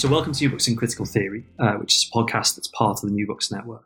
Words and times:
So, 0.00 0.08
welcome 0.08 0.32
to 0.32 0.42
New 0.42 0.48
Books 0.48 0.66
in 0.66 0.76
Critical 0.76 1.04
Theory, 1.04 1.44
uh, 1.58 1.74
which 1.74 1.94
is 1.94 2.08
a 2.10 2.16
podcast 2.16 2.56
that's 2.56 2.68
part 2.68 2.96
of 2.96 3.10
the 3.10 3.14
New 3.14 3.26
Books 3.26 3.52
Network. 3.52 3.84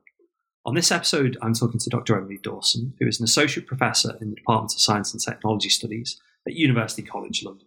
On 0.65 0.73
this 0.73 0.93
episode, 0.93 1.37
I'm 1.43 1.55
talking 1.55 1.81
to 1.81 1.91
Dr. 1.91 2.17
Emily 2.17 2.39
Dawson, 2.41 2.95
who 3.01 3.09
is 3.09 3.19
an 3.19 3.25
associate 3.25 3.67
professor 3.67 4.17
in 4.21 4.31
the 4.31 4.37
Department 4.37 4.75
of 4.75 4.81
Science 4.81 5.13
and 5.13 5.21
Technology 5.21 5.69
Studies 5.69 6.21
at 6.47 6.55
University 6.55 7.03
College 7.03 7.43
London. 7.45 7.67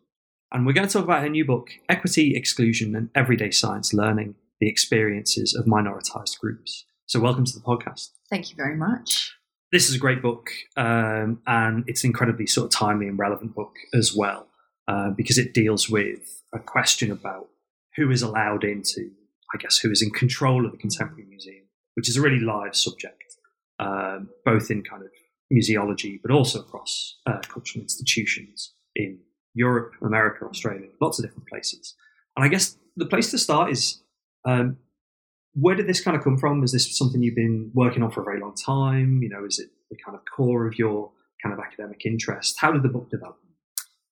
And 0.53 0.65
we're 0.65 0.71
going 0.71 0.87
to 0.87 0.93
talk 0.93 1.03
about 1.03 1.23
her 1.23 1.29
new 1.29 1.43
book, 1.43 1.71
Equity, 1.89 2.37
Exclusion, 2.37 2.95
and 2.95 3.09
Everyday 3.13 3.51
Science 3.51 3.93
Learning 3.93 4.35
The 4.61 4.69
Experiences 4.69 5.53
of 5.53 5.65
Minoritized 5.65 6.39
Groups. 6.39 6.85
So, 7.05 7.19
welcome 7.19 7.43
to 7.43 7.53
the 7.53 7.59
podcast. 7.59 8.11
Thank 8.29 8.49
you 8.49 8.55
very 8.55 8.77
much. 8.77 9.35
This 9.73 9.89
is 9.89 9.95
a 9.95 9.99
great 9.99 10.21
book, 10.21 10.51
um, 10.77 11.41
and 11.45 11.83
it's 11.85 12.05
an 12.05 12.11
incredibly 12.11 12.47
sort 12.47 12.73
of 12.73 12.79
timely 12.79 13.09
and 13.09 13.19
relevant 13.19 13.53
book 13.53 13.75
as 13.93 14.15
well, 14.15 14.47
uh, 14.87 15.09
because 15.09 15.37
it 15.37 15.53
deals 15.53 15.89
with 15.89 16.43
a 16.53 16.59
question 16.59 17.11
about 17.11 17.49
who 17.97 18.11
is 18.11 18.21
allowed 18.21 18.63
into, 18.63 19.11
I 19.53 19.57
guess, 19.57 19.77
who 19.79 19.91
is 19.91 20.01
in 20.01 20.11
control 20.11 20.65
of 20.65 20.71
the 20.71 20.77
Contemporary 20.77 21.25
Museum, 21.27 21.65
which 21.95 22.07
is 22.07 22.15
a 22.15 22.21
really 22.21 22.39
live 22.39 22.75
subject, 22.75 23.35
um, 23.79 24.29
both 24.45 24.71
in 24.71 24.83
kind 24.83 25.03
of 25.03 25.09
museology, 25.51 26.19
but 26.21 26.31
also 26.31 26.59
across 26.59 27.17
uh, 27.25 27.39
cultural 27.47 27.81
institutions 27.81 28.73
in 28.95 29.19
Europe, 29.53 29.93
America, 30.01 30.45
Australia, 30.45 30.87
lots 31.01 31.17
of 31.17 31.25
different 31.25 31.47
places. 31.47 31.95
And 32.35 32.45
I 32.45 32.49
guess 32.49 32.77
the 32.95 33.07
place 33.07 33.31
to 33.31 33.37
start 33.37 33.71
is 33.71 34.01
um, 34.45 34.77
where 35.53 35.75
did 35.75 35.87
this 35.87 36.01
kind 36.01 36.15
of 36.15 36.23
come 36.23 36.37
from? 36.37 36.63
Is 36.63 36.71
this 36.71 36.95
something 36.95 37.23
you've 37.23 37.35
been 37.35 37.71
working 37.73 38.03
on 38.03 38.11
for 38.11 38.21
a 38.21 38.23
very 38.23 38.39
long 38.39 38.53
time? 38.53 39.23
You 39.23 39.29
know, 39.29 39.43
is 39.43 39.57
it 39.57 39.69
the 39.89 39.97
kind 40.05 40.15
of 40.15 40.21
core 40.35 40.67
of 40.67 40.77
your 40.77 41.11
kind 41.41 41.53
of 41.53 41.59
academic 41.59 42.05
interest? 42.05 42.57
How 42.59 42.71
did 42.71 42.83
the 42.83 42.89
book 42.89 43.09
develop? 43.09 43.39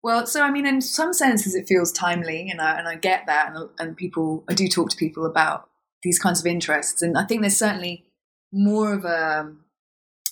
Well, 0.06 0.28
so 0.28 0.44
I 0.44 0.52
mean, 0.52 0.68
in 0.68 0.82
some 0.82 1.14
senses, 1.14 1.56
it 1.56 1.68
feels 1.68 1.92
timely, 1.92 2.48
and 2.48 2.62
I, 2.62 2.78
and 2.78 2.88
I 2.88 2.94
get 2.94 3.26
that, 3.26 3.56
and, 3.56 3.70
and 3.80 3.98
people, 3.98 4.44
I 4.48 4.54
do 4.54 4.68
talk 4.68 4.92
to 4.92 4.96
people 4.96 5.26
about 5.26 5.68
these 6.04 6.20
kinds 6.20 6.40
of 6.40 6.46
interests, 6.46 7.02
and 7.02 7.18
I 7.18 7.24
think 7.24 7.42
there's 7.42 7.58
certainly 7.58 8.06
more 8.54 8.94
of 8.94 9.04
a 9.04 9.52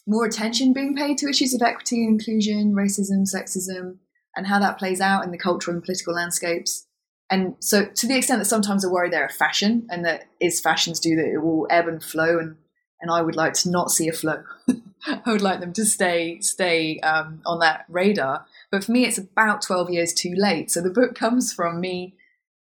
more 0.06 0.26
attention 0.26 0.74
being 0.74 0.96
paid 0.96 1.18
to 1.18 1.28
issues 1.28 1.56
of 1.56 1.64
equity, 1.64 2.04
inclusion, 2.04 2.76
racism, 2.76 3.24
sexism, 3.24 3.96
and 4.36 4.46
how 4.46 4.60
that 4.60 4.78
plays 4.78 5.02
out 5.02 5.24
in 5.24 5.32
the 5.32 5.40
cultural 5.40 5.74
and 5.76 5.84
political 5.84 6.14
landscapes. 6.14 6.86
And 7.32 7.56
so, 7.60 7.84
to 7.84 8.06
the 8.06 8.16
extent 8.16 8.42
that 8.42 8.46
sometimes 8.46 8.86
I 8.86 8.90
worry 8.90 9.10
they're 9.10 9.26
a 9.26 9.34
fashion, 9.34 9.88
and 9.90 10.06
that 10.06 10.26
is 10.40 10.62
fashions 10.62 11.00
do, 11.00 11.16
that 11.16 11.34
it 11.34 11.40
will 11.40 11.66
ebb 11.72 11.88
and 11.88 12.04
flow, 12.04 12.38
and 12.38 12.58
and 13.02 13.10
I 13.10 13.24
would 13.24 13.36
like 13.36 13.54
to 13.54 13.72
not 13.72 13.90
see 13.90 14.08
a 14.08 14.14
flow. 14.14 14.44
I 15.08 15.32
would 15.32 15.42
like 15.42 15.62
them 15.62 15.74
to 15.74 15.84
stay 15.84 16.42
stay 16.42 17.00
um, 17.00 17.42
on 17.44 17.58
that 17.62 17.86
radar. 17.90 18.46
But 18.74 18.84
for 18.84 18.92
me, 18.92 19.06
it's 19.06 19.20
about 19.20 19.62
12 19.62 19.92
years 19.92 20.14
too 20.16 20.34
late. 20.36 20.72
So 20.72 20.82
the 20.82 20.90
book 20.90 21.14
comes 21.14 21.54
from 21.54 21.80
me 21.80 22.16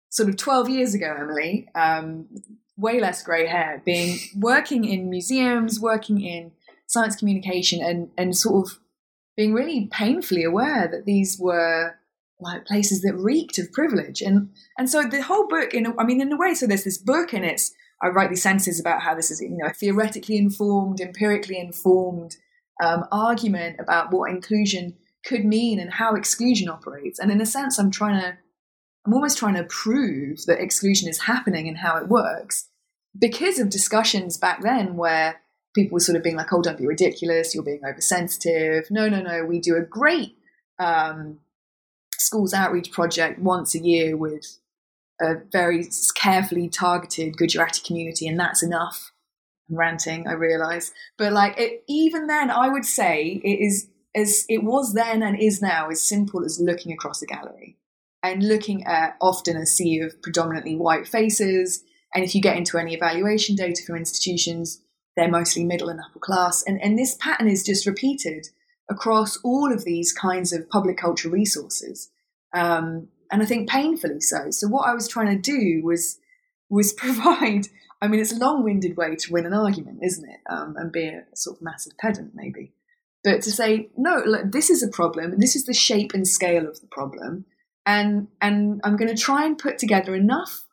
sort 0.10 0.28
of 0.28 0.36
12 0.36 0.68
years 0.68 0.94
ago, 0.94 1.16
Emily, 1.18 1.70
um, 1.74 2.28
way 2.76 3.00
less 3.00 3.24
grey 3.24 3.48
hair, 3.48 3.82
being 3.86 4.20
working 4.36 4.84
in 4.84 5.10
museums, 5.10 5.80
working 5.80 6.20
in 6.20 6.52
science 6.86 7.16
communication, 7.16 7.82
and, 7.82 8.10
and 8.18 8.36
sort 8.36 8.68
of 8.68 8.80
being 9.38 9.54
really 9.54 9.88
painfully 9.90 10.44
aware 10.44 10.86
that 10.92 11.06
these 11.06 11.40
were 11.40 11.96
like 12.42 12.66
places 12.66 13.04
that 13.04 13.16
reeked 13.16 13.58
of 13.58 13.72
privilege. 13.72 14.22
And 14.22 14.50
and 14.78 14.90
so 14.90 15.04
the 15.04 15.22
whole 15.22 15.48
book, 15.48 15.74
in 15.74 15.86
a, 15.86 15.94
I 15.98 16.04
mean, 16.04 16.20
in 16.20 16.34
a 16.34 16.38
way, 16.38 16.56
so 16.56 16.68
there's 16.68 16.84
this 16.84 16.98
book 16.98 17.32
and 17.32 17.46
it's 17.46 17.74
I 18.04 18.10
write 18.10 18.32
these 18.32 18.44
sentences 18.44 18.82
about 18.82 19.02
how 19.02 19.16
this 19.16 19.32
is, 19.32 19.40
you 19.40 19.52
know, 19.52 19.68
a 19.68 19.74
theoretically 19.74 20.36
informed, 20.36 21.00
empirically 21.00 21.58
informed 21.58 22.36
um, 22.84 23.06
argument 23.14 23.78
about 23.80 24.12
what 24.12 24.30
inclusion 24.30 24.98
could 25.26 25.46
mean 25.46 25.80
and 25.80 25.92
how 25.92 26.16
exclusion 26.16 26.70
operates. 26.70 27.20
And 27.20 27.32
in 27.32 27.42
a 27.42 27.46
sense, 27.46 27.78
I'm 27.78 27.92
trying 27.92 28.22
to, 28.22 28.38
I'm 29.06 29.14
almost 29.14 29.38
trying 29.38 29.56
to 29.56 29.64
prove 29.64 30.46
that 30.46 30.62
exclusion 30.62 31.10
is 31.10 31.22
happening 31.22 31.68
and 31.68 31.78
how 31.78 31.98
it 31.98 32.08
works 32.08 32.68
because 33.18 33.60
of 33.60 33.70
discussions 33.70 34.38
back 34.38 34.62
then 34.62 34.96
where 34.96 35.42
people 35.76 35.96
were 35.96 36.00
sort 36.00 36.16
of 36.16 36.24
being 36.24 36.36
like, 36.36 36.52
oh, 36.52 36.62
don't 36.62 36.78
be 36.78 36.88
ridiculous, 36.88 37.54
you're 37.54 37.64
being 37.64 37.82
oversensitive. 37.86 38.86
No, 38.90 39.08
no, 39.10 39.22
no, 39.22 39.46
we 39.46 39.60
do 39.60 39.76
a 39.76 39.82
great 39.82 40.36
um, 40.80 41.40
schools 42.18 42.54
outreach 42.54 42.92
project 42.92 43.40
once 43.40 43.76
a 43.76 43.80
year 43.80 44.18
with 44.18 44.60
a 45.22 45.36
very 45.52 45.88
carefully 46.16 46.68
targeted 46.68 47.38
Gujarati 47.38 47.82
community, 47.86 48.28
and 48.28 48.40
that's 48.40 48.64
enough. 48.64 49.12
I'm 49.70 49.78
ranting, 49.78 50.28
I 50.28 50.34
realize. 50.34 50.92
But 51.18 51.32
like, 51.32 51.60
it, 51.60 51.84
even 51.88 52.28
then, 52.28 52.50
I 52.50 52.70
would 52.70 52.86
say 52.86 53.42
it 53.44 53.64
is 53.64 53.88
as 54.16 54.46
it 54.50 54.64
was 54.64 54.94
then 54.94 55.24
and 55.24 55.40
is 55.40 55.62
now 55.62 55.90
as 55.90 56.02
simple 56.02 56.44
as 56.44 56.60
looking 56.60 56.92
across 56.92 57.22
a 57.22 57.26
gallery 57.26 57.78
and 58.24 58.48
looking 58.48 58.84
at 58.86 59.16
often 59.22 59.58
a 59.58 59.66
sea 59.66 60.00
of 60.00 60.22
predominantly 60.22 60.76
white 60.76 61.08
faces. 61.08 61.84
And 62.14 62.24
if 62.24 62.36
you 62.36 62.42
get 62.42 62.58
into 62.58 62.78
any 62.78 62.94
evaluation 62.94 63.56
data 63.56 63.82
from 63.86 63.96
institutions, 63.96 64.82
they're 65.16 65.30
mostly 65.30 65.64
middle 65.64 65.90
and 65.90 66.00
upper 66.00 66.20
class. 66.20 66.64
And, 66.66 66.82
and 66.82 66.98
this 66.98 67.16
pattern 67.16 67.48
is 67.48 67.64
just 67.64 67.86
repeated 67.86 68.48
across 68.90 69.38
all 69.44 69.72
of 69.72 69.86
these 69.86 70.14
kinds 70.14 70.54
of 70.54 70.70
public 70.70 70.98
cultural 70.98 71.34
resources. 71.34 72.10
Um, 72.54 73.08
and 73.32 73.42
I 73.42 73.46
think 73.46 73.70
painfully 73.70 74.20
so. 74.20 74.52
So 74.52 74.68
what 74.68 74.88
I 74.88 74.94
was 74.94 75.08
trying 75.08 75.36
to 75.36 75.42
do 75.42 75.82
was 75.84 76.20
was 76.70 76.94
provide. 76.98 77.68
I 78.04 78.08
mean, 78.08 78.20
it's 78.20 78.32
a 78.32 78.40
long-winded 78.40 78.98
way 78.98 79.16
to 79.16 79.32
win 79.32 79.46
an 79.46 79.54
argument, 79.54 80.00
isn't 80.02 80.28
it? 80.28 80.40
Um, 80.50 80.76
and 80.76 80.92
be 80.92 81.08
a 81.08 81.24
sort 81.36 81.58
of 81.58 81.62
massive 81.62 81.96
pedant, 82.00 82.32
maybe. 82.34 82.74
But 83.24 83.42
to 83.44 83.52
say, 83.52 83.90
no, 83.96 84.24
look, 84.26 84.52
this 84.52 84.70
is 84.70 84.82
a 84.82 84.88
problem, 84.88 85.40
this 85.40 85.56
is 85.56 85.66
the 85.66 85.74
shape 85.74 86.14
and 86.14 86.28
scale 86.28 86.68
of 86.68 86.82
the 86.82 86.88
problem, 86.88 87.46
and 87.86 88.28
and 88.42 88.82
I'm 88.84 88.98
going 88.98 89.16
to 89.16 89.22
try 89.22 89.46
and 89.46 89.58
put 89.58 89.78
together 89.78 90.16
enough 90.16 90.66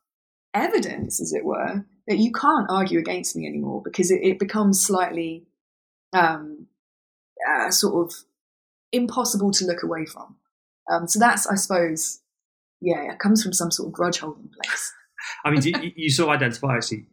evidence, 0.54 1.20
as 1.20 1.32
it 1.32 1.44
were, 1.44 1.84
that 2.06 2.18
you 2.18 2.32
can't 2.32 2.66
argue 2.70 2.98
against 2.98 3.36
me 3.36 3.46
anymore 3.46 3.82
because 3.84 4.10
it, 4.10 4.20
it 4.22 4.38
becomes 4.38 4.80
slightly 4.80 5.44
um, 6.14 6.66
uh, 7.48 7.70
sort 7.70 8.06
of 8.06 8.16
impossible 8.92 9.50
to 9.52 9.66
look 9.66 9.82
away 9.82 10.06
from. 10.06 10.36
Um, 10.90 11.06
so 11.06 11.18
that's, 11.18 11.46
I 11.46 11.54
suppose, 11.54 12.20
yeah, 12.80 13.12
it 13.12 13.18
comes 13.18 13.42
from 13.42 13.52
some 13.52 13.70
sort 13.70 13.88
of 13.88 13.92
grudge 13.92 14.18
holding 14.18 14.48
place. 14.48 14.92
I 15.44 15.50
mean, 15.50 15.62
you, 15.62 15.92
you 15.96 16.10
sort 16.10 16.30
of 16.30 16.36
identify 16.36 16.76
actually 16.76 17.06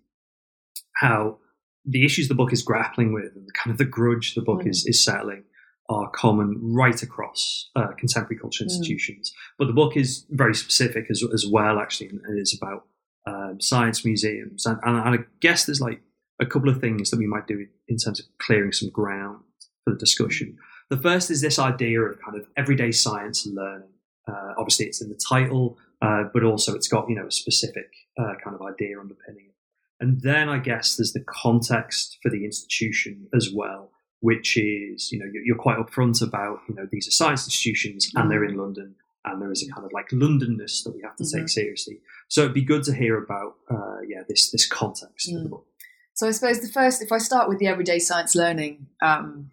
how 0.95 1.40
the 1.85 2.06
issues 2.06 2.28
the 2.28 2.35
book 2.35 2.51
is 2.51 2.63
grappling 2.63 3.13
with 3.13 3.35
and 3.35 3.47
the 3.47 3.51
kind 3.51 3.72
of 3.72 3.78
the 3.78 3.85
grudge 3.85 4.35
the 4.35 4.41
book 4.41 4.62
mm. 4.62 4.69
is, 4.69 4.85
is 4.85 5.03
settling 5.03 5.44
are 5.88 6.09
common 6.09 6.57
right 6.62 7.03
across 7.03 7.69
uh, 7.75 7.90
contemporary 7.97 8.40
culture 8.40 8.63
mm. 8.63 8.68
institutions. 8.68 9.29
Mm. 9.29 9.56
But 9.59 9.68
the 9.68 9.73
book 9.73 9.95
is 9.95 10.25
very 10.31 10.56
specific 10.56 11.06
as, 11.09 11.24
as 11.34 11.45
well, 11.45 11.79
actually, 11.79 12.09
and 12.09 12.40
it's 12.40 12.56
about 12.56 12.85
um, 13.28 13.59
science 13.62 14.03
museums. 14.03 14.66
And, 14.66 14.79
and, 14.84 14.97
I 14.97 15.18
guess 15.41 15.66
there's 15.66 15.81
like 15.81 16.01
a 16.40 16.45
couple 16.45 16.69
of 16.69 16.81
things 16.81 17.12
that 17.12 17.19
we 17.19 17.28
might 17.28 17.47
do 17.47 17.66
in 17.88 17.97
terms 17.97 18.19
of 18.19 18.25
clearing 18.40 18.72
some 18.72 18.90
ground 18.90 19.41
for 19.84 19.94
the 19.94 20.00
discussion. 20.00 20.57
The 20.90 20.97
first 20.97 21.31
is 21.31 21.41
this 21.41 21.57
idea 21.57 22.01
of 22.01 22.19
kind 22.22 22.38
of 22.38 22.47
everyday 22.57 22.91
science 22.91 23.45
learning. 23.45 23.90
Uh, 24.28 24.53
obviously, 24.57 24.85
it's 24.85 25.01
in 25.01 25.09
the 25.09 25.19
title, 25.29 25.78
uh, 26.01 26.24
but 26.34 26.44
also 26.44 26.75
it's 26.75 26.88
got 26.88 27.09
you 27.09 27.15
know 27.15 27.27
a 27.27 27.31
specific 27.31 27.92
uh, 28.19 28.33
kind 28.44 28.56
of 28.56 28.62
idea 28.62 29.00
underpinning 29.00 29.45
it. 29.48 29.55
And 30.00 30.21
then 30.21 30.50
I 30.50 30.59
guess 30.59 30.95
there's 30.95 31.13
the 31.13 31.24
context 31.25 32.18
for 32.21 32.30
the 32.30 32.44
institution 32.44 33.27
as 33.33 33.50
well, 33.53 33.92
which 34.19 34.57
is, 34.57 35.12
you 35.12 35.19
know, 35.19 35.25
you're 35.45 35.57
quite 35.57 35.77
upfront 35.77 36.21
about, 36.21 36.59
you 36.68 36.75
know, 36.75 36.88
these 36.92 37.07
are 37.07 37.12
science 37.12 37.45
institutions 37.45 38.12
and 38.15 38.30
they're 38.30 38.44
in 38.44 38.57
London 38.57 38.95
and 39.24 39.42
there 39.42 39.51
is 39.51 39.68
a 39.68 39.71
kind 39.71 39.86
of 39.86 39.92
like 39.94 40.09
Londonness 40.09 40.83
that 40.83 40.94
we 40.94 41.01
have 41.01 41.15
to 41.15 41.24
mm-hmm. 41.24 41.39
take 41.39 41.50
seriously. 41.50 42.00
So 42.27 42.42
it'd 42.42 42.53
be 42.53 42.63
good 42.63 42.83
to 42.83 42.94
hear 42.94 43.18
about, 43.18 43.56
uh, 43.69 44.00
yeah, 44.07 44.21
this 44.27 44.51
this 44.51 44.68
context 44.68 45.30
mm. 45.30 45.38
of 45.38 45.44
the 45.44 45.50
book. 45.50 45.68
So 46.13 46.27
I 46.27 46.31
suppose 46.31 46.62
the 46.62 46.69
first, 46.69 47.01
if 47.01 47.12
I 47.12 47.18
start 47.18 47.50
with 47.50 47.59
the 47.59 47.68
everyday 47.68 48.00
science 48.00 48.36
learning 48.36 48.88
um, 49.01 49.51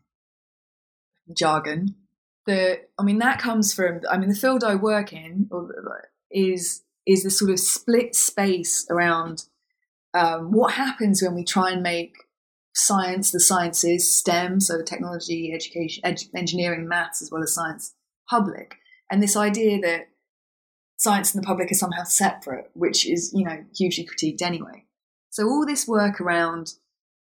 jargon, 1.36 1.96
the 2.46 2.80
I 2.98 3.02
mean 3.02 3.18
that 3.18 3.40
comes 3.40 3.72
from 3.72 4.00
I 4.10 4.18
mean 4.18 4.28
the 4.28 4.34
field 4.34 4.64
I 4.64 4.74
work 4.74 5.12
in 5.12 5.48
is 6.30 6.82
is 7.06 7.22
the 7.22 7.30
sort 7.30 7.50
of 7.50 7.58
split 7.58 8.14
space 8.14 8.86
around 8.90 9.44
um, 10.14 10.52
what 10.52 10.74
happens 10.74 11.22
when 11.22 11.34
we 11.34 11.44
try 11.44 11.70
and 11.70 11.82
make 11.82 12.14
science, 12.74 13.30
the 13.30 13.40
sciences, 13.40 14.18
STEM, 14.18 14.60
so 14.60 14.82
technology, 14.82 15.52
education, 15.54 16.02
ed- 16.04 16.22
engineering, 16.34 16.88
maths, 16.88 17.22
as 17.22 17.30
well 17.30 17.42
as 17.42 17.54
science, 17.54 17.94
public. 18.28 18.76
And 19.10 19.22
this 19.22 19.36
idea 19.36 19.78
that 19.80 20.08
science 20.96 21.34
and 21.34 21.42
the 21.42 21.46
public 21.46 21.70
are 21.70 21.74
somehow 21.74 22.04
separate, 22.04 22.70
which 22.74 23.06
is, 23.06 23.32
you 23.34 23.44
know, 23.44 23.64
hugely 23.76 24.06
critiqued 24.06 24.42
anyway. 24.42 24.84
So 25.30 25.46
all 25.48 25.66
this 25.66 25.88
work 25.88 26.20
around 26.20 26.74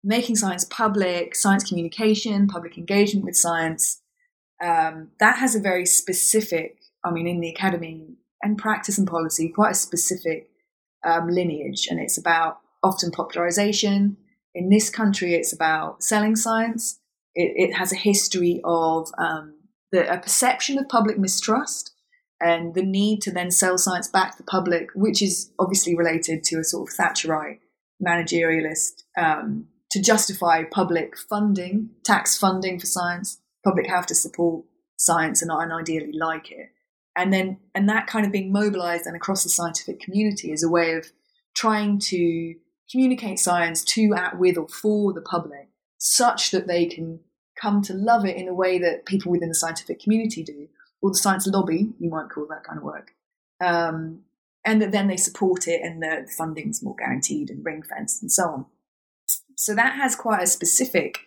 making 0.04 0.36
science 0.36 0.64
public, 0.64 1.34
science 1.34 1.64
communication, 1.64 2.46
public 2.46 2.78
engagement 2.78 3.24
with 3.24 3.36
science, 3.36 4.00
um, 4.62 5.08
that 5.18 5.36
has 5.36 5.54
a 5.54 5.60
very 5.60 5.84
specific, 5.84 6.78
I 7.04 7.10
mean, 7.10 7.26
in 7.26 7.40
the 7.40 7.50
academy 7.50 8.16
and 8.42 8.56
practice 8.56 8.98
and 8.98 9.08
policy, 9.08 9.48
quite 9.48 9.72
a 9.72 9.74
specific 9.74 10.50
um, 11.04 11.28
lineage. 11.28 11.88
And 11.90 12.00
it's 12.00 12.16
about 12.16 12.61
often 12.82 13.10
popularization. 13.10 14.16
In 14.54 14.68
this 14.68 14.90
country, 14.90 15.34
it's 15.34 15.52
about 15.52 16.02
selling 16.02 16.36
science. 16.36 17.00
It, 17.34 17.70
it 17.70 17.74
has 17.74 17.92
a 17.92 17.96
history 17.96 18.60
of 18.64 19.08
um, 19.18 19.54
the, 19.92 20.12
a 20.12 20.18
perception 20.18 20.78
of 20.78 20.88
public 20.88 21.18
mistrust 21.18 21.92
and 22.40 22.74
the 22.74 22.82
need 22.82 23.22
to 23.22 23.30
then 23.30 23.50
sell 23.50 23.78
science 23.78 24.08
back 24.08 24.32
to 24.32 24.38
the 24.38 24.50
public, 24.50 24.88
which 24.94 25.22
is 25.22 25.52
obviously 25.58 25.96
related 25.96 26.42
to 26.44 26.56
a 26.56 26.64
sort 26.64 26.90
of 26.90 26.96
Thatcherite 26.96 27.60
managerialist 28.04 29.04
um, 29.16 29.66
to 29.92 30.02
justify 30.02 30.64
public 30.64 31.16
funding, 31.16 31.90
tax 32.04 32.36
funding 32.36 32.80
for 32.80 32.86
science. 32.86 33.38
Public 33.64 33.86
have 33.86 34.06
to 34.06 34.14
support 34.14 34.64
science 34.96 35.40
and, 35.40 35.52
and 35.52 35.72
ideally 35.72 36.12
like 36.12 36.50
it. 36.50 36.70
And 37.14 37.32
then, 37.32 37.58
and 37.74 37.88
that 37.88 38.06
kind 38.06 38.26
of 38.26 38.32
being 38.32 38.50
mobilized 38.50 39.06
and 39.06 39.14
across 39.14 39.44
the 39.44 39.48
scientific 39.48 40.00
community 40.00 40.50
is 40.50 40.64
a 40.64 40.68
way 40.68 40.94
of 40.94 41.12
trying 41.54 41.98
to 41.98 42.54
communicate 42.92 43.38
science 43.38 43.82
to, 43.82 44.14
at, 44.14 44.38
with, 44.38 44.56
or 44.56 44.68
for 44.68 45.12
the 45.12 45.22
public 45.22 45.68
such 45.98 46.50
that 46.50 46.66
they 46.66 46.86
can 46.86 47.20
come 47.60 47.82
to 47.82 47.94
love 47.94 48.24
it 48.24 48.36
in 48.36 48.48
a 48.48 48.54
way 48.54 48.78
that 48.78 49.06
people 49.06 49.32
within 49.32 49.48
the 49.48 49.54
scientific 49.54 50.00
community 50.00 50.44
do, 50.44 50.68
or 51.00 51.10
the 51.10 51.16
science 51.16 51.46
lobby, 51.46 51.92
you 51.98 52.10
might 52.10 52.28
call 52.28 52.46
that 52.46 52.64
kind 52.64 52.78
of 52.78 52.84
work. 52.84 53.12
Um, 53.60 54.20
and 54.64 54.80
that 54.80 54.92
then 54.92 55.08
they 55.08 55.16
support 55.16 55.66
it 55.66 55.82
and 55.82 56.02
the 56.02 56.28
funding's 56.36 56.82
more 56.82 56.94
guaranteed 56.94 57.50
and 57.50 57.64
ring 57.64 57.82
fenced 57.82 58.22
and 58.22 58.30
so 58.30 58.44
on. 58.44 58.66
So 59.56 59.74
that 59.74 59.94
has 59.94 60.14
quite 60.14 60.42
a 60.42 60.46
specific 60.46 61.18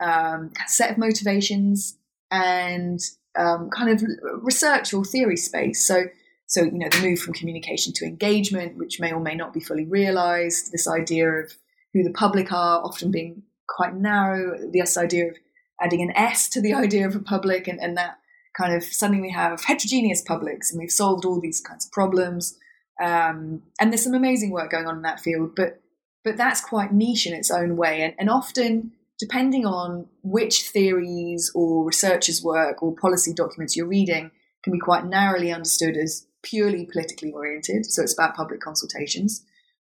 um, 0.00 0.52
set 0.66 0.90
of 0.90 0.98
motivations 0.98 1.96
and 2.30 3.00
um, 3.38 3.70
kind 3.70 3.90
of 3.90 4.02
research 4.42 4.92
or 4.92 5.04
theory 5.04 5.36
space. 5.36 5.86
So, 5.86 6.04
so 6.48 6.62
you 6.62 6.72
know, 6.72 6.88
the 6.88 7.02
move 7.02 7.20
from 7.20 7.34
communication 7.34 7.92
to 7.92 8.06
engagement, 8.06 8.78
which 8.78 8.98
may 8.98 9.12
or 9.12 9.20
may 9.20 9.34
not 9.34 9.52
be 9.52 9.60
fully 9.60 9.84
realised. 9.84 10.72
This 10.72 10.88
idea 10.88 11.28
of 11.28 11.52
who 11.92 12.02
the 12.02 12.10
public 12.10 12.50
are, 12.52 12.82
often 12.82 13.10
being 13.10 13.42
quite 13.68 13.94
narrow. 13.94 14.56
This 14.72 14.96
idea 14.96 15.28
of 15.28 15.36
adding 15.80 16.00
an 16.00 16.16
S 16.16 16.48
to 16.50 16.62
the 16.62 16.72
idea 16.84 17.06
of 17.06 17.14
a 17.14 17.20
public, 17.20 17.68
and, 17.68 17.78
and 17.78 17.96
that 17.98 18.18
kind 18.56 18.74
of 18.74 18.82
suddenly 18.82 19.20
we 19.20 19.30
have 19.30 19.62
heterogeneous 19.62 20.22
publics, 20.22 20.72
and 20.72 20.80
we've 20.80 20.90
solved 20.90 21.26
all 21.26 21.38
these 21.38 21.60
kinds 21.60 21.84
of 21.84 21.92
problems. 21.92 22.56
Um, 23.00 23.62
and 23.78 23.92
there's 23.92 24.02
some 24.02 24.14
amazing 24.14 24.50
work 24.50 24.70
going 24.70 24.86
on 24.86 24.96
in 24.96 25.02
that 25.02 25.20
field, 25.20 25.54
but 25.54 25.82
but 26.24 26.38
that's 26.38 26.62
quite 26.62 26.92
niche 26.92 27.26
in 27.26 27.34
its 27.34 27.50
own 27.50 27.76
way, 27.76 28.00
and, 28.00 28.14
and 28.18 28.30
often 28.30 28.92
depending 29.18 29.66
on 29.66 30.06
which 30.22 30.70
theories 30.70 31.50
or 31.54 31.84
researchers' 31.84 32.42
work 32.42 32.82
or 32.82 32.94
policy 32.94 33.34
documents 33.34 33.76
you're 33.76 33.86
reading, 33.86 34.30
can 34.62 34.72
be 34.72 34.78
quite 34.78 35.04
narrowly 35.04 35.52
understood 35.52 35.96
as 35.96 36.24
purely 36.42 36.86
politically 36.86 37.32
oriented. 37.32 37.86
So 37.86 38.02
it's 38.02 38.14
about 38.14 38.36
public 38.36 38.60
consultations. 38.60 39.44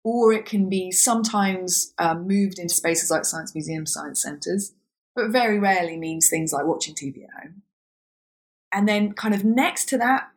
Or 0.05 0.33
it 0.33 0.47
can 0.47 0.69
be 0.69 0.91
sometimes 0.91 1.93
um, 1.99 2.27
moved 2.27 2.59
into 2.59 2.75
spaces 2.75 3.11
like 3.11 3.25
science 3.25 3.55
museums, 3.55 3.93
science 3.93 4.23
centres, 4.23 4.73
but 5.15 5.31
very 5.31 5.59
rarely 5.59 5.97
means 5.97 6.29
things 6.29 6.53
like 6.53 6.65
watching 6.67 6.95
TV 6.95 7.25
at 7.25 7.43
home. 7.43 7.63
And 8.73 8.89
then, 8.89 9.13
kind 9.13 9.35
of 9.35 9.45
next 9.45 9.89
to 9.91 9.99
that 9.99 10.29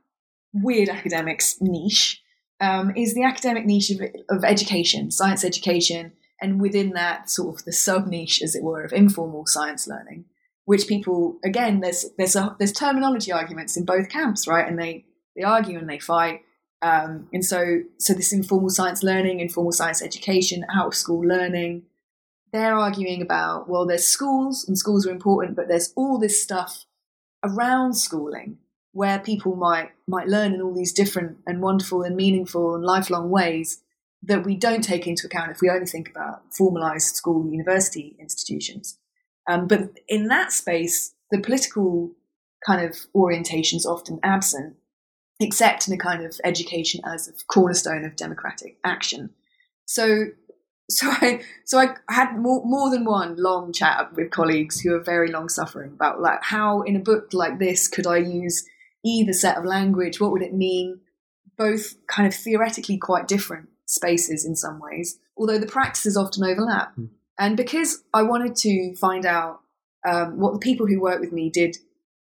weird 0.53 0.89
academics 0.89 1.61
niche, 1.61 2.21
um, 2.59 2.93
is 2.95 3.13
the 3.13 3.23
academic 3.23 3.65
niche 3.65 3.91
of, 3.91 4.01
of 4.29 4.43
education, 4.43 5.11
science 5.11 5.43
education, 5.43 6.13
and 6.41 6.59
within 6.59 6.91
that 6.91 7.29
sort 7.29 7.59
of 7.59 7.65
the 7.65 7.73
sub 7.73 8.07
niche, 8.07 8.41
as 8.41 8.55
it 8.55 8.63
were, 8.63 8.83
of 8.83 8.93
informal 8.93 9.45
science 9.45 9.87
learning, 9.87 10.25
which 10.65 10.87
people 10.87 11.39
again 11.43 11.81
there's 11.81 12.05
there's 12.17 12.35
a, 12.35 12.55
there's 12.57 12.71
terminology 12.71 13.31
arguments 13.31 13.77
in 13.77 13.85
both 13.85 14.09
camps, 14.09 14.47
right? 14.47 14.67
And 14.67 14.79
they 14.79 15.05
they 15.35 15.43
argue 15.43 15.77
and 15.77 15.89
they 15.89 15.99
fight. 15.99 16.41
Um, 16.81 17.27
and 17.31 17.45
so 17.45 17.81
so 17.97 18.13
this 18.13 18.33
informal 18.33 18.69
science 18.69 19.03
learning, 19.03 19.39
informal 19.39 19.71
science 19.71 20.01
education, 20.01 20.65
out 20.73 20.87
of 20.87 20.95
school 20.95 21.21
learning, 21.21 21.83
they're 22.51 22.75
arguing 22.75 23.21
about 23.21 23.69
well, 23.69 23.85
there's 23.85 24.07
schools 24.07 24.67
and 24.67 24.77
schools 24.77 25.05
are 25.05 25.11
important, 25.11 25.55
but 25.55 25.67
there's 25.67 25.93
all 25.95 26.17
this 26.17 26.41
stuff 26.41 26.85
around 27.43 27.93
schooling 27.93 28.57
where 28.93 29.19
people 29.19 29.55
might 29.55 29.91
might 30.07 30.27
learn 30.27 30.53
in 30.53 30.61
all 30.61 30.73
these 30.73 30.93
different 30.93 31.37
and 31.45 31.61
wonderful 31.61 32.03
and 32.03 32.15
meaningful 32.15 32.75
and 32.75 32.83
lifelong 32.83 33.29
ways 33.29 33.81
that 34.23 34.45
we 34.45 34.55
don't 34.55 34.83
take 34.83 35.07
into 35.07 35.25
account 35.25 35.51
if 35.51 35.61
we 35.61 35.69
only 35.69 35.85
think 35.85 36.09
about 36.09 36.41
formalized 36.55 37.15
school 37.15 37.49
university 37.49 38.15
institutions. 38.19 38.97
Um, 39.49 39.67
but 39.67 39.99
in 40.07 40.27
that 40.27 40.51
space, 40.51 41.13
the 41.31 41.39
political 41.39 42.11
kind 42.65 42.87
of 42.87 42.95
orientation 43.15 43.77
is 43.77 43.85
often 43.85 44.19
absent, 44.21 44.75
except 45.41 45.87
in 45.87 45.93
a 45.93 45.97
kind 45.97 46.23
of 46.23 46.39
education 46.43 47.01
as 47.03 47.27
a 47.27 47.33
cornerstone 47.47 48.05
of 48.05 48.15
democratic 48.15 48.77
action. 48.83 49.31
So, 49.85 50.27
so 50.89 51.09
I, 51.09 51.41
so 51.65 51.79
I 51.79 51.95
had 52.09 52.37
more, 52.37 52.61
more 52.63 52.91
than 52.91 53.05
one 53.05 53.35
long 53.37 53.73
chat 53.73 54.13
with 54.13 54.31
colleagues 54.31 54.79
who 54.79 54.93
are 54.93 55.03
very 55.03 55.31
long 55.31 55.49
suffering 55.49 55.93
about 55.93 56.21
like 56.21 56.43
how 56.43 56.81
in 56.83 56.95
a 56.95 56.99
book 56.99 57.29
like 57.33 57.59
this 57.59 57.87
could 57.87 58.05
I 58.05 58.17
use 58.17 58.65
either 59.03 59.33
set 59.33 59.57
of 59.57 59.65
language? 59.65 60.21
What 60.21 60.31
would 60.31 60.43
it 60.43 60.53
mean? 60.53 61.01
Both 61.57 61.95
kind 62.07 62.27
of 62.27 62.35
theoretically 62.35 62.97
quite 62.97 63.27
different 63.27 63.69
spaces 63.85 64.45
in 64.45 64.55
some 64.55 64.79
ways, 64.79 65.17
although 65.35 65.59
the 65.59 65.65
practices 65.65 66.15
often 66.15 66.43
overlap. 66.43 66.95
Mm. 66.95 67.09
And 67.39 67.57
because 67.57 68.03
I 68.13 68.21
wanted 68.21 68.55
to 68.57 68.95
find 68.95 69.25
out 69.25 69.61
um, 70.07 70.39
what 70.39 70.53
the 70.53 70.59
people 70.59 70.85
who 70.85 71.01
work 71.01 71.19
with 71.19 71.31
me 71.31 71.49
did 71.49 71.77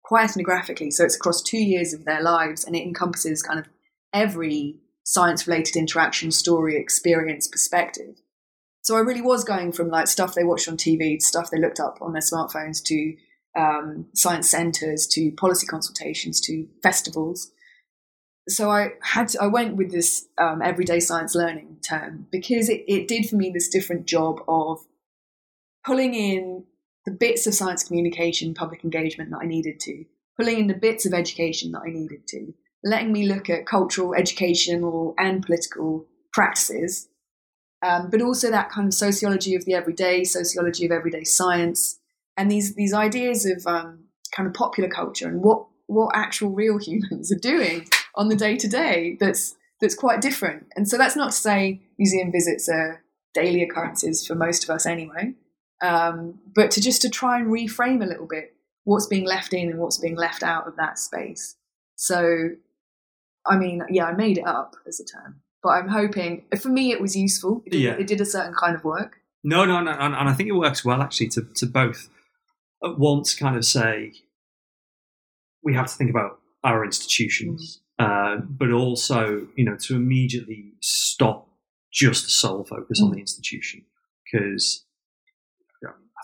quite 0.05 0.29
ethnographically, 0.29 0.91
so 0.91 1.03
it's 1.03 1.15
across 1.15 1.41
two 1.41 1.57
years 1.57 1.93
of 1.93 2.05
their 2.05 2.21
lives 2.21 2.63
and 2.63 2.75
it 2.75 2.83
encompasses 2.83 3.41
kind 3.41 3.59
of 3.59 3.67
every 4.13 4.77
science 5.03 5.47
related 5.47 5.75
interaction, 5.75 6.31
story, 6.31 6.77
experience, 6.77 7.47
perspective. 7.47 8.15
So 8.81 8.95
I 8.95 8.99
really 8.99 9.21
was 9.21 9.43
going 9.43 9.71
from 9.71 9.89
like 9.89 10.07
stuff 10.07 10.35
they 10.35 10.43
watched 10.43 10.69
on 10.69 10.77
TV 10.77 11.21
stuff 11.21 11.49
they 11.51 11.59
looked 11.59 11.79
up 11.79 11.97
on 12.01 12.13
their 12.13 12.21
smartphones 12.21 12.83
to 12.83 13.15
um, 13.59 14.05
science 14.13 14.49
centres 14.49 15.07
to 15.07 15.31
policy 15.31 15.65
consultations 15.65 16.39
to 16.41 16.67
festivals 16.83 17.51
so 18.47 18.69
I 18.69 18.91
had 19.01 19.29
to, 19.29 19.43
I 19.43 19.47
went 19.47 19.75
with 19.75 19.91
this 19.91 20.27
um, 20.37 20.61
everyday 20.61 20.99
science 20.99 21.33
learning 21.33 21.77
term 21.87 22.27
because 22.31 22.69
it, 22.69 22.83
it 22.87 23.07
did 23.07 23.27
for 23.27 23.35
me 23.35 23.49
this 23.49 23.69
different 23.69 24.05
job 24.05 24.41
of 24.47 24.79
pulling 25.85 26.13
in 26.13 26.65
the 27.05 27.11
bits 27.11 27.47
of 27.47 27.53
science 27.53 27.83
communication, 27.83 28.53
public 28.53 28.83
engagement 28.83 29.31
that 29.31 29.39
I 29.41 29.45
needed 29.45 29.79
to, 29.81 30.05
pulling 30.37 30.59
in 30.59 30.67
the 30.67 30.73
bits 30.73 31.05
of 31.05 31.13
education 31.13 31.71
that 31.71 31.83
I 31.85 31.91
needed 31.91 32.27
to, 32.29 32.53
letting 32.83 33.11
me 33.11 33.27
look 33.27 33.49
at 33.49 33.65
cultural, 33.65 34.13
educational, 34.13 35.13
and 35.17 35.45
political 35.45 36.05
practices, 36.33 37.07
um, 37.81 38.09
but 38.09 38.21
also 38.21 38.49
that 38.49 38.69
kind 38.69 38.87
of 38.87 38.93
sociology 38.93 39.55
of 39.55 39.65
the 39.65 39.73
everyday, 39.73 40.23
sociology 40.23 40.85
of 40.85 40.91
everyday 40.91 41.23
science, 41.23 41.99
and 42.37 42.51
these 42.51 42.75
these 42.75 42.93
ideas 42.93 43.45
of 43.45 43.65
um, 43.67 44.05
kind 44.35 44.47
of 44.47 44.53
popular 44.53 44.89
culture 44.89 45.27
and 45.27 45.41
what 45.41 45.65
what 45.87 46.15
actual 46.15 46.49
real 46.49 46.77
humans 46.81 47.31
are 47.31 47.39
doing 47.39 47.87
on 48.15 48.27
the 48.29 48.35
day 48.35 48.57
to 48.57 48.67
day 48.67 49.17
that's 49.19 49.55
that's 49.81 49.95
quite 49.95 50.21
different. 50.21 50.67
And 50.75 50.87
so 50.87 50.97
that's 50.97 51.15
not 51.15 51.31
to 51.31 51.37
say 51.37 51.81
museum 51.97 52.31
visits 52.31 52.69
are 52.69 53.03
daily 53.33 53.61
occurrences 53.61 54.25
for 54.25 54.35
most 54.35 54.63
of 54.63 54.69
us 54.69 54.85
anyway, 54.85 55.33
um, 55.81 56.39
but 56.53 56.71
to 56.71 56.81
just 56.81 57.01
to 57.03 57.09
try 57.09 57.39
and 57.39 57.47
reframe 57.47 58.03
a 58.03 58.07
little 58.07 58.27
bit 58.27 58.55
what's 58.83 59.07
being 59.07 59.25
left 59.25 59.53
in 59.53 59.69
and 59.69 59.79
what's 59.79 59.97
being 59.97 60.15
left 60.15 60.43
out 60.43 60.67
of 60.67 60.75
that 60.75 60.99
space. 60.99 61.55
So, 61.95 62.49
I 63.45 63.57
mean, 63.57 63.83
yeah, 63.89 64.05
I 64.05 64.13
made 64.13 64.37
it 64.37 64.45
up 64.45 64.75
as 64.87 64.99
a 64.99 65.05
term, 65.05 65.41
but 65.63 65.69
I'm 65.69 65.89
hoping 65.89 66.45
for 66.59 66.69
me 66.69 66.91
it 66.91 67.01
was 67.01 67.15
useful. 67.15 67.63
It 67.65 67.71
did, 67.71 67.81
yeah. 67.81 67.93
it 67.93 68.07
did 68.07 68.21
a 68.21 68.25
certain 68.25 68.53
kind 68.53 68.75
of 68.75 68.83
work. 68.83 69.17
No, 69.43 69.65
no, 69.65 69.81
no, 69.81 69.91
and, 69.91 70.15
and 70.15 70.29
I 70.29 70.33
think 70.33 70.49
it 70.49 70.53
works 70.53 70.83
well 70.83 71.01
actually 71.01 71.29
to 71.29 71.47
to 71.55 71.65
both 71.65 72.09
at 72.83 72.97
once 72.97 73.35
kind 73.35 73.55
of 73.55 73.65
say 73.65 74.13
we 75.63 75.73
have 75.73 75.87
to 75.87 75.93
think 75.93 76.09
about 76.09 76.39
our 76.63 76.83
institutions 76.83 77.81
uh, 77.97 78.37
but 78.37 78.71
also, 78.71 79.47
you 79.55 79.63
know, 79.63 79.77
to 79.77 79.95
immediately 79.95 80.73
stop 80.81 81.47
just 81.91 82.25
the 82.25 82.29
sole 82.29 82.65
focus 82.65 83.01
mm. 83.01 83.05
on 83.05 83.11
the 83.11 83.19
institution. 83.19 83.85
Because 84.23 84.84
you 84.84 84.84
know, 84.84 84.84
I 84.84 84.84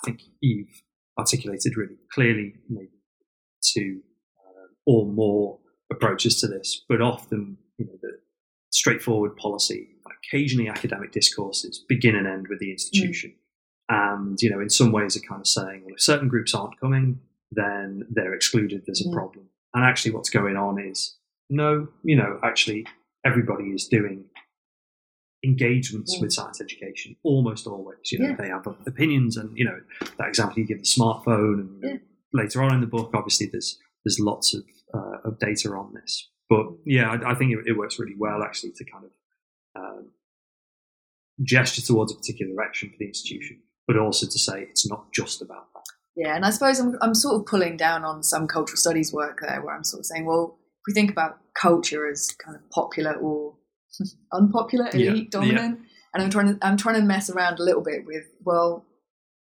think 0.05 0.21
you've 0.39 0.81
articulated 1.17 1.77
really 1.77 1.97
clearly 2.13 2.55
maybe 2.69 2.89
two 3.63 4.01
uh, 4.39 4.67
or 4.85 5.05
more 5.05 5.59
approaches 5.91 6.39
to 6.41 6.47
this, 6.47 6.83
but 6.87 7.01
often, 7.01 7.57
you 7.77 7.85
know, 7.85 7.97
the 8.01 8.17
straightforward 8.71 9.35
policy, 9.35 9.89
occasionally 10.23 10.69
academic 10.69 11.11
discourses 11.11 11.83
begin 11.87 12.15
and 12.15 12.27
end 12.27 12.47
with 12.49 12.59
the 12.59 12.71
institution. 12.71 13.31
Mm. 13.31 13.35
And, 14.13 14.41
you 14.41 14.49
know, 14.49 14.61
in 14.61 14.69
some 14.69 14.91
ways 14.91 15.17
are 15.17 15.27
kind 15.27 15.41
of 15.41 15.47
saying, 15.47 15.81
well, 15.83 15.95
if 15.95 16.01
certain 16.01 16.29
groups 16.29 16.55
aren't 16.55 16.79
coming, 16.79 17.19
then 17.51 18.07
they're 18.09 18.33
excluded, 18.33 18.83
there's 18.85 19.05
a 19.05 19.09
mm. 19.09 19.13
problem. 19.13 19.49
And 19.73 19.83
actually 19.83 20.11
what's 20.11 20.29
going 20.29 20.55
on 20.55 20.79
is 20.79 21.17
no, 21.49 21.89
you 22.03 22.15
know, 22.15 22.39
actually, 22.43 22.87
everybody 23.25 23.65
is 23.65 23.87
doing 23.87 24.25
engagements 25.43 26.17
with 26.21 26.31
science 26.31 26.61
education 26.61 27.15
almost 27.23 27.65
always. 27.67 28.11
You 28.11 28.19
know, 28.19 28.29
Yeah. 28.29 28.35
they 28.35 28.47
have 28.49 28.67
opinions, 28.85 29.37
and 29.37 29.55
you 29.57 29.65
know 29.65 29.79
that 30.17 30.27
example 30.27 30.59
you 30.59 30.65
give 30.65 30.79
the 30.79 30.83
smartphone, 30.85 31.59
and 31.61 31.83
Yeah. 31.83 31.97
later 32.33 32.61
on 32.61 32.73
in 32.75 32.81
the 32.81 32.87
book, 32.87 33.11
obviously 33.13 33.47
there's 33.47 33.79
there's 34.05 34.19
lots 34.19 34.53
of 34.53 34.63
uh, 34.93 35.17
of 35.27 35.39
data 35.39 35.69
on 35.71 35.93
this. 35.93 36.29
But 36.49 36.65
yeah, 36.85 37.09
I, 37.11 37.31
I 37.31 37.35
think 37.35 37.53
it, 37.53 37.59
it 37.65 37.77
works 37.77 37.97
really 37.99 38.15
well 38.17 38.43
actually 38.43 38.73
to 38.73 38.83
kind 38.83 39.05
of 39.05 39.11
um, 39.81 40.11
gesture 41.43 41.81
towards 41.81 42.11
a 42.11 42.15
particular 42.15 42.53
direction 42.53 42.89
for 42.89 42.97
the 42.99 43.05
institution, 43.07 43.61
but 43.87 43.97
also 43.97 44.25
to 44.27 44.39
say 44.39 44.61
it's 44.63 44.87
not 44.87 45.11
just 45.13 45.41
about 45.41 45.71
that. 45.73 45.83
Yeah, 46.15 46.35
and 46.35 46.45
I 46.45 46.49
suppose 46.49 46.79
I'm, 46.79 46.97
I'm 47.01 47.15
sort 47.15 47.39
of 47.39 47.45
pulling 47.45 47.77
down 47.77 48.03
on 48.03 48.21
some 48.21 48.47
cultural 48.47 48.75
studies 48.77 49.13
work 49.13 49.39
there 49.41 49.61
where 49.61 49.73
I'm 49.73 49.83
sort 49.85 50.01
of 50.01 50.05
saying, 50.05 50.25
well, 50.25 50.57
if 50.59 50.83
we 50.87 50.93
think 50.93 51.09
about 51.09 51.39
culture 51.53 52.09
as 52.09 52.27
kind 52.43 52.55
of 52.57 52.69
popular 52.69 53.13
or 53.13 53.55
unpopular, 54.33 54.89
Yeah, 54.93 55.11
elite, 55.11 55.31
dominant, 55.31 55.79
and 56.13 56.23
I'm 56.23 56.29
trying 56.29 56.57
to 56.57 56.65
I'm 56.65 56.77
trying 56.77 56.95
to 56.95 57.01
mess 57.01 57.29
around 57.29 57.59
a 57.59 57.63
little 57.63 57.81
bit 57.81 58.05
with, 58.05 58.25
well, 58.43 58.85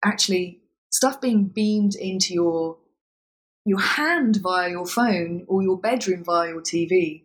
actually 0.04 0.62
stuff 0.92 1.20
being 1.22 1.46
beamed 1.46 1.96
into 1.96 2.34
your 2.34 2.78
your 3.66 3.82
hand 3.82 4.40
via 4.42 4.70
your 4.70 4.86
phone 4.86 5.46
or 5.48 5.62
your 5.62 5.78
bedroom 5.78 6.24
via 6.24 6.50
your 6.50 6.62
TV 6.62 7.24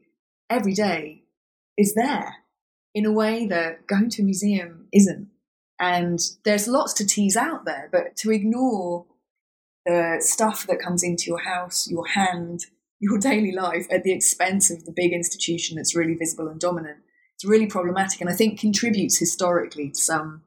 every 0.50 0.75
day 0.75 1.23
is 1.79 1.95
there 1.95 2.37
in 2.95 3.07
a 3.07 3.12
way 3.12 3.47
that 3.47 3.87
going 3.87 4.11
to 4.11 4.23
a 4.23 4.25
museum 4.25 4.88
isn't. 4.93 5.29
And 5.81 6.21
there's 6.45 6.69
lots 6.69 6.93
to 6.95 7.07
tease 7.07 7.37
out 7.37 7.64
there, 7.64 7.88
but 7.91 8.17
to 8.17 8.31
ignore 8.31 9.07
the 9.87 10.19
stuff 10.21 10.67
that 10.67 10.79
comes 10.81 11.02
into 11.02 11.25
your 11.26 11.41
house, 11.41 11.88
your 11.88 12.07
hand, 12.07 12.67
your 13.00 13.19
daily 13.31 13.52
life 13.52 13.87
at 13.91 14.05
the 14.05 14.12
expense 14.12 14.71
of 14.71 14.85
the 14.85 14.93
big 14.95 15.12
institution 15.12 15.76
that's 15.76 15.97
really 15.97 16.14
visible 16.14 16.49
and 16.49 16.61
dominant, 16.61 16.99
it's 17.43 17.51
really 17.51 17.67
problematic 17.67 18.21
and 18.21 18.31
I 18.31 18.35
think 18.35 18.61
contributes 18.61 19.19
historically 19.19 19.91
to 19.91 19.99
some 19.99 20.43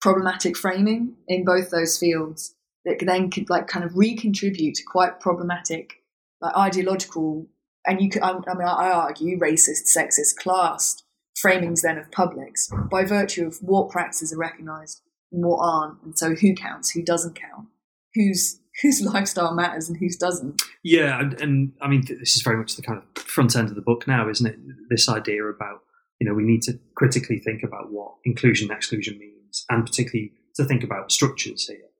problematic 0.00 0.56
framing 0.56 1.14
in 1.26 1.44
both 1.44 1.70
those 1.70 1.98
fields 1.98 2.54
that 2.84 2.98
then 3.00 3.30
could 3.30 3.48
like 3.48 3.66
kind 3.66 3.84
of 3.84 3.96
recontribute 3.96 4.74
to 4.74 4.82
quite 4.84 5.18
problematic 5.18 6.02
like 6.40 6.54
ideological 6.54 7.46
and 7.86 8.02
you 8.02 8.10
could 8.10 8.22
I, 8.22 8.32
I 8.32 8.54
mean 8.54 8.68
I 8.68 8.90
argue 8.90 9.38
racist, 9.38 9.88
sexist, 9.96 10.36
classed 10.36 11.04
framings 11.42 11.80
then 11.80 11.96
of 11.96 12.10
publics 12.10 12.70
by 12.90 13.04
virtue 13.04 13.46
of 13.46 13.56
what 13.62 13.90
practices 13.90 14.32
are 14.32 14.38
recognised 14.38 15.00
and 15.32 15.44
what 15.44 15.58
aren't, 15.60 16.02
and 16.02 16.18
so 16.18 16.34
who 16.34 16.54
counts, 16.54 16.90
who 16.90 17.02
doesn't 17.02 17.38
count, 17.38 17.68
whose 18.14 18.60
whose 18.82 19.00
lifestyle 19.12 19.54
matters 19.54 19.88
and 19.88 19.98
whose 19.98 20.16
doesn't. 20.16 20.62
Yeah, 20.82 21.18
and, 21.20 21.40
and 21.40 21.72
I 21.80 21.88
mean, 21.88 22.04
th- 22.04 22.18
this 22.20 22.36
is 22.36 22.42
very 22.42 22.56
much 22.56 22.76
the 22.76 22.82
kind 22.82 22.98
of 22.98 23.22
front 23.22 23.56
end 23.56 23.68
of 23.68 23.74
the 23.74 23.80
book 23.80 24.06
now, 24.06 24.28
isn't 24.28 24.46
it? 24.46 24.58
This 24.90 25.08
idea 25.08 25.44
about, 25.44 25.80
you 26.20 26.26
know, 26.26 26.34
we 26.34 26.44
need 26.44 26.62
to 26.62 26.78
critically 26.94 27.38
think 27.38 27.62
about 27.62 27.92
what 27.92 28.14
inclusion 28.24 28.70
and 28.70 28.76
exclusion 28.76 29.18
means, 29.18 29.64
and 29.70 29.84
particularly 29.84 30.32
to 30.54 30.64
think 30.64 30.82
about 30.82 31.12
structures 31.12 31.66
here. 31.66 31.90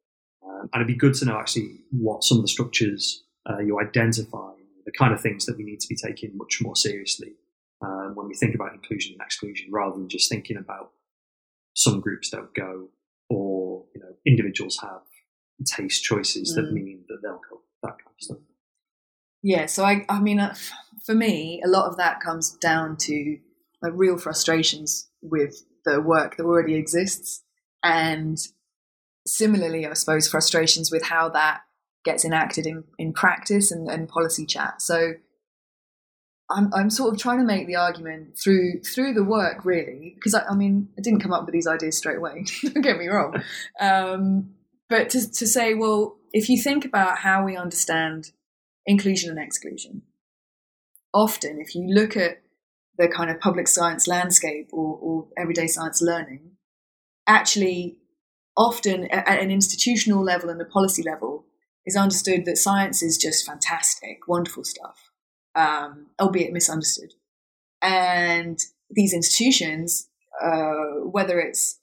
Um, 0.46 0.70
and 0.72 0.76
it'd 0.76 0.86
be 0.86 0.94
good 0.94 1.14
to 1.14 1.24
know 1.24 1.38
actually 1.38 1.80
what 1.90 2.24
some 2.24 2.38
of 2.38 2.42
the 2.42 2.48
structures 2.48 3.24
uh, 3.48 3.58
you 3.58 3.78
identify, 3.80 4.52
the 4.84 4.92
kind 4.92 5.12
of 5.12 5.20
things 5.20 5.44
that 5.46 5.56
we 5.56 5.64
need 5.64 5.80
to 5.80 5.88
be 5.88 5.96
taking 5.96 6.36
much 6.36 6.58
more 6.62 6.76
seriously 6.76 7.32
um, 7.82 8.12
when 8.14 8.26
we 8.26 8.34
think 8.34 8.54
about 8.54 8.72
inclusion 8.72 9.12
and 9.12 9.20
exclusion, 9.20 9.68
rather 9.70 9.96
than 9.96 10.08
just 10.08 10.30
thinking 10.30 10.56
about 10.56 10.92
some 11.74 12.00
groups 12.00 12.30
don't 12.30 12.54
go 12.54 12.88
or, 13.28 13.84
you 13.94 14.00
know, 14.00 14.14
individuals 14.24 14.78
have 14.80 15.02
taste 15.66 16.02
choices 16.04 16.54
that 16.54 16.66
Mm. 16.66 16.72
mean 16.72 17.04
that 17.08 17.18
they'll 17.22 17.42
go, 17.50 17.60
that 17.82 17.98
kind 17.98 18.14
of 18.16 18.22
stuff. 18.22 18.38
Yeah, 19.42 19.66
so 19.66 19.84
I, 19.84 20.06
I 20.08 20.20
mean, 20.20 20.40
uh, 20.40 20.54
for 21.04 21.14
me, 21.14 21.60
a 21.64 21.68
lot 21.68 21.88
of 21.88 21.96
that 21.98 22.20
comes 22.20 22.52
down 22.56 22.96
to 22.98 23.38
real 23.92 24.18
frustrations 24.18 25.08
with 25.22 25.64
the 25.84 26.00
work 26.00 26.36
that 26.36 26.44
already 26.44 26.74
exists, 26.74 27.42
and 27.82 28.38
similarly, 29.26 29.86
I 29.86 29.92
suppose, 29.94 30.28
frustrations 30.28 30.90
with 30.90 31.04
how 31.04 31.28
that 31.30 31.62
gets 32.04 32.24
enacted 32.24 32.66
in, 32.66 32.84
in 32.98 33.12
practice 33.12 33.70
and, 33.70 33.88
and 33.88 34.08
policy 34.08 34.46
chat. 34.46 34.80
So 34.80 35.14
I'm, 36.48 36.72
I'm 36.72 36.90
sort 36.90 37.12
of 37.12 37.20
trying 37.20 37.38
to 37.38 37.44
make 37.44 37.66
the 37.66 37.76
argument 37.76 38.38
through 38.38 38.82
through 38.82 39.14
the 39.14 39.24
work, 39.24 39.64
really, 39.64 40.12
because 40.14 40.34
I, 40.34 40.44
I 40.46 40.54
mean, 40.54 40.88
I 40.98 41.02
didn't 41.02 41.20
come 41.20 41.32
up 41.32 41.44
with 41.44 41.52
these 41.52 41.66
ideas 41.66 41.98
straight 41.98 42.18
away. 42.18 42.44
Don't 42.62 42.82
get 42.82 42.98
me 42.98 43.08
wrong, 43.08 43.42
um, 43.80 44.50
but 44.88 45.10
to, 45.10 45.30
to 45.32 45.46
say, 45.46 45.74
well, 45.74 46.16
if 46.32 46.48
you 46.48 46.62
think 46.62 46.84
about 46.84 47.18
how 47.18 47.44
we 47.44 47.56
understand 47.56 48.30
inclusion 48.86 49.30
and 49.30 49.38
exclusion. 49.38 50.02
Often, 51.12 51.60
if 51.60 51.74
you 51.74 51.86
look 51.88 52.16
at 52.16 52.42
the 52.98 53.08
kind 53.08 53.30
of 53.30 53.40
public 53.40 53.68
science 53.68 54.06
landscape 54.06 54.68
or, 54.72 54.98
or 55.00 55.28
everyday 55.36 55.66
science 55.66 56.00
learning, 56.00 56.52
actually, 57.26 57.98
often 58.56 59.04
at 59.10 59.40
an 59.40 59.50
institutional 59.50 60.22
level 60.22 60.48
and 60.48 60.60
a 60.60 60.64
policy 60.64 61.02
level, 61.02 61.44
is 61.84 61.96
understood 61.96 62.44
that 62.44 62.58
science 62.58 63.02
is 63.02 63.16
just 63.16 63.46
fantastic, 63.46 64.26
wonderful 64.26 64.64
stuff, 64.64 65.10
um, 65.54 66.06
albeit 66.20 66.52
misunderstood. 66.52 67.12
And 67.80 68.58
these 68.90 69.14
institutions, 69.14 70.08
uh, 70.42 71.04
whether 71.04 71.38
it's 71.38 71.78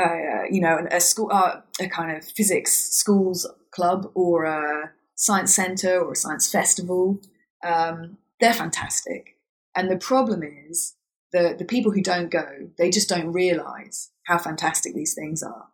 uh, 0.00 0.44
you 0.50 0.60
know 0.60 0.86
a 0.90 1.00
school, 1.00 1.28
uh, 1.30 1.60
a 1.80 1.88
kind 1.88 2.16
of 2.16 2.24
physics 2.24 2.72
schools 2.72 3.46
club 3.72 4.10
or 4.14 4.44
a 4.44 4.92
science 5.14 5.54
center 5.54 6.00
or 6.00 6.12
a 6.12 6.16
science 6.16 6.50
festival, 6.50 7.20
um, 7.64 8.16
they're 8.40 8.54
fantastic. 8.54 9.36
And 9.74 9.90
the 9.90 9.96
problem 9.96 10.42
is 10.42 10.94
the 11.32 11.54
the 11.58 11.64
people 11.64 11.92
who 11.92 12.02
don't 12.02 12.30
go, 12.30 12.46
they 12.78 12.90
just 12.90 13.08
don't 13.08 13.32
realize 13.32 14.10
how 14.26 14.38
fantastic 14.38 14.94
these 14.94 15.14
things 15.14 15.42
are. 15.42 15.66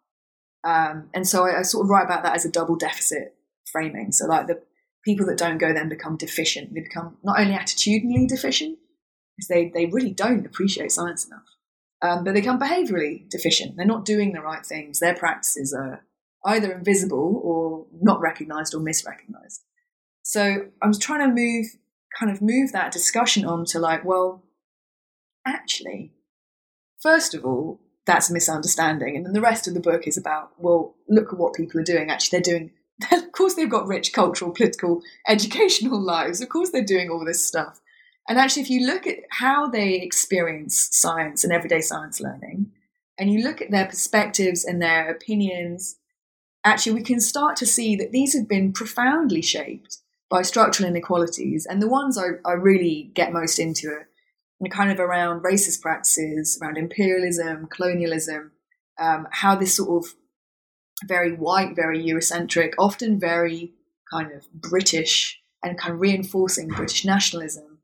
Um, 0.65 1.11
and 1.15 1.27
so 1.27 1.45
I, 1.47 1.61
I 1.61 1.63
sort 1.63 1.85
of 1.85 1.91
write 1.91 2.05
about 2.05 2.23
that 2.25 2.35
as 2.35 2.45
a 2.45 2.51
double 2.51 2.77
deficit 2.77 3.35
framing. 3.71 4.13
So 4.13 4.27
like 4.27 4.47
the 4.47 4.63
people 5.05 5.27
that 5.27 5.39
don't 5.39 5.59
go 5.59 5.73
then 5.73 5.89
become 5.89 6.17
deficient. 6.17 6.75
They 6.75 6.81
become 6.81 7.17
not 7.23 7.39
only 7.39 7.55
attitudinally 7.55 8.29
deficient, 8.29 8.79
because 9.37 9.49
they, 9.49 9.71
they 9.73 9.87
really 9.87 10.11
don't 10.11 10.47
appreciate 10.47 10.93
science 10.93 11.27
enough, 11.27 11.47
um, 12.03 12.25
but 12.25 12.35
they 12.35 12.41
become 12.41 12.59
behaviorally 12.59 13.29
deficient. 13.31 13.77
They're 13.77 13.87
not 13.87 14.05
doing 14.05 14.33
the 14.33 14.41
right 14.41 14.67
things. 14.67 14.99
Their 14.99 15.15
practices 15.15 15.73
are 15.73 16.05
either 16.45 16.73
invisible 16.73 17.41
or 17.45 17.87
not 18.01 18.21
recognized 18.21 18.75
or 18.75 18.81
misrecognized. 18.81 19.61
So 20.23 20.67
I'm 20.83 20.93
trying 20.93 21.27
to 21.29 21.35
move, 21.35 21.67
kind 22.17 22.31
of 22.31 22.43
move 22.43 22.73
that 22.73 22.93
discussion 22.93 23.45
on 23.45 23.65
to 23.67 23.79
like, 23.79 24.05
well, 24.05 24.45
actually, 25.47 26.13
first 26.99 27.35
of 27.35 27.45
all, 27.45 27.81
that's 28.07 28.31
a 28.31 28.33
misunderstanding. 28.33 29.17
And 29.17 29.27
then 29.27 29.35
the 29.35 29.41
rest 29.41 29.69
of 29.69 29.75
the 29.75 29.81
book 29.81 30.07
is 30.07 30.17
about, 30.17 30.53
well, 30.59 30.95
look 31.09 31.33
at 31.33 31.39
what 31.39 31.55
people 31.55 31.81
are 31.81 31.85
doing. 31.85 32.11
Actually, 32.11 32.39
they're 32.39 32.59
doing, 32.59 32.71
of 33.13 33.33
course, 33.33 33.55
they've 33.55 33.71
got 33.71 33.87
rich 33.87 34.13
cultural, 34.13 34.51
political, 34.51 35.03
educational 35.29 36.01
lives. 36.01 36.41
Of 36.41 36.49
course, 36.49 36.71
they're 36.71 36.83
doing 36.83 37.11
all 37.11 37.25
this 37.25 37.45
stuff. 37.45 37.81
And 38.29 38.39
actually, 38.39 38.63
if 38.63 38.71
you 38.71 38.87
look 38.87 39.07
at 39.07 39.21
how 39.31 39.69
they 39.69 39.95
experience 39.95 40.89
science 40.93 41.45
and 41.45 41.53
everyday 41.53 41.81
science 41.81 42.21
learning, 42.21 42.73
and 43.19 43.33
you 43.33 43.43
look 43.43 43.61
at 43.61 43.71
their 43.71 43.87
perspectives 43.87 44.65
and 44.65 44.81
their 44.81 45.11
opinions, 45.11 45.97
actually, 46.65 46.93
we 46.93 47.03
can 47.03 47.21
start 47.21 47.57
to 47.57 47.67
see 47.67 47.97
that 47.97 48.13
these 48.13 48.35
have 48.35 48.49
been 48.49 48.73
profoundly 48.73 49.43
shaped 49.43 49.99
by 50.31 50.43
structural 50.43 50.89
inequalities. 50.89 51.67
And 51.67 51.81
the 51.81 51.89
ones 51.89 52.19
I, 52.19 52.49
I 52.49 52.53
really 52.53 53.11
get 53.15 53.33
most 53.33 53.59
into 53.59 53.89
are 53.89 54.09
kind 54.71 54.91
of 54.91 55.01
around 55.01 55.43
racist 55.43 55.81
practices, 55.81 56.59
around 56.61 56.77
imperialism, 56.77 57.67
colonialism, 57.67 58.53
um, 58.99 59.29
how 59.31 59.55
this 59.55 59.77
sort 59.77 60.05
of 60.05 60.13
very 61.07 61.33
white, 61.33 61.77
very 61.77 62.05
Eurocentric, 62.05 62.73
often 62.79 63.21
very 63.21 63.73
kind 64.13 64.33
of 64.33 64.51
British 64.53 65.41
and 65.63 65.79
kind 65.79 65.95
of 65.95 66.01
reinforcing 66.01 66.69
British 66.69 67.05
nationalism 67.05 67.79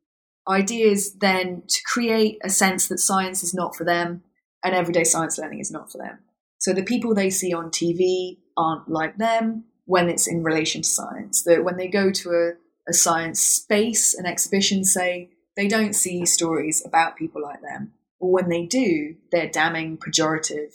ideas 0.49 1.15
then 1.15 1.63
to 1.69 1.81
create 1.85 2.39
a 2.43 2.51
sense 2.51 2.89
that 2.89 2.99
science 2.99 3.43
is 3.43 3.55
not 3.55 3.75
for 3.75 3.85
them 3.85 4.23
and 4.63 4.75
everyday 4.75 5.05
science 5.05 5.39
learning 5.39 5.61
is 5.61 5.71
not 5.71 5.91
for 5.91 5.99
them. 5.99 6.19
So 6.59 6.73
the 6.73 6.83
people 6.83 7.15
they 7.15 7.31
see 7.31 7.53
on 7.53 7.71
TV 7.71 8.39
aren't 8.57 8.89
like 8.89 9.17
them 9.19 9.65
when 9.87 10.09
it's 10.09 10.27
in 10.27 10.43
relation 10.43 10.83
to 10.83 10.89
science. 10.89 11.43
That 11.43 11.65
when 11.65 11.77
they 11.77 11.89
go 11.89 12.11
to 12.11 12.31
a, 12.31 12.91
a 12.91 12.93
science 12.93 13.41
space, 13.41 14.15
an 14.15 14.27
exhibition, 14.27 14.85
say, 14.85 15.31
they 15.57 15.69
don't 15.69 15.95
see 15.95 16.27
stories 16.27 16.85
about 16.85 17.17
people 17.17 17.43
like 17.43 17.63
them. 17.63 17.93
Or 18.19 18.33
when 18.33 18.49
they 18.49 18.67
do, 18.67 19.17
they're 19.31 19.49
damning, 19.49 19.99
pejorative. 19.99 20.75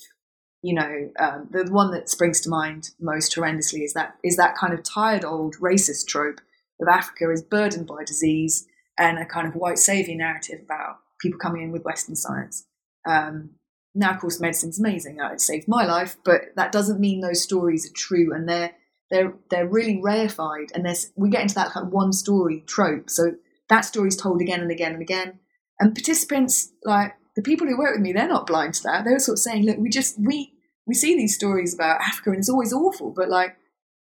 You 0.61 0.75
know, 0.75 1.09
um, 1.19 1.47
the 1.51 1.71
one 1.71 1.91
that 1.91 2.09
springs 2.09 2.41
to 2.41 2.49
mind 2.49 2.91
most 2.99 3.35
horrendously 3.35 3.83
is 3.83 3.93
that 3.93 4.15
is 4.23 4.35
that 4.35 4.57
kind 4.57 4.73
of 4.73 4.83
tired 4.83 5.23
old 5.23 5.55
racist 5.57 6.07
trope 6.07 6.41
of 6.81 6.87
Africa 6.87 7.31
is 7.31 7.41
burdened 7.41 7.87
by 7.87 8.03
disease 8.03 8.67
and 8.97 9.17
a 9.17 9.25
kind 9.25 9.47
of 9.47 9.55
white 9.55 9.79
savior 9.79 10.15
narrative 10.15 10.59
about 10.63 10.97
people 11.21 11.39
coming 11.39 11.61
in 11.61 11.71
with 11.71 11.85
Western 11.85 12.15
science. 12.15 12.65
Um, 13.07 13.51
now, 13.95 14.11
of 14.11 14.19
course, 14.19 14.39
medicine's 14.39 14.79
amazing; 14.79 15.17
it 15.19 15.41
saved 15.41 15.67
my 15.67 15.85
life, 15.85 16.17
but 16.23 16.41
that 16.55 16.71
doesn't 16.71 16.99
mean 16.99 17.21
those 17.21 17.41
stories 17.41 17.89
are 17.89 17.93
true, 17.93 18.33
and 18.33 18.47
they're 18.47 18.75
they're 19.09 19.33
they're 19.49 19.67
really 19.67 19.99
rarefied, 20.01 20.71
And 20.73 20.85
there's 20.85 21.11
we 21.15 21.29
get 21.29 21.41
into 21.41 21.55
that 21.55 21.71
kind 21.71 21.87
of 21.87 21.93
one 21.93 22.13
story 22.13 22.63
trope. 22.67 23.09
So 23.09 23.33
that 23.69 23.81
story's 23.81 24.15
told 24.15 24.41
again 24.41 24.61
and 24.61 24.71
again 24.71 24.93
and 24.93 25.01
again. 25.01 25.39
And 25.79 25.95
participants, 25.95 26.71
like 26.83 27.13
the 27.35 27.41
people 27.41 27.67
who 27.67 27.77
work 27.77 27.95
with 27.95 28.01
me, 28.01 28.13
they're 28.13 28.27
not 28.27 28.47
blind 28.47 28.73
to 28.75 28.83
that. 28.83 29.05
They're 29.05 29.19
sort 29.19 29.37
of 29.37 29.39
saying, 29.39 29.65
look, 29.65 29.77
we 29.77 29.89
just 29.89 30.19
we 30.19 30.53
we 30.85 30.93
see 30.93 31.15
these 31.15 31.35
stories 31.35 31.73
about 31.73 32.01
Africa 32.01 32.31
and 32.31 32.39
it's 32.39 32.49
always 32.49 32.73
awful, 32.73 33.11
but 33.11 33.29
like 33.29 33.55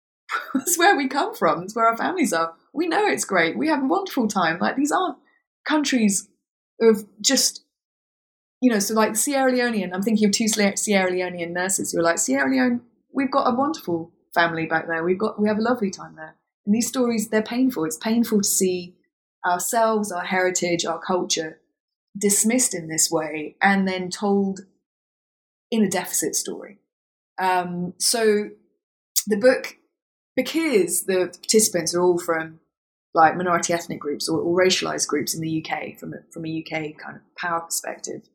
it's 0.54 0.78
where 0.78 0.96
we 0.96 1.08
come 1.08 1.34
from, 1.34 1.62
it's 1.62 1.74
where 1.74 1.86
our 1.86 1.96
families 1.96 2.32
are. 2.32 2.54
We 2.72 2.86
know 2.86 3.06
it's 3.06 3.24
great. 3.24 3.56
We 3.56 3.68
have 3.68 3.82
a 3.82 3.86
wonderful 3.86 4.28
time. 4.28 4.58
Like 4.58 4.76
these 4.76 4.92
aren't 4.92 5.18
countries 5.66 6.28
of 6.80 7.04
just 7.20 7.64
you 8.60 8.70
know, 8.70 8.78
so 8.78 8.94
like 8.94 9.16
Sierra 9.16 9.50
Leonean, 9.50 9.94
I'm 9.94 10.02
thinking 10.02 10.26
of 10.26 10.32
two 10.32 10.46
Sierra 10.46 11.10
Leonean 11.10 11.52
nurses 11.52 11.92
who 11.92 12.00
are 12.00 12.02
like, 12.02 12.18
Sierra 12.18 12.50
Leone, 12.50 12.82
we've 13.10 13.30
got 13.30 13.50
a 13.50 13.56
wonderful 13.56 14.12
family 14.34 14.66
back 14.66 14.86
there. 14.86 15.04
We've 15.04 15.18
got 15.18 15.40
we 15.40 15.48
have 15.48 15.58
a 15.58 15.62
lovely 15.62 15.90
time 15.90 16.16
there. 16.16 16.36
And 16.66 16.74
these 16.74 16.88
stories, 16.88 17.28
they're 17.28 17.42
painful. 17.42 17.84
It's 17.84 17.96
painful 17.96 18.42
to 18.42 18.48
see 18.48 18.94
ourselves, 19.46 20.12
our 20.12 20.24
heritage, 20.24 20.84
our 20.84 20.98
culture 20.98 21.60
dismissed 22.16 22.74
in 22.74 22.88
this 22.88 23.10
way 23.10 23.56
and 23.62 23.86
then 23.86 24.10
told 24.10 24.60
in 25.70 25.84
a 25.84 25.88
deficit 25.88 26.34
story. 26.34 26.78
Um, 27.38 27.94
so 27.98 28.50
the 29.26 29.36
book, 29.36 29.76
because 30.36 31.04
the 31.04 31.28
participants 31.32 31.94
are 31.94 32.02
all 32.02 32.18
from 32.18 32.60
like 33.14 33.36
minority 33.36 33.72
ethnic 33.72 33.98
groups 33.98 34.28
or, 34.28 34.40
or 34.40 34.58
racialized 34.58 35.08
groups 35.08 35.34
in 35.34 35.40
the 35.40 35.64
UK 35.64 35.98
from 35.98 36.14
a, 36.14 36.18
from 36.32 36.44
a 36.46 36.60
UK 36.60 36.96
kind 36.98 37.16
of 37.16 37.22
power 37.36 37.60
perspective, 37.60 38.28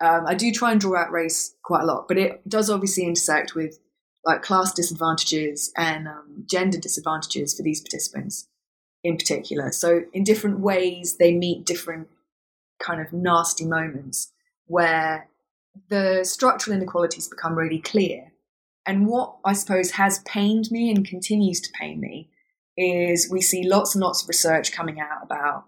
um, 0.00 0.26
I 0.26 0.34
do 0.34 0.50
try 0.50 0.72
and 0.72 0.80
draw 0.80 1.00
out 1.00 1.12
race 1.12 1.54
quite 1.62 1.82
a 1.82 1.86
lot, 1.86 2.08
but 2.08 2.18
it 2.18 2.46
does 2.48 2.68
obviously 2.68 3.04
intersect 3.04 3.54
with 3.54 3.78
like 4.24 4.42
class 4.42 4.72
disadvantages 4.72 5.72
and 5.76 6.06
um, 6.06 6.44
gender 6.46 6.78
disadvantages 6.78 7.54
for 7.54 7.62
these 7.62 7.80
participants 7.80 8.48
in 9.02 9.16
particular. 9.16 9.72
So 9.72 10.04
in 10.12 10.24
different 10.24 10.60
ways, 10.60 11.16
they 11.16 11.32
meet 11.32 11.66
different 11.66 12.08
kind 12.78 13.00
of 13.00 13.12
nasty 13.12 13.64
moments 13.64 14.32
where 14.66 15.28
the 15.88 16.24
structural 16.24 16.76
inequalities 16.76 17.28
become 17.28 17.56
really 17.56 17.80
clear. 17.80 18.32
And 18.86 19.06
what 19.06 19.36
I 19.44 19.52
suppose 19.52 19.92
has 19.92 20.20
pained 20.20 20.70
me 20.70 20.90
and 20.90 21.06
continues 21.06 21.60
to 21.60 21.72
pain 21.78 22.00
me 22.00 22.28
is 22.76 23.30
we 23.30 23.40
see 23.40 23.66
lots 23.68 23.94
and 23.94 24.02
lots 24.02 24.22
of 24.22 24.28
research 24.28 24.72
coming 24.72 25.00
out 25.00 25.22
about 25.22 25.66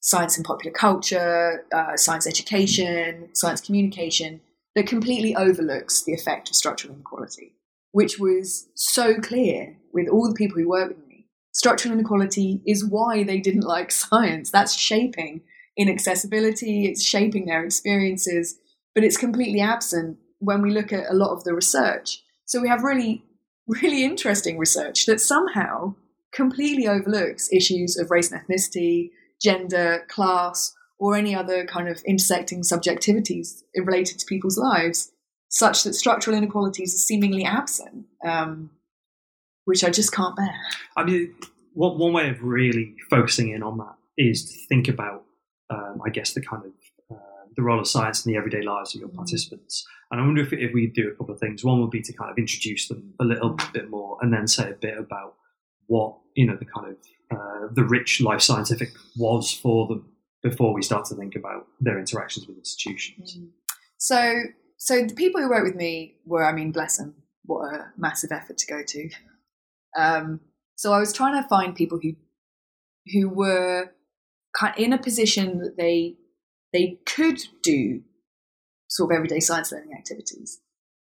science 0.00 0.36
and 0.36 0.46
popular 0.46 0.72
culture, 0.72 1.64
uh, 1.72 1.96
science 1.96 2.26
education, 2.26 3.28
science 3.34 3.60
communication 3.60 4.40
that 4.74 4.86
completely 4.86 5.36
overlooks 5.36 6.02
the 6.02 6.14
effect 6.14 6.48
of 6.48 6.56
structural 6.56 6.94
inequality, 6.94 7.52
which 7.92 8.18
was 8.18 8.68
so 8.74 9.14
clear 9.14 9.76
with 9.92 10.08
all 10.08 10.28
the 10.28 10.34
people 10.34 10.58
who 10.58 10.68
work 10.68 10.88
with 10.88 11.06
me. 11.08 11.26
Structural 11.52 11.94
inequality 11.94 12.62
is 12.66 12.84
why 12.84 13.22
they 13.22 13.40
didn't 13.40 13.60
like 13.76 13.90
science. 13.90 14.50
That's 14.50 14.74
shaping 14.74 15.42
inaccessibility, 15.76 16.86
it's 16.86 17.02
shaping 17.02 17.46
their 17.46 17.64
experiences, 17.64 18.58
but 18.94 19.04
it's 19.04 19.16
completely 19.16 19.60
absent 19.60 20.18
when 20.38 20.62
we 20.62 20.70
look 20.70 20.92
at 20.92 21.10
a 21.10 21.14
lot 21.14 21.32
of 21.32 21.44
the 21.44 21.54
research. 21.54 22.22
So 22.44 22.60
we 22.60 22.68
have 22.68 22.82
really, 22.82 23.24
really 23.66 24.04
interesting 24.04 24.58
research 24.58 25.06
that 25.06 25.20
somehow 25.20 25.94
completely 26.32 26.86
overlooks 26.86 27.52
issues 27.52 27.96
of 27.96 28.10
race 28.10 28.30
and 28.30 28.40
ethnicity, 28.40 29.10
gender, 29.40 30.04
class, 30.08 30.74
or 30.98 31.16
any 31.16 31.34
other 31.34 31.64
kind 31.64 31.88
of 31.88 32.02
intersecting 32.06 32.62
subjectivities 32.62 33.62
related 33.74 34.18
to 34.18 34.26
people's 34.26 34.58
lives, 34.58 35.12
such 35.50 35.82
that 35.82 35.94
structural 35.94 36.36
inequalities 36.36 36.94
are 36.94 36.98
seemingly 36.98 37.44
absent, 37.44 38.06
um, 38.24 38.70
which 39.64 39.84
I 39.84 39.90
just 39.90 40.12
can't 40.12 40.34
bear. 40.34 40.54
I 40.96 41.04
mean, 41.04 41.34
one, 41.74 41.98
one 41.98 42.12
way 42.12 42.30
of 42.30 42.42
really 42.42 42.94
focusing 43.10 43.50
in 43.50 43.62
on 43.62 43.78
that 43.78 43.96
is 44.16 44.50
to 44.50 44.66
think 44.68 44.88
about, 44.88 45.24
um, 45.68 46.00
I 46.06 46.10
guess, 46.10 46.32
the 46.32 46.40
kind 46.40 46.64
of 46.64 46.72
uh, 47.10 47.46
the 47.56 47.62
role 47.62 47.80
of 47.80 47.88
science 47.88 48.24
in 48.24 48.32
the 48.32 48.38
everyday 48.38 48.62
lives 48.62 48.94
of 48.94 49.00
your 49.00 49.10
mm. 49.10 49.16
participants. 49.16 49.84
And 50.10 50.20
I 50.20 50.24
wonder 50.24 50.42
if, 50.42 50.52
if 50.52 50.72
we 50.72 50.86
do 50.86 51.08
a 51.08 51.14
couple 51.16 51.34
of 51.34 51.40
things. 51.40 51.64
One 51.64 51.80
would 51.80 51.90
be 51.90 52.02
to 52.02 52.12
kind 52.12 52.30
of 52.30 52.38
introduce 52.38 52.88
them 52.88 53.14
a 53.20 53.24
little 53.24 53.56
bit 53.72 53.90
more, 53.90 54.18
and 54.22 54.32
then 54.32 54.46
say 54.46 54.70
a 54.70 54.74
bit 54.74 54.98
about 54.98 55.34
what 55.86 56.16
you 56.36 56.46
know 56.46 56.56
the 56.56 56.64
kind 56.64 56.86
of 56.88 56.96
uh, 57.36 57.68
the 57.72 57.84
rich 57.84 58.20
life 58.20 58.40
scientific 58.40 58.90
was 59.16 59.52
for 59.52 59.88
them 59.88 60.12
before 60.42 60.72
we 60.72 60.82
start 60.82 61.04
to 61.06 61.14
think 61.14 61.34
about 61.34 61.66
their 61.80 61.98
interactions 61.98 62.46
with 62.46 62.56
institutions. 62.56 63.36
Mm. 63.36 63.48
So, 63.98 64.42
so 64.80 65.04
the 65.04 65.14
people 65.14 65.42
who 65.42 65.50
work 65.50 65.62
with 65.62 65.74
me 65.76 66.16
were, 66.24 66.42
I 66.42 66.52
mean, 66.52 66.72
bless 66.72 66.96
them, 66.96 67.14
what 67.44 67.66
a 67.66 67.92
massive 67.98 68.32
effort 68.32 68.56
to 68.58 68.66
go 68.66 68.82
to. 68.82 69.10
Um, 69.96 70.40
so 70.74 70.94
I 70.94 70.98
was 70.98 71.12
trying 71.12 71.40
to 71.40 71.46
find 71.48 71.74
people 71.74 72.00
who 72.02 72.14
who 73.12 73.28
were 73.28 73.90
kind 74.56 74.74
in 74.78 74.94
a 74.94 74.98
position 74.98 75.58
that 75.58 75.76
they 75.76 76.16
they 76.72 76.98
could 77.04 77.42
do 77.62 78.02
sort 78.88 79.12
of 79.12 79.16
everyday 79.16 79.40
science 79.40 79.70
learning 79.70 79.92
activities. 79.92 80.60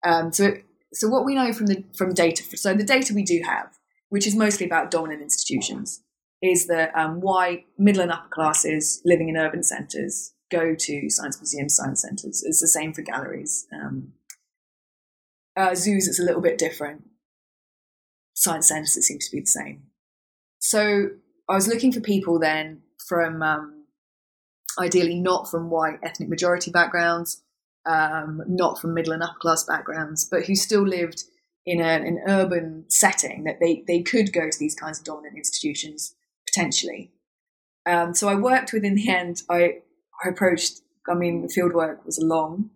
Um, 0.05 0.31
so, 0.31 0.53
so 0.93 1.07
what 1.07 1.25
we 1.25 1.33
know 1.33 1.51
from 1.51 1.65
the 1.65 1.83
from 1.97 2.13
data, 2.13 2.43
so 2.55 2.75
the 2.75 2.83
data 2.83 3.15
we 3.15 3.23
do 3.23 3.41
have, 3.43 3.79
which 4.09 4.27
is 4.27 4.36
mostly 4.36 4.67
about 4.67 4.91
dominant 4.91 5.23
institutions, 5.23 6.03
is 6.43 6.67
that 6.67 6.95
um, 6.95 7.21
why 7.21 7.65
middle 7.79 8.03
and 8.03 8.12
upper 8.12 8.29
classes 8.29 9.01
living 9.03 9.29
in 9.29 9.38
urban 9.38 9.63
centres 9.63 10.33
go 10.53 10.75
to 10.75 11.09
science 11.09 11.39
museums, 11.39 11.75
science 11.75 12.01
centres. 12.01 12.43
It's 12.45 12.61
the 12.61 12.67
same 12.67 12.93
for 12.93 13.01
galleries. 13.01 13.67
Um, 13.73 14.13
uh, 15.55 15.75
zoos, 15.75 16.07
it's 16.07 16.19
a 16.19 16.23
little 16.23 16.41
bit 16.41 16.57
different. 16.57 17.03
Science 18.33 18.67
centres, 18.67 18.97
it 18.97 19.03
seems 19.03 19.27
to 19.27 19.35
be 19.35 19.41
the 19.41 19.47
same. 19.47 19.83
So 20.59 21.09
I 21.49 21.55
was 21.55 21.67
looking 21.67 21.91
for 21.91 21.99
people 21.99 22.39
then 22.39 22.81
from 23.07 23.41
um, 23.41 23.85
ideally 24.79 25.19
not 25.19 25.49
from 25.49 25.69
white 25.69 25.99
ethnic 26.03 26.29
majority 26.29 26.71
backgrounds, 26.71 27.43
um, 27.85 28.41
not 28.47 28.79
from 28.79 28.93
middle 28.93 29.13
and 29.13 29.23
upper 29.23 29.39
class 29.39 29.63
backgrounds, 29.63 30.27
but 30.29 30.45
who 30.45 30.55
still 30.55 30.87
lived 30.87 31.23
in 31.65 31.79
a, 31.79 31.83
an 31.83 32.19
urban 32.27 32.85
setting 32.89 33.43
that 33.43 33.59
they, 33.59 33.83
they 33.87 34.01
could 34.01 34.33
go 34.33 34.49
to 34.49 34.59
these 34.59 34.75
kinds 34.75 34.99
of 34.99 35.05
dominant 35.05 35.37
institutions 35.37 36.15
potentially. 36.47 37.11
Um, 37.85 38.13
so 38.13 38.29
I 38.29 38.35
worked 38.35 38.73
with, 38.73 38.83
in 38.83 38.95
the 38.95 39.09
end, 39.09 39.43
I, 39.49 39.81
I 40.23 40.29
approached, 40.29 40.81
I 41.09 41.13
mean, 41.13 41.41
the 41.41 41.49
field 41.49 41.73
work 41.73 42.05
was 42.05 42.19
long 42.19 42.69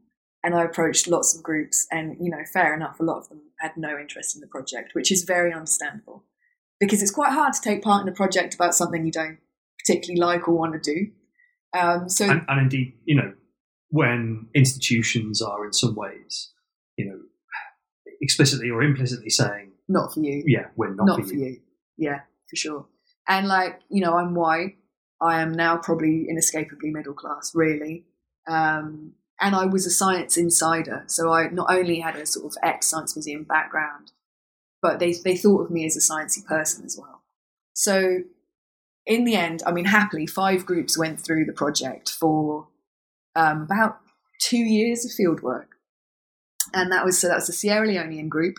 and 0.43 0.55
I 0.55 0.63
approached 0.63 1.07
lots 1.07 1.35
of 1.35 1.43
groups 1.43 1.87
and, 1.91 2.17
you 2.19 2.29
know, 2.29 2.43
fair 2.51 2.73
enough, 2.73 2.99
a 2.99 3.03
lot 3.03 3.17
of 3.17 3.29
them 3.29 3.41
had 3.59 3.71
no 3.77 3.97
interest 3.97 4.35
in 4.35 4.41
the 4.41 4.47
project, 4.47 4.93
which 4.93 5.11
is 5.11 5.23
very 5.23 5.53
understandable 5.53 6.23
because 6.79 7.01
it's 7.01 7.11
quite 7.11 7.31
hard 7.31 7.53
to 7.53 7.61
take 7.61 7.81
part 7.81 8.01
in 8.01 8.07
a 8.07 8.15
project 8.15 8.53
about 8.53 8.75
something 8.75 9.05
you 9.05 9.11
don't 9.11 9.39
particularly 9.79 10.19
like 10.19 10.47
or 10.47 10.57
want 10.57 10.81
to 10.81 10.93
do. 10.93 11.11
Um, 11.77 12.09
so, 12.09 12.29
and, 12.29 12.45
and 12.47 12.61
indeed, 12.61 12.93
you 13.05 13.15
know, 13.15 13.33
when 13.89 14.47
institutions 14.53 15.41
are 15.41 15.65
in 15.65 15.73
some 15.73 15.95
ways, 15.95 16.51
you 16.97 17.05
know, 17.05 17.19
explicitly 18.21 18.69
or 18.69 18.81
implicitly 18.83 19.29
saying, 19.29 19.71
not 19.87 20.13
for 20.13 20.19
you. 20.19 20.43
Yeah, 20.45 20.67
we're 20.75 20.93
not, 20.93 21.05
not 21.05 21.21
for, 21.21 21.27
for 21.27 21.33
you. 21.33 21.45
you. 21.45 21.59
Yeah, 21.97 22.21
for 22.49 22.55
sure. 22.55 22.85
And 23.27 23.47
like, 23.47 23.79
you 23.89 24.01
know, 24.01 24.15
I'm 24.15 24.35
white. 24.35 24.77
I 25.21 25.41
am 25.41 25.53
now 25.53 25.77
probably 25.77 26.27
inescapably 26.29 26.91
middle 26.91 27.13
class, 27.13 27.51
really. 27.55 28.05
Um, 28.47 29.13
and 29.39 29.55
I 29.55 29.65
was 29.65 29.85
a 29.85 29.91
science 29.91 30.37
insider. 30.37 31.03
So 31.07 31.31
I 31.31 31.49
not 31.49 31.71
only 31.71 31.99
had 31.99 32.15
a 32.15 32.25
sort 32.25 32.45
of 32.45 32.57
ex 32.63 32.87
science 32.87 33.15
museum 33.15 33.43
background, 33.43 34.11
but 34.81 34.99
they, 34.99 35.13
they 35.13 35.35
thought 35.35 35.63
of 35.63 35.71
me 35.71 35.85
as 35.85 35.95
a 35.95 35.99
sciencey 35.99 36.45
person 36.45 36.85
as 36.85 36.97
well. 36.99 37.23
So 37.73 38.19
in 39.05 39.23
the 39.23 39.35
end, 39.35 39.63
I 39.65 39.71
mean, 39.71 39.85
happily, 39.85 40.27
five 40.27 40.65
groups 40.65 40.97
went 40.97 41.19
through 41.19 41.45
the 41.45 41.53
project 41.53 42.09
for 42.09 42.67
um, 43.35 43.63
about 43.63 43.99
two 44.39 44.57
years 44.57 45.05
of 45.05 45.11
fieldwork. 45.11 45.67
And 46.73 46.91
that 46.91 47.05
was 47.05 47.17
so 47.19 47.27
that 47.27 47.35
was 47.35 47.49
a 47.49 47.53
Sierra 47.53 47.87
Leonean 47.87 48.27
group 48.27 48.57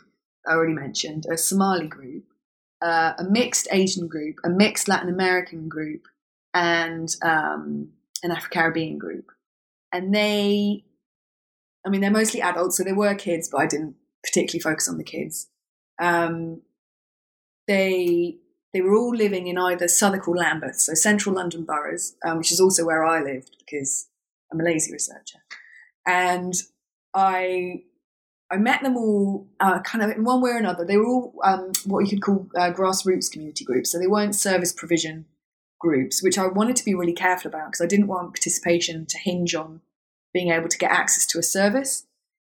I 0.48 0.52
already 0.52 0.72
mentioned, 0.72 1.26
a 1.30 1.36
Somali 1.36 1.86
group, 1.86 2.24
uh, 2.80 3.12
a 3.18 3.24
mixed 3.24 3.68
Asian 3.70 4.08
group, 4.08 4.36
a 4.44 4.48
mixed 4.48 4.88
Latin 4.88 5.08
American 5.08 5.68
group, 5.68 6.06
and 6.58 7.14
um, 7.22 7.88
an 8.24 8.32
Afro 8.32 8.50
Caribbean 8.50 8.98
group. 8.98 9.30
And 9.92 10.12
they, 10.12 10.84
I 11.86 11.88
mean, 11.88 12.00
they're 12.00 12.10
mostly 12.10 12.42
adults, 12.42 12.76
so 12.76 12.84
there 12.84 12.96
were 12.96 13.14
kids, 13.14 13.48
but 13.48 13.58
I 13.58 13.66
didn't 13.66 13.94
particularly 14.24 14.60
focus 14.60 14.88
on 14.88 14.98
the 14.98 15.04
kids. 15.04 15.48
Um, 16.00 16.62
they 17.68 18.38
they 18.74 18.80
were 18.80 18.96
all 18.96 19.14
living 19.14 19.46
in 19.46 19.56
either 19.56 19.88
Southwark 19.88 20.28
or 20.28 20.36
Lambeth, 20.36 20.80
so 20.80 20.94
central 20.94 21.34
London 21.34 21.64
boroughs, 21.64 22.16
um, 22.26 22.38
which 22.38 22.52
is 22.52 22.60
also 22.60 22.84
where 22.84 23.04
I 23.04 23.22
lived 23.22 23.56
because 23.58 24.08
I'm 24.52 24.60
a 24.60 24.64
lazy 24.64 24.92
researcher. 24.92 25.38
And 26.06 26.54
I 27.14 27.82
I 28.50 28.56
met 28.56 28.82
them 28.82 28.96
all 28.96 29.46
uh, 29.60 29.80
kind 29.80 30.02
of 30.02 30.10
in 30.10 30.24
one 30.24 30.42
way 30.42 30.50
or 30.50 30.58
another. 30.58 30.84
They 30.84 30.96
were 30.96 31.06
all 31.06 31.34
um, 31.44 31.70
what 31.86 32.00
you 32.00 32.08
could 32.08 32.22
call 32.22 32.48
uh, 32.56 32.72
grassroots 32.72 33.30
community 33.30 33.64
groups. 33.64 33.92
So 33.92 33.98
they 33.98 34.06
weren't 34.08 34.34
service 34.34 34.72
provision 34.72 35.26
groups, 35.78 36.22
which 36.22 36.38
I 36.38 36.46
wanted 36.46 36.76
to 36.76 36.84
be 36.84 36.94
really 36.94 37.12
careful 37.12 37.48
about 37.48 37.68
because 37.68 37.80
I 37.80 37.86
didn't 37.86 38.08
want 38.08 38.34
participation 38.34 39.06
to 39.06 39.18
hinge 39.18 39.54
on 39.54 39.80
being 40.32 40.50
able 40.50 40.68
to 40.68 40.78
get 40.78 40.90
access 40.90 41.26
to 41.26 41.38
a 41.38 41.42
service. 41.42 42.06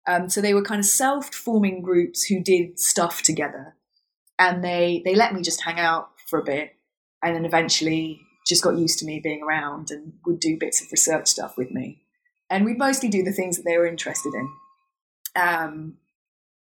Um, 0.06 0.28
so 0.28 0.40
they 0.40 0.54
were 0.54 0.62
kind 0.62 0.78
of 0.78 0.86
self-forming 0.86 1.82
groups 1.82 2.24
who 2.24 2.42
did 2.42 2.78
stuff 2.78 3.22
together, 3.22 3.76
and 4.38 4.64
they 4.64 5.02
they 5.04 5.14
let 5.14 5.34
me 5.34 5.42
just 5.42 5.62
hang 5.62 5.78
out 5.78 6.10
for 6.28 6.38
a 6.38 6.44
bit, 6.44 6.74
and 7.22 7.36
then 7.36 7.44
eventually 7.44 8.20
just 8.46 8.64
got 8.64 8.78
used 8.78 8.98
to 9.00 9.04
me 9.04 9.20
being 9.20 9.42
around 9.42 9.90
and 9.90 10.14
would 10.24 10.40
do 10.40 10.56
bits 10.58 10.80
of 10.80 10.90
research 10.90 11.28
stuff 11.28 11.58
with 11.58 11.70
me. 11.70 12.00
And 12.48 12.64
we'd 12.64 12.78
mostly 12.78 13.10
do 13.10 13.22
the 13.22 13.32
things 13.32 13.58
that 13.58 13.64
they 13.64 13.76
were 13.76 13.86
interested 13.86 14.32
in. 14.32 14.48
Um, 15.36 15.98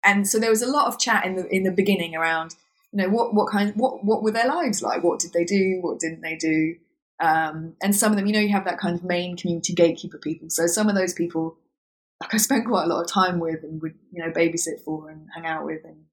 and 0.03 0.27
so 0.27 0.37
there 0.37 0.49
was 0.49 0.61
a 0.61 0.69
lot 0.69 0.87
of 0.87 0.99
chat 0.99 1.25
in 1.25 1.35
the 1.35 1.47
in 1.47 1.63
the 1.63 1.71
beginning 1.71 2.15
around, 2.15 2.55
you 2.91 3.03
know, 3.03 3.09
what 3.09 3.33
what 3.33 3.49
kind 3.49 3.73
what 3.75 4.03
what 4.03 4.23
were 4.23 4.31
their 4.31 4.47
lives 4.47 4.81
like? 4.81 5.03
What 5.03 5.19
did 5.19 5.33
they 5.33 5.43
do? 5.43 5.79
What 5.81 5.99
didn't 5.99 6.21
they 6.21 6.35
do? 6.35 6.75
Um, 7.19 7.75
and 7.81 7.95
some 7.95 8.11
of 8.11 8.17
them, 8.17 8.27
you 8.27 8.33
know, 8.33 8.39
you 8.39 8.49
have 8.49 8.65
that 8.65 8.79
kind 8.79 8.95
of 8.95 9.03
main 9.03 9.35
community 9.37 9.73
gatekeeper 9.73 10.19
people. 10.19 10.49
So 10.49 10.67
some 10.67 10.87
of 10.87 10.95
those 10.95 11.13
people, 11.13 11.57
like 12.21 12.33
I 12.33 12.37
spent 12.37 12.67
quite 12.67 12.85
a 12.85 12.87
lot 12.87 13.01
of 13.01 13.11
time 13.11 13.39
with 13.39 13.63
and 13.63 13.81
would, 13.81 13.95
you 14.11 14.23
know, 14.23 14.31
babysit 14.31 14.81
for 14.85 15.09
and 15.09 15.27
hang 15.33 15.45
out 15.45 15.65
with 15.65 15.83
and, 15.83 16.03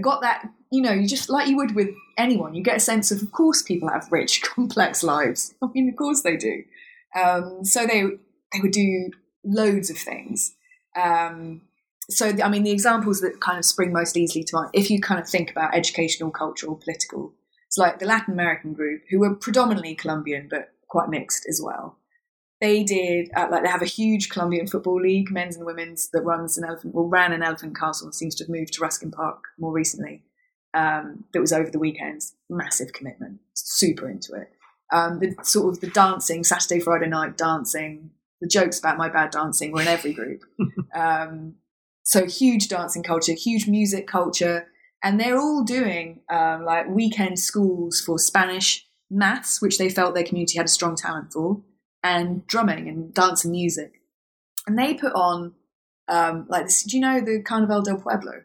got 0.00 0.22
that, 0.22 0.48
you 0.70 0.80
know, 0.80 0.90
you 0.90 1.06
just 1.06 1.28
like 1.28 1.48
you 1.48 1.56
would 1.58 1.74
with 1.74 1.90
anyone, 2.16 2.54
you 2.54 2.62
get 2.62 2.78
a 2.78 2.80
sense 2.80 3.10
of, 3.10 3.20
of 3.20 3.30
course, 3.30 3.60
people 3.60 3.90
have 3.90 4.10
rich, 4.10 4.40
complex 4.54 5.02
lives. 5.02 5.54
I 5.60 5.66
mean, 5.74 5.90
of 5.90 5.96
course 5.96 6.22
they 6.22 6.38
do. 6.38 6.64
Um, 7.14 7.62
so 7.62 7.86
they 7.86 8.04
they 8.54 8.60
would 8.62 8.72
do 8.72 9.10
loads 9.44 9.90
of 9.90 9.98
things. 9.98 10.54
Um, 10.96 11.60
so, 12.12 12.32
I 12.42 12.48
mean, 12.48 12.62
the 12.62 12.70
examples 12.70 13.20
that 13.20 13.40
kind 13.40 13.58
of 13.58 13.64
spring 13.64 13.92
most 13.92 14.16
easily 14.16 14.44
to 14.44 14.56
mind, 14.56 14.70
if 14.72 14.90
you 14.90 15.00
kind 15.00 15.20
of 15.20 15.28
think 15.28 15.50
about 15.50 15.74
educational, 15.74 16.30
cultural, 16.30 16.76
political, 16.76 17.32
it's 17.66 17.78
like 17.78 17.98
the 17.98 18.06
Latin 18.06 18.34
American 18.34 18.74
group, 18.74 19.02
who 19.10 19.18
were 19.18 19.34
predominantly 19.34 19.94
Colombian, 19.94 20.48
but 20.50 20.72
quite 20.88 21.08
mixed 21.08 21.46
as 21.48 21.60
well. 21.62 21.98
They 22.60 22.84
did, 22.84 23.30
uh, 23.34 23.48
like, 23.50 23.64
they 23.64 23.68
have 23.68 23.82
a 23.82 23.86
huge 23.86 24.28
Colombian 24.28 24.66
football 24.66 25.00
league, 25.00 25.30
men's 25.30 25.56
and 25.56 25.66
women's, 25.66 26.10
that 26.10 26.22
runs 26.22 26.56
an 26.56 26.64
elephant, 26.64 26.94
well, 26.94 27.06
ran 27.06 27.32
an 27.32 27.42
Elephant 27.42 27.76
Castle 27.76 28.06
and 28.06 28.14
seems 28.14 28.34
to 28.36 28.44
have 28.44 28.50
moved 28.50 28.74
to 28.74 28.80
Ruskin 28.80 29.10
Park 29.10 29.44
more 29.58 29.72
recently. 29.72 30.22
Um, 30.74 31.24
that 31.32 31.40
was 31.40 31.52
over 31.52 31.70
the 31.70 31.78
weekends. 31.78 32.34
Massive 32.48 32.92
commitment, 32.92 33.40
super 33.54 34.08
into 34.08 34.34
it. 34.34 34.50
Um, 34.92 35.18
the 35.18 35.34
sort 35.42 35.74
of 35.74 35.80
the 35.80 35.88
dancing, 35.88 36.44
Saturday, 36.44 36.78
Friday 36.78 37.08
night 37.08 37.36
dancing, 37.36 38.10
the 38.42 38.48
jokes 38.48 38.78
about 38.78 38.98
my 38.98 39.08
bad 39.08 39.30
dancing 39.30 39.72
were 39.72 39.80
in 39.80 39.88
every 39.88 40.12
group. 40.12 40.42
um, 40.94 41.54
so 42.02 42.26
huge 42.26 42.68
dancing 42.68 43.02
culture, 43.02 43.32
huge 43.32 43.68
music 43.68 44.06
culture, 44.06 44.68
and 45.02 45.18
they're 45.18 45.38
all 45.38 45.64
doing 45.64 46.20
um, 46.30 46.64
like 46.64 46.88
weekend 46.88 47.38
schools 47.38 48.00
for 48.00 48.18
Spanish, 48.18 48.86
maths, 49.10 49.60
which 49.60 49.78
they 49.78 49.88
felt 49.88 50.14
their 50.14 50.24
community 50.24 50.58
had 50.58 50.66
a 50.66 50.70
strong 50.70 50.96
talent 50.96 51.32
for, 51.32 51.62
and 52.02 52.46
drumming 52.46 52.88
and 52.88 53.12
dance 53.14 53.44
and 53.44 53.52
music. 53.52 54.00
And 54.66 54.78
they 54.78 54.94
put 54.94 55.12
on 55.12 55.54
um, 56.08 56.46
like 56.48 56.66
this. 56.66 56.82
Do 56.84 56.96
you 56.96 57.00
know 57.00 57.20
the 57.20 57.42
Carnaval 57.42 57.82
del 57.82 57.98
Pueblo? 57.98 58.42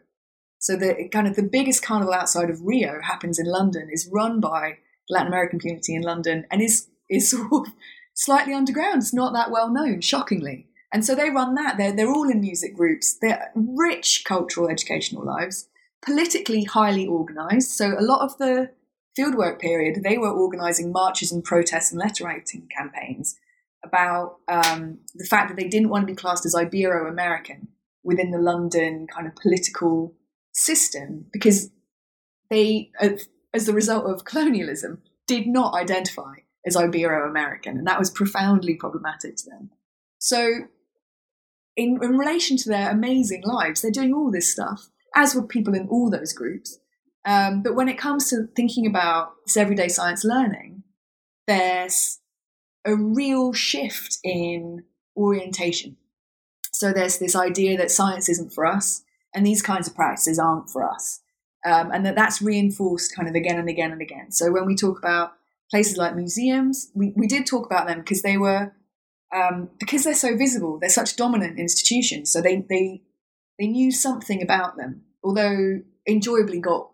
So 0.58 0.76
the 0.76 1.08
kind 1.12 1.28
of 1.28 1.36
the 1.36 1.42
biggest 1.42 1.84
carnival 1.84 2.12
outside 2.12 2.50
of 2.50 2.62
Rio 2.62 3.00
happens 3.02 3.38
in 3.38 3.46
London. 3.46 3.88
is 3.92 4.08
run 4.12 4.40
by 4.40 4.78
Latin 5.08 5.28
American 5.28 5.60
community 5.60 5.94
in 5.94 6.02
London 6.02 6.46
and 6.50 6.60
is 6.60 6.88
is 7.08 7.30
sort 7.50 7.68
of 7.68 7.72
slightly 8.14 8.52
underground. 8.52 9.02
It's 9.02 9.14
not 9.14 9.32
that 9.34 9.50
well 9.50 9.70
known, 9.70 10.00
shockingly. 10.00 10.67
And 10.92 11.04
so 11.04 11.14
they 11.14 11.30
run 11.30 11.54
that. 11.54 11.76
They're, 11.76 11.92
they're 11.94 12.10
all 12.10 12.30
in 12.30 12.40
music 12.40 12.74
groups. 12.74 13.18
They're 13.20 13.50
rich 13.54 14.24
cultural 14.24 14.68
educational 14.68 15.24
lives, 15.24 15.68
politically 16.02 16.64
highly 16.64 17.06
organised. 17.06 17.76
So 17.76 17.94
a 17.98 18.02
lot 18.02 18.22
of 18.22 18.38
the 18.38 18.70
fieldwork 19.18 19.58
period, 19.58 20.02
they 20.02 20.16
were 20.16 20.30
organising 20.30 20.92
marches 20.92 21.32
and 21.32 21.44
protests 21.44 21.90
and 21.90 22.00
letter 22.00 22.24
writing 22.24 22.68
campaigns 22.76 23.36
about 23.84 24.36
um, 24.48 24.98
the 25.14 25.26
fact 25.26 25.48
that 25.48 25.56
they 25.56 25.68
didn't 25.68 25.88
want 25.88 26.02
to 26.02 26.12
be 26.12 26.16
classed 26.16 26.46
as 26.46 26.54
Ibero 26.54 27.08
American 27.08 27.68
within 28.02 28.30
the 28.30 28.38
London 28.38 29.06
kind 29.06 29.26
of 29.26 29.36
political 29.36 30.14
system 30.52 31.26
because 31.32 31.70
they, 32.50 32.90
as 33.52 33.66
the 33.66 33.72
result 33.72 34.06
of 34.06 34.24
colonialism, 34.24 35.02
did 35.26 35.46
not 35.46 35.74
identify 35.74 36.34
as 36.66 36.76
Ibero 36.76 37.28
American. 37.28 37.76
And 37.76 37.86
that 37.86 37.98
was 37.98 38.10
profoundly 38.10 38.74
problematic 38.74 39.36
to 39.36 39.50
them. 39.50 39.70
So 40.18 40.68
in, 41.78 42.00
in 42.02 42.18
relation 42.18 42.56
to 42.58 42.68
their 42.68 42.90
amazing 42.90 43.42
lives, 43.44 43.80
they're 43.80 43.90
doing 43.90 44.12
all 44.12 44.32
this 44.32 44.50
stuff, 44.50 44.88
as 45.14 45.34
were 45.34 45.46
people 45.46 45.74
in 45.74 45.88
all 45.88 46.10
those 46.10 46.32
groups. 46.32 46.78
Um, 47.24 47.62
but 47.62 47.76
when 47.76 47.88
it 47.88 47.96
comes 47.96 48.28
to 48.30 48.48
thinking 48.56 48.84
about 48.84 49.34
this 49.46 49.56
everyday 49.56 49.88
science 49.88 50.24
learning, 50.24 50.82
there's 51.46 52.18
a 52.84 52.96
real 52.96 53.52
shift 53.52 54.18
in 54.24 54.84
orientation. 55.16 55.96
So 56.72 56.92
there's 56.92 57.18
this 57.18 57.36
idea 57.36 57.76
that 57.78 57.92
science 57.92 58.28
isn't 58.28 58.52
for 58.52 58.66
us, 58.66 59.04
and 59.32 59.46
these 59.46 59.62
kinds 59.62 59.86
of 59.86 59.94
practices 59.94 60.38
aren't 60.38 60.70
for 60.70 60.82
us, 60.82 61.20
um, 61.64 61.92
and 61.92 62.04
that 62.04 62.16
that's 62.16 62.42
reinforced 62.42 63.14
kind 63.14 63.28
of 63.28 63.36
again 63.36 63.58
and 63.58 63.68
again 63.68 63.92
and 63.92 64.02
again. 64.02 64.32
So 64.32 64.50
when 64.50 64.66
we 64.66 64.74
talk 64.74 64.98
about 64.98 65.32
places 65.70 65.96
like 65.96 66.16
museums, 66.16 66.90
we, 66.94 67.12
we 67.14 67.28
did 67.28 67.46
talk 67.46 67.66
about 67.66 67.86
them 67.86 68.00
because 68.00 68.22
they 68.22 68.36
were 68.36 68.72
um, 69.34 69.70
because 69.78 70.04
they're 70.04 70.14
so 70.14 70.36
visible, 70.36 70.78
they're 70.78 70.88
such 70.88 71.16
dominant 71.16 71.58
institutions. 71.58 72.32
So 72.32 72.40
they 72.40 72.64
they 72.68 73.02
they 73.58 73.66
knew 73.66 73.90
something 73.90 74.42
about 74.42 74.76
them, 74.76 75.02
although 75.22 75.82
enjoyably 76.06 76.60
got 76.60 76.90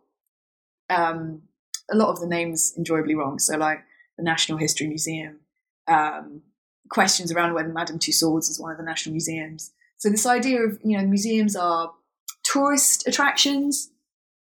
um, 0.91 1.43
a 1.91 1.97
lot 1.97 2.11
of 2.11 2.21
the 2.21 2.27
names 2.27 2.75
enjoyably 2.77 3.15
wrong. 3.15 3.39
So 3.39 3.57
like 3.57 3.81
the 4.17 4.25
National 4.25 4.59
History 4.59 4.87
Museum, 4.87 5.41
um, 5.87 6.43
questions 6.89 7.33
around 7.33 7.55
whether 7.55 7.69
Madame 7.69 7.99
Tussauds 7.99 8.51
is 8.51 8.61
one 8.61 8.73
of 8.73 8.79
the 8.79 8.85
national 8.85 9.13
museums. 9.13 9.73
So 9.99 10.11
this 10.11 10.27
idea 10.27 10.61
of 10.63 10.79
you 10.83 10.99
know 10.99 11.07
museums 11.07 11.55
are 11.57 11.93
tourist 12.45 13.07
attractions. 13.07 13.91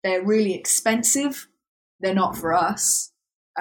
They're 0.04 0.24
really 0.24 0.54
expensive. 0.54 1.48
They're 2.00 2.14
not 2.14 2.36
for 2.36 2.54
us. 2.54 3.12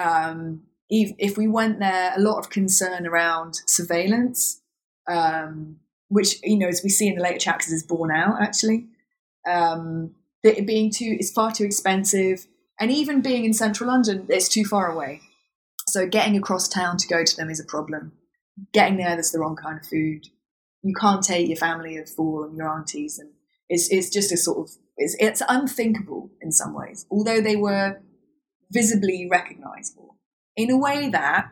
Um, 0.01 0.63
if 0.93 1.37
we 1.37 1.47
went 1.47 1.79
there, 1.79 2.13
a 2.15 2.21
lot 2.21 2.37
of 2.37 2.49
concern 2.49 3.07
around 3.07 3.61
surveillance, 3.65 4.61
um, 5.09 5.77
which 6.09 6.35
you 6.43 6.57
know, 6.57 6.67
as 6.67 6.81
we 6.83 6.89
see 6.89 7.07
in 7.07 7.15
the 7.15 7.21
later 7.21 7.39
chapters, 7.39 7.71
is 7.71 7.83
borne 7.83 8.11
out 8.11 8.41
actually. 8.41 8.87
Um, 9.47 10.13
it 10.43 10.67
being 10.67 10.91
too, 10.91 11.17
it's 11.19 11.31
far 11.31 11.51
too 11.51 11.63
expensive, 11.63 12.45
and 12.79 12.91
even 12.91 13.21
being 13.21 13.45
in 13.45 13.53
central 13.53 13.89
London, 13.89 14.27
it's 14.29 14.49
too 14.49 14.65
far 14.65 14.91
away. 14.91 15.21
So 15.87 16.05
getting 16.05 16.37
across 16.37 16.67
town 16.67 16.97
to 16.97 17.07
go 17.07 17.23
to 17.23 17.35
them 17.35 17.49
is 17.49 17.59
a 17.59 17.65
problem. 17.65 18.13
Getting 18.71 18.97
there, 18.97 19.15
there's 19.15 19.31
the 19.31 19.39
wrong 19.39 19.55
kind 19.55 19.79
of 19.79 19.85
food. 19.85 20.27
You 20.83 20.93
can't 20.99 21.23
take 21.23 21.47
your 21.47 21.57
family 21.57 21.97
of 21.97 22.09
four 22.09 22.45
and 22.45 22.55
your 22.55 22.69
aunties, 22.69 23.17
and 23.17 23.31
it's 23.67 23.89
it's 23.91 24.09
just 24.09 24.31
a 24.31 24.37
sort 24.37 24.59
of 24.59 24.75
it's, 24.97 25.15
it's 25.19 25.41
unthinkable 25.49 26.29
in 26.39 26.51
some 26.51 26.75
ways. 26.75 27.07
Although 27.09 27.41
they 27.41 27.55
were 27.55 27.99
visibly 28.71 29.27
recognisable 29.29 30.12
in 30.55 30.69
a 30.69 30.77
way 30.77 31.09
that 31.09 31.49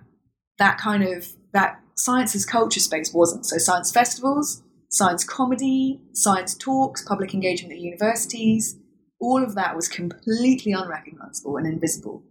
that 0.58 0.78
kind 0.78 1.04
of 1.04 1.28
that 1.54 1.80
science's 1.96 2.46
culture 2.46 2.80
space 2.80 3.14
wasn't. 3.14 3.46
So 3.46 3.58
science 3.58 3.92
festivals, 3.92 4.64
science 4.90 5.24
comedy, 5.24 6.00
science 6.14 6.56
talks, 6.56 7.04
public 7.04 7.34
engagement 7.34 7.74
at 7.74 7.80
universities, 7.80 8.78
all 9.20 9.44
of 9.44 9.56
that 9.56 9.76
was 9.76 9.88
completely 9.88 10.72
unrecognizable 10.72 11.58
and 11.58 11.68
invisible. 11.68 12.24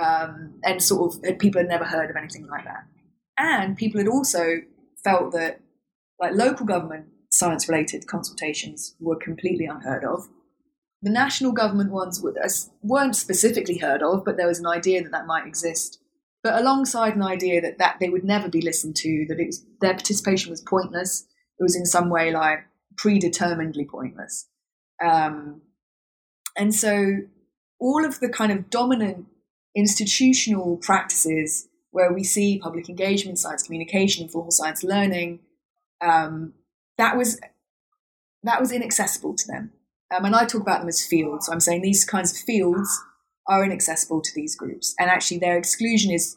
Um, 0.00 0.60
and 0.64 0.82
sort 0.82 1.14
of 1.14 1.38
people 1.38 1.60
had 1.60 1.68
never 1.68 1.84
heard 1.84 2.10
of 2.10 2.16
anything 2.16 2.46
like 2.48 2.64
that. 2.64 2.84
And 3.38 3.76
people 3.76 4.00
had 4.00 4.08
also 4.08 4.62
felt 5.02 5.32
that 5.32 5.60
like 6.20 6.34
local 6.34 6.66
government 6.66 7.06
science 7.30 7.68
related 7.68 8.06
consultations 8.06 8.94
were 9.00 9.16
completely 9.16 9.66
unheard 9.66 10.04
of. 10.04 10.28
The 11.02 11.10
national 11.10 11.52
government 11.52 11.90
ones 11.90 12.24
weren't 12.82 13.16
specifically 13.16 13.78
heard 13.78 14.02
of, 14.02 14.24
but 14.24 14.36
there 14.36 14.46
was 14.46 14.58
an 14.58 14.66
idea 14.66 15.02
that 15.02 15.12
that 15.12 15.26
might 15.26 15.46
exist 15.46 16.00
but 16.44 16.60
alongside 16.60 17.16
an 17.16 17.22
idea 17.22 17.62
that, 17.62 17.78
that 17.78 17.96
they 18.00 18.10
would 18.10 18.22
never 18.22 18.50
be 18.50 18.60
listened 18.60 18.94
to, 18.96 19.24
that 19.28 19.40
it 19.40 19.46
was, 19.46 19.64
their 19.80 19.94
participation 19.94 20.50
was 20.50 20.60
pointless, 20.60 21.26
it 21.58 21.62
was 21.62 21.74
in 21.74 21.86
some 21.86 22.10
way 22.10 22.30
like 22.30 22.66
predeterminedly 22.98 23.86
pointless. 23.86 24.46
Um, 25.02 25.62
and 26.56 26.74
so 26.74 27.20
all 27.80 28.04
of 28.04 28.20
the 28.20 28.28
kind 28.28 28.52
of 28.52 28.68
dominant 28.68 29.24
institutional 29.74 30.76
practices 30.76 31.66
where 31.90 32.12
we 32.12 32.22
see 32.22 32.58
public 32.58 32.90
engagement, 32.90 33.38
science 33.38 33.62
communication, 33.62 34.24
informal 34.24 34.50
science 34.50 34.84
learning, 34.84 35.40
um, 36.02 36.52
that 36.98 37.16
was 37.16 37.40
that 38.42 38.60
was 38.60 38.70
inaccessible 38.70 39.34
to 39.34 39.46
them. 39.46 39.72
Um, 40.14 40.26
and 40.26 40.36
I 40.36 40.44
talk 40.44 40.60
about 40.60 40.80
them 40.80 40.88
as 40.88 41.04
fields. 41.04 41.46
So 41.46 41.52
I'm 41.52 41.60
saying 41.60 41.80
these 41.80 42.04
kinds 42.04 42.32
of 42.32 42.38
fields 42.38 43.02
are 43.48 43.64
inaccessible 43.64 44.20
to 44.22 44.30
these 44.34 44.56
groups. 44.56 44.94
And 44.98 45.10
actually, 45.10 45.38
their 45.38 45.58
exclusion 45.58 46.12
is, 46.12 46.36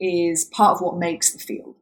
is 0.00 0.44
part 0.46 0.76
of 0.76 0.80
what 0.80 0.98
makes 0.98 1.32
the 1.32 1.38
field. 1.38 1.76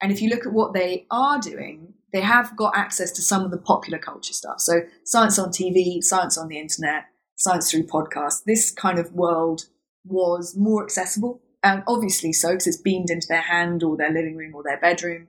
And 0.00 0.10
if 0.10 0.20
you 0.20 0.30
look 0.30 0.46
at 0.46 0.52
what 0.52 0.74
they 0.74 1.06
are 1.10 1.38
doing, 1.38 1.94
they 2.12 2.20
have 2.20 2.56
got 2.56 2.76
access 2.76 3.10
to 3.12 3.22
some 3.22 3.44
of 3.44 3.50
the 3.50 3.58
popular 3.58 3.98
culture 3.98 4.32
stuff. 4.32 4.60
So, 4.60 4.82
science 5.04 5.38
on 5.38 5.50
TV, 5.50 6.02
science 6.02 6.36
on 6.36 6.48
the 6.48 6.58
internet, 6.58 7.04
science 7.36 7.70
through 7.70 7.86
podcasts. 7.86 8.44
This 8.44 8.70
kind 8.70 8.98
of 8.98 9.12
world 9.12 9.66
was 10.04 10.56
more 10.56 10.82
accessible. 10.82 11.40
And 11.62 11.84
obviously 11.86 12.32
so, 12.32 12.50
because 12.50 12.66
it's 12.66 12.76
beamed 12.76 13.10
into 13.10 13.28
their 13.28 13.42
hand 13.42 13.82
or 13.82 13.96
their 13.96 14.12
living 14.12 14.36
room 14.36 14.54
or 14.54 14.62
their 14.62 14.80
bedroom. 14.80 15.28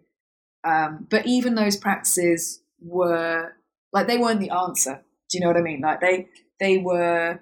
Um, 0.63 1.07
but 1.09 1.25
even 1.25 1.55
those 1.55 1.77
practices 1.77 2.61
were 2.79 3.53
like 3.91 4.07
they 4.07 4.17
weren't 4.17 4.39
the 4.39 4.49
answer. 4.49 5.03
Do 5.29 5.37
you 5.37 5.41
know 5.41 5.47
what 5.47 5.57
I 5.57 5.61
mean? 5.61 5.81
Like 5.81 6.01
they 6.01 6.27
they 6.59 6.77
were 6.77 7.39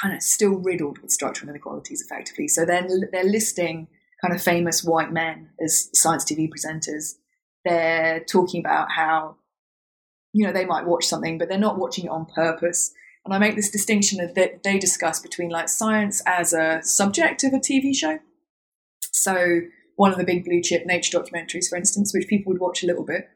kind 0.00 0.14
of 0.14 0.22
still 0.22 0.56
riddled 0.56 0.98
with 0.98 1.10
structural 1.10 1.50
inequalities 1.50 2.00
effectively. 2.02 2.48
So 2.48 2.64
then 2.64 3.08
they're 3.12 3.24
listing 3.24 3.88
kind 4.22 4.34
of 4.34 4.42
famous 4.42 4.84
white 4.84 5.12
men 5.12 5.50
as 5.62 5.90
science 5.94 6.24
TV 6.24 6.48
presenters. 6.48 7.14
They're 7.64 8.20
talking 8.20 8.60
about 8.60 8.90
how, 8.90 9.36
you 10.32 10.46
know, 10.46 10.52
they 10.52 10.64
might 10.64 10.86
watch 10.86 11.06
something, 11.06 11.38
but 11.38 11.48
they're 11.48 11.58
not 11.58 11.78
watching 11.78 12.06
it 12.06 12.10
on 12.10 12.26
purpose. 12.26 12.92
And 13.24 13.34
I 13.34 13.38
make 13.38 13.56
this 13.56 13.70
distinction 13.70 14.18
that 14.34 14.62
they 14.62 14.78
discuss 14.78 15.20
between 15.20 15.50
like 15.50 15.68
science 15.68 16.22
as 16.26 16.52
a 16.52 16.80
subject 16.82 17.44
of 17.44 17.52
a 17.52 17.58
TV 17.58 17.94
show. 17.94 18.18
So 19.12 19.60
one 19.96 20.12
of 20.12 20.18
the 20.18 20.24
big 20.24 20.44
blue 20.44 20.62
chip 20.62 20.86
nature 20.86 21.18
documentaries, 21.18 21.68
for 21.68 21.76
instance, 21.76 22.12
which 22.14 22.28
people 22.28 22.52
would 22.52 22.60
watch 22.60 22.82
a 22.82 22.86
little 22.86 23.04
bit, 23.04 23.28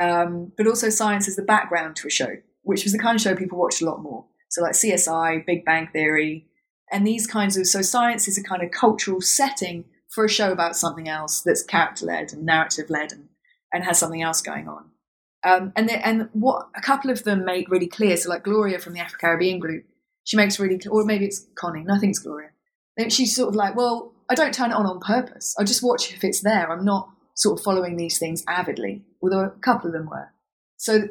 um, 0.00 0.52
but 0.56 0.66
also 0.66 0.90
science 0.90 1.28
as 1.28 1.36
the 1.36 1.42
background 1.42 1.96
to 1.96 2.08
a 2.08 2.10
show, 2.10 2.36
which 2.62 2.84
was 2.84 2.92
the 2.92 2.98
kind 2.98 3.16
of 3.16 3.22
show 3.22 3.34
people 3.34 3.58
watched 3.58 3.80
a 3.80 3.86
lot 3.86 4.02
more. 4.02 4.26
So 4.54 4.62
like 4.62 4.74
CSI, 4.74 5.44
Big 5.44 5.64
Bang 5.64 5.88
Theory, 5.92 6.46
and 6.92 7.04
these 7.04 7.26
kinds 7.26 7.56
of 7.56 7.66
so 7.66 7.82
science 7.82 8.28
is 8.28 8.38
a 8.38 8.42
kind 8.42 8.62
of 8.62 8.70
cultural 8.70 9.20
setting 9.20 9.84
for 10.08 10.24
a 10.24 10.28
show 10.28 10.52
about 10.52 10.76
something 10.76 11.08
else 11.08 11.40
that's 11.40 11.64
character 11.64 12.06
led 12.06 12.32
and 12.32 12.46
narrative 12.46 12.88
led 12.88 13.10
and, 13.10 13.30
and 13.72 13.82
has 13.82 13.98
something 13.98 14.22
else 14.22 14.40
going 14.40 14.68
on. 14.68 14.90
Um, 15.42 15.72
and 15.74 15.88
they, 15.88 15.96
and 15.96 16.28
what 16.34 16.68
a 16.76 16.80
couple 16.80 17.10
of 17.10 17.24
them 17.24 17.44
make 17.44 17.68
really 17.68 17.88
clear. 17.88 18.16
So 18.16 18.30
like 18.30 18.44
Gloria 18.44 18.78
from 18.78 18.92
the 18.92 19.00
Afro 19.00 19.18
Caribbean 19.18 19.58
group, 19.58 19.86
she 20.22 20.36
makes 20.36 20.60
really 20.60 20.78
or 20.88 21.04
maybe 21.04 21.24
it's 21.24 21.44
Connie. 21.56 21.82
No, 21.82 21.94
I 21.94 21.98
think 21.98 22.10
it's 22.10 22.20
Gloria. 22.20 22.50
She's 23.08 23.34
sort 23.34 23.48
of 23.48 23.56
like, 23.56 23.74
well, 23.74 24.14
I 24.30 24.36
don't 24.36 24.54
turn 24.54 24.70
it 24.70 24.74
on 24.74 24.86
on 24.86 25.00
purpose. 25.00 25.52
I 25.58 25.64
just 25.64 25.82
watch 25.82 26.12
if 26.12 26.22
it's 26.22 26.42
there. 26.42 26.70
I'm 26.70 26.84
not 26.84 27.10
sort 27.34 27.58
of 27.58 27.64
following 27.64 27.96
these 27.96 28.20
things 28.20 28.44
avidly, 28.46 29.02
although 29.20 29.40
a 29.40 29.50
couple 29.50 29.88
of 29.88 29.94
them 29.94 30.08
were. 30.08 30.28
So, 30.76 31.08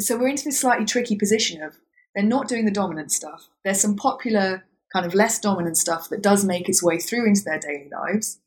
so 0.00 0.18
we're 0.18 0.26
into 0.26 0.46
this 0.46 0.58
slightly 0.58 0.84
tricky 0.84 1.14
position 1.14 1.62
of 1.62 1.76
they're 2.14 2.24
not 2.24 2.48
doing 2.48 2.64
the 2.64 2.70
dominant 2.70 3.12
stuff. 3.12 3.48
There's 3.64 3.80
some 3.80 3.96
popular 3.96 4.64
kind 4.92 5.06
of 5.06 5.14
less 5.14 5.38
dominant 5.38 5.76
stuff 5.78 6.08
that 6.10 6.22
does 6.22 6.44
make 6.44 6.68
its 6.68 6.82
way 6.82 6.98
through 6.98 7.26
into 7.26 7.42
their 7.42 7.58
daily 7.58 7.88
lives. 7.90 8.38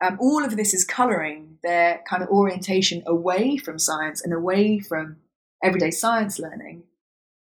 Um, 0.00 0.16
all 0.18 0.44
of 0.44 0.56
this 0.56 0.72
is 0.72 0.84
colouring 0.84 1.58
their 1.62 2.02
kind 2.08 2.22
of 2.22 2.30
orientation 2.30 3.02
away 3.06 3.58
from 3.58 3.78
science 3.78 4.22
and 4.22 4.32
away 4.32 4.78
from 4.78 5.18
everyday 5.62 5.90
science 5.90 6.38
learning. 6.38 6.84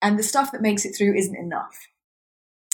And 0.02 0.20
the 0.20 0.24
stuff 0.24 0.52
that 0.52 0.62
makes 0.62 0.84
it 0.84 0.94
through 0.96 1.16
isn't 1.16 1.36
enough. 1.36 1.88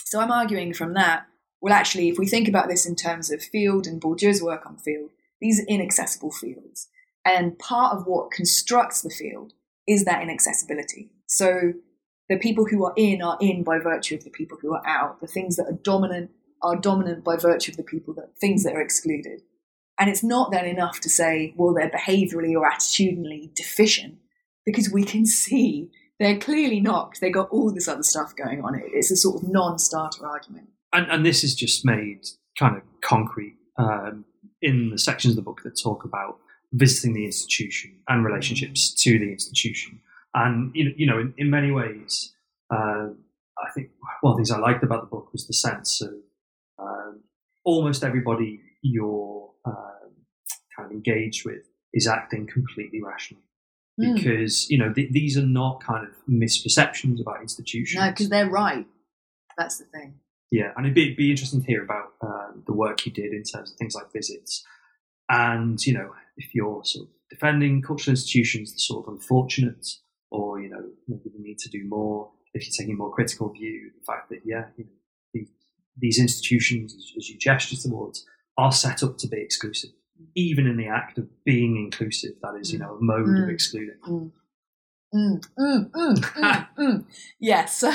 So 0.03 0.19
I'm 0.19 0.31
arguing 0.31 0.73
from 0.73 0.93
that, 0.93 1.27
well, 1.62 1.73
actually, 1.73 2.07
if 2.10 2.17
we 2.17 2.27
think 2.27 2.47
about 2.47 2.69
this 2.69 2.86
in 2.86 2.95
terms 2.95 3.29
of 3.29 3.43
field 3.43 3.86
and 3.86 4.01
Bourdieu's 4.01 4.41
work 4.41 4.65
on 4.65 4.77
field, 4.77 5.12
these 5.39 5.60
are 5.60 5.65
inaccessible 5.67 6.31
fields. 6.31 6.88
And 7.25 7.60
part 7.60 7.95
of 7.95 8.07
what 8.07 8.31
constructs 8.31 9.01
the 9.01 9.10
field 9.10 9.53
is 9.86 10.05
that 10.05 10.23
inaccessibility. 10.23 11.12
So 11.27 11.73
the 12.29 12.37
people 12.37 12.65
who 12.65 12.85
are 12.85 12.93
in 12.97 13.21
are 13.21 13.37
in 13.39 13.63
by 13.63 13.79
virtue 13.79 14.15
of 14.15 14.23
the 14.23 14.29
people 14.29 14.57
who 14.61 14.73
are 14.73 14.85
out. 14.85 15.21
The 15.21 15.27
things 15.27 15.55
that 15.55 15.67
are 15.67 15.79
dominant 15.83 16.31
are 16.61 16.75
dominant 16.75 17.23
by 17.23 17.37
virtue 17.37 17.71
of 17.71 17.77
the 17.77 17.83
people 17.83 18.13
that 18.15 18.37
things 18.39 18.63
that 18.63 18.75
are 18.75 18.81
excluded. 18.81 19.41
And 19.99 20.09
it's 20.09 20.23
not 20.23 20.51
then 20.51 20.65
enough 20.65 20.99
to 21.01 21.09
say, 21.09 21.53
well, 21.55 21.73
they're 21.73 21.89
behaviorally 21.89 22.53
or 22.55 22.69
attitudinally 22.69 23.53
deficient, 23.55 24.17
because 24.65 24.91
we 24.91 25.03
can 25.03 25.25
see 25.25 25.89
they're 26.19 26.37
clearly 26.37 26.79
not. 26.79 27.11
Because 27.11 27.19
They 27.21 27.29
got 27.31 27.49
all 27.49 27.71
this 27.71 27.87
other 27.87 28.03
stuff 28.03 28.35
going 28.35 28.63
on. 28.63 28.79
It's 28.93 29.11
a 29.11 29.15
sort 29.15 29.41
of 29.41 29.49
non-starter 29.49 30.25
argument. 30.25 30.69
And, 30.93 31.09
and 31.09 31.25
this 31.25 31.43
is 31.43 31.55
just 31.55 31.85
made 31.85 32.25
kind 32.57 32.75
of 32.75 32.83
concrete 33.01 33.57
um, 33.77 34.25
in 34.61 34.89
the 34.89 34.97
sections 34.97 35.31
of 35.31 35.35
the 35.35 35.41
book 35.41 35.61
that 35.63 35.79
talk 35.81 36.03
about 36.03 36.39
visiting 36.73 37.13
the 37.13 37.25
institution 37.25 37.99
and 38.07 38.25
relationships 38.25 38.93
to 39.03 39.17
the 39.17 39.31
institution. 39.31 40.01
And 40.38 40.71
you 40.76 41.08
know, 41.08 41.19
in, 41.19 41.34
in 41.38 41.50
many 41.50 41.71
ways, 41.71 42.34
uh, 42.71 43.08
I 43.58 43.71
think 43.73 43.89
one 44.21 44.32
of 44.32 44.38
the 44.38 44.41
things 44.41 44.52
I 44.52 44.60
liked 44.60 44.84
about 44.84 45.02
the 45.02 45.08
book 45.08 45.32
was 45.32 45.47
the 45.47 45.54
sense 45.54 46.00
of 46.02 46.13
um, 46.78 47.21
almost 47.65 48.04
everybody 48.04 48.62
you're 48.84 49.50
um, 49.65 50.12
kind 50.76 50.86
of 50.86 50.91
engaged 50.91 51.43
with 51.43 51.63
is 51.91 52.08
acting 52.08 52.45
completely 52.45 53.02
rationally. 53.02 53.43
Hmm. 54.00 54.13
Because 54.13 54.65
mm. 54.65 54.69
you 54.69 54.78
know 54.78 54.93
th- 54.93 55.12
these 55.12 55.38
are 55.39 55.45
not 55.45 55.84
kind 55.84 56.08
of 56.08 56.13
misperceptions 56.30 57.19
about 57.19 57.41
institutions. 57.41 58.00
No, 58.00 58.12
because 58.12 58.30
they're 58.30 58.50
right. 58.50 58.86
That's 59.58 59.80
the 59.80 59.86
thing. 59.86 60.19
Yeah, 60.52 60.71
and 60.78 60.86
it'd 60.86 60.93
be, 60.93 61.15
be 61.15 61.32
interesting 61.32 61.62
to 61.62 61.67
hear 61.67 61.84
about 61.84 62.13
uh, 62.21 62.52
the 62.67 62.73
work 62.73 63.06
you 63.08 63.12
did 63.12 63.34
in 63.34 63.43
terms 63.43 63.71
of 63.71 63.78
things 63.78 63.95
like 63.95 64.13
visits, 64.13 64.63
and 65.30 65.84
you 65.84 65.93
know 65.93 66.13
if 66.38 66.54
you're 66.54 66.86
sort 66.86 67.08
of 67.08 67.13
defending 67.32 67.82
cultural 67.82 68.13
institutions, 68.13 68.71
the 68.71 68.80
sort 68.80 69.08
of 69.08 69.13
unfortunate, 69.13 69.88
or 70.31 70.59
you 70.61 70.69
know 70.69 70.83
maybe 71.07 71.29
we 71.35 71.43
need 71.43 71.59
to 71.59 71.69
do 71.69 71.85
more. 71.87 72.31
If 72.53 72.63
you're 72.63 72.73
taking 72.77 72.95
a 72.95 72.97
more 72.97 73.13
critical 73.13 73.51
view, 73.51 73.91
the 73.97 74.05
fact 74.05 74.29
that 74.29 74.39
yeah, 74.45 74.65
you 74.77 74.85
know, 74.85 74.89
these, 75.33 75.49
these 75.97 76.19
institutions, 76.19 76.95
as, 77.15 77.29
you 77.29 77.37
gesture 77.37 77.75
towards, 77.75 78.25
are 78.57 78.71
set 78.71 79.03
up 79.03 79.17
to 79.19 79.27
be 79.27 79.39
exclusive, 79.39 79.91
even 80.35 80.65
in 80.65 80.77
the 80.77 80.87
act 80.87 81.17
of 81.17 81.27
being 81.43 81.77
inclusive. 81.77 82.33
That 82.41 82.57
is, 82.59 82.71
you 82.71 82.79
know, 82.79 82.95
a 82.95 83.01
mode 83.01 83.27
mm. 83.27 83.43
of 83.43 83.49
excluding. 83.49 83.97
Mm. 84.07 84.31
Mm, 85.13 85.43
mm, 85.57 85.91
mm, 85.91 86.15
mm, 86.15 86.67
mm. 86.77 87.05
Yeah. 87.39 87.65
So, 87.65 87.89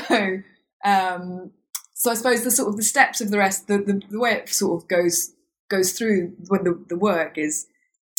um, 0.85 1.51
so 1.95 2.11
I 2.11 2.14
suppose 2.14 2.45
the 2.45 2.51
sort 2.51 2.68
of 2.68 2.77
the 2.77 2.83
steps 2.83 3.21
of 3.21 3.31
the 3.31 3.38
rest, 3.38 3.68
the, 3.68 3.79
the, 3.79 4.01
the 4.11 4.18
way 4.18 4.33
it 4.33 4.49
sort 4.49 4.83
of 4.83 4.88
goes 4.88 5.33
goes 5.68 5.92
through 5.92 6.35
when 6.49 6.64
the, 6.64 6.85
the 6.88 6.99
work 6.99 7.38
is 7.38 7.66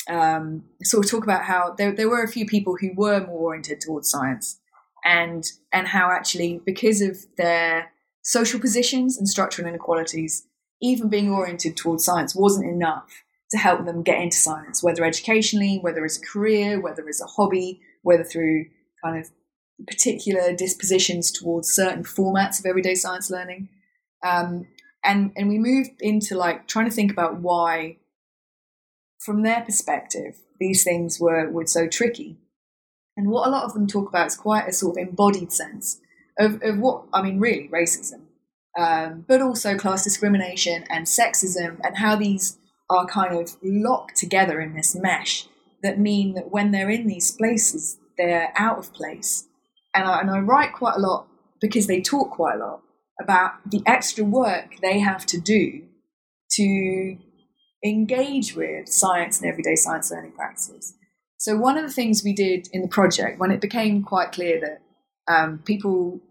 um, 0.09 0.63
sort 0.83 1.05
of 1.05 1.11
talk 1.11 1.23
about 1.23 1.43
how 1.43 1.73
there, 1.77 1.91
there 1.91 2.09
were 2.09 2.23
a 2.23 2.27
few 2.27 2.45
people 2.45 2.77
who 2.79 2.91
were 2.95 3.25
more 3.25 3.39
oriented 3.39 3.81
towards 3.81 4.09
science 4.09 4.59
and 5.05 5.51
and 5.71 5.87
how 5.87 6.11
actually 6.11 6.61
because 6.65 7.01
of 7.01 7.25
their 7.37 7.91
social 8.21 8.59
positions 8.59 9.17
and 9.17 9.27
structural 9.27 9.67
inequalities 9.67 10.47
even 10.81 11.09
being 11.09 11.29
oriented 11.29 11.75
towards 11.75 12.05
science 12.05 12.35
wasn't 12.35 12.65
enough 12.65 13.23
to 13.51 13.57
help 13.57 13.85
them 13.85 14.01
get 14.01 14.21
into 14.21 14.37
science 14.37 14.81
whether 14.81 15.03
educationally 15.03 15.77
whether 15.81 16.05
as 16.05 16.17
a 16.17 16.25
career 16.25 16.79
whether 16.79 17.07
as 17.07 17.21
a 17.21 17.25
hobby 17.25 17.81
whether 18.01 18.23
through 18.23 18.65
kind 19.03 19.19
of 19.19 19.29
particular 19.87 20.53
dispositions 20.53 21.31
towards 21.31 21.71
certain 21.71 22.03
formats 22.03 22.59
of 22.59 22.65
everyday 22.65 22.95
science 22.95 23.29
learning. 23.29 23.69
Um, 24.23 24.67
and 25.03 25.31
and 25.35 25.49
we 25.49 25.57
moved 25.57 26.01
into 26.01 26.37
like 26.37 26.67
trying 26.67 26.85
to 26.85 26.95
think 26.95 27.11
about 27.11 27.41
why 27.41 27.97
from 29.25 29.43
their 29.43 29.61
perspective 29.61 30.37
these 30.59 30.83
things 30.83 31.19
were 31.19 31.49
were 31.49 31.67
so 31.67 31.87
tricky. 31.87 32.37
And 33.15 33.29
what 33.29 33.47
a 33.47 33.51
lot 33.51 33.63
of 33.63 33.73
them 33.73 33.87
talk 33.87 34.09
about 34.09 34.27
is 34.27 34.35
quite 34.35 34.67
a 34.67 34.73
sort 34.73 34.97
of 34.97 35.07
embodied 35.07 35.51
sense 35.51 35.99
of, 36.39 36.59
of 36.63 36.79
what 36.79 37.03
i 37.13 37.21
mean 37.21 37.39
really 37.39 37.69
racism 37.69 38.21
um, 38.75 39.23
but 39.27 39.39
also 39.39 39.77
class 39.77 40.03
discrimination 40.03 40.83
and 40.89 41.05
sexism 41.05 41.79
and 41.83 41.97
how 41.97 42.15
these 42.15 42.57
are 42.89 43.05
kind 43.05 43.37
of 43.37 43.55
locked 43.61 44.15
together 44.15 44.59
in 44.59 44.73
this 44.73 44.95
mesh 44.95 45.45
that 45.83 45.99
mean 45.99 46.33
that 46.33 46.51
when 46.51 46.71
they're 46.71 46.89
in 46.89 47.05
these 47.05 47.31
places 47.31 47.99
they're 48.17 48.53
out 48.55 48.77
of 48.77 48.93
place. 48.93 49.47
And 49.93 50.07
I, 50.07 50.19
and 50.19 50.29
I 50.29 50.39
write 50.39 50.73
quite 50.73 50.95
a 50.95 50.99
lot 50.99 51.27
because 51.61 51.87
they 51.87 52.01
talk 52.01 52.31
quite 52.31 52.55
a 52.55 52.59
lot 52.59 52.81
about 53.21 53.53
the 53.69 53.81
extra 53.85 54.23
work 54.23 54.75
they 54.81 54.99
have 54.99 55.25
to 55.27 55.39
do 55.39 55.83
to 56.51 57.17
engage 57.83 58.55
with 58.55 58.87
science 58.87 59.39
and 59.39 59.49
everyday 59.49 59.75
science 59.75 60.11
learning 60.11 60.31
practices. 60.31 60.93
So, 61.37 61.57
one 61.57 61.77
of 61.77 61.85
the 61.85 61.91
things 61.91 62.23
we 62.23 62.33
did 62.33 62.69
in 62.71 62.81
the 62.81 62.87
project, 62.87 63.39
when 63.39 63.51
it 63.51 63.61
became 63.61 64.03
quite 64.03 64.31
clear 64.31 64.59
that 64.61 64.81
um, 65.33 65.59
people 65.59 66.21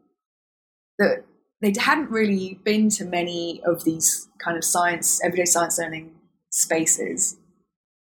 that 0.99 1.25
they 1.61 1.73
hadn't 1.79 2.11
really 2.11 2.59
been 2.65 2.89
to 2.91 3.05
many 3.05 3.63
of 3.65 3.85
these 3.85 4.29
kind 4.43 4.57
of 4.57 4.65
science, 4.65 5.23
everyday 5.25 5.45
science 5.45 5.79
learning 5.79 6.15
spaces, 6.51 7.37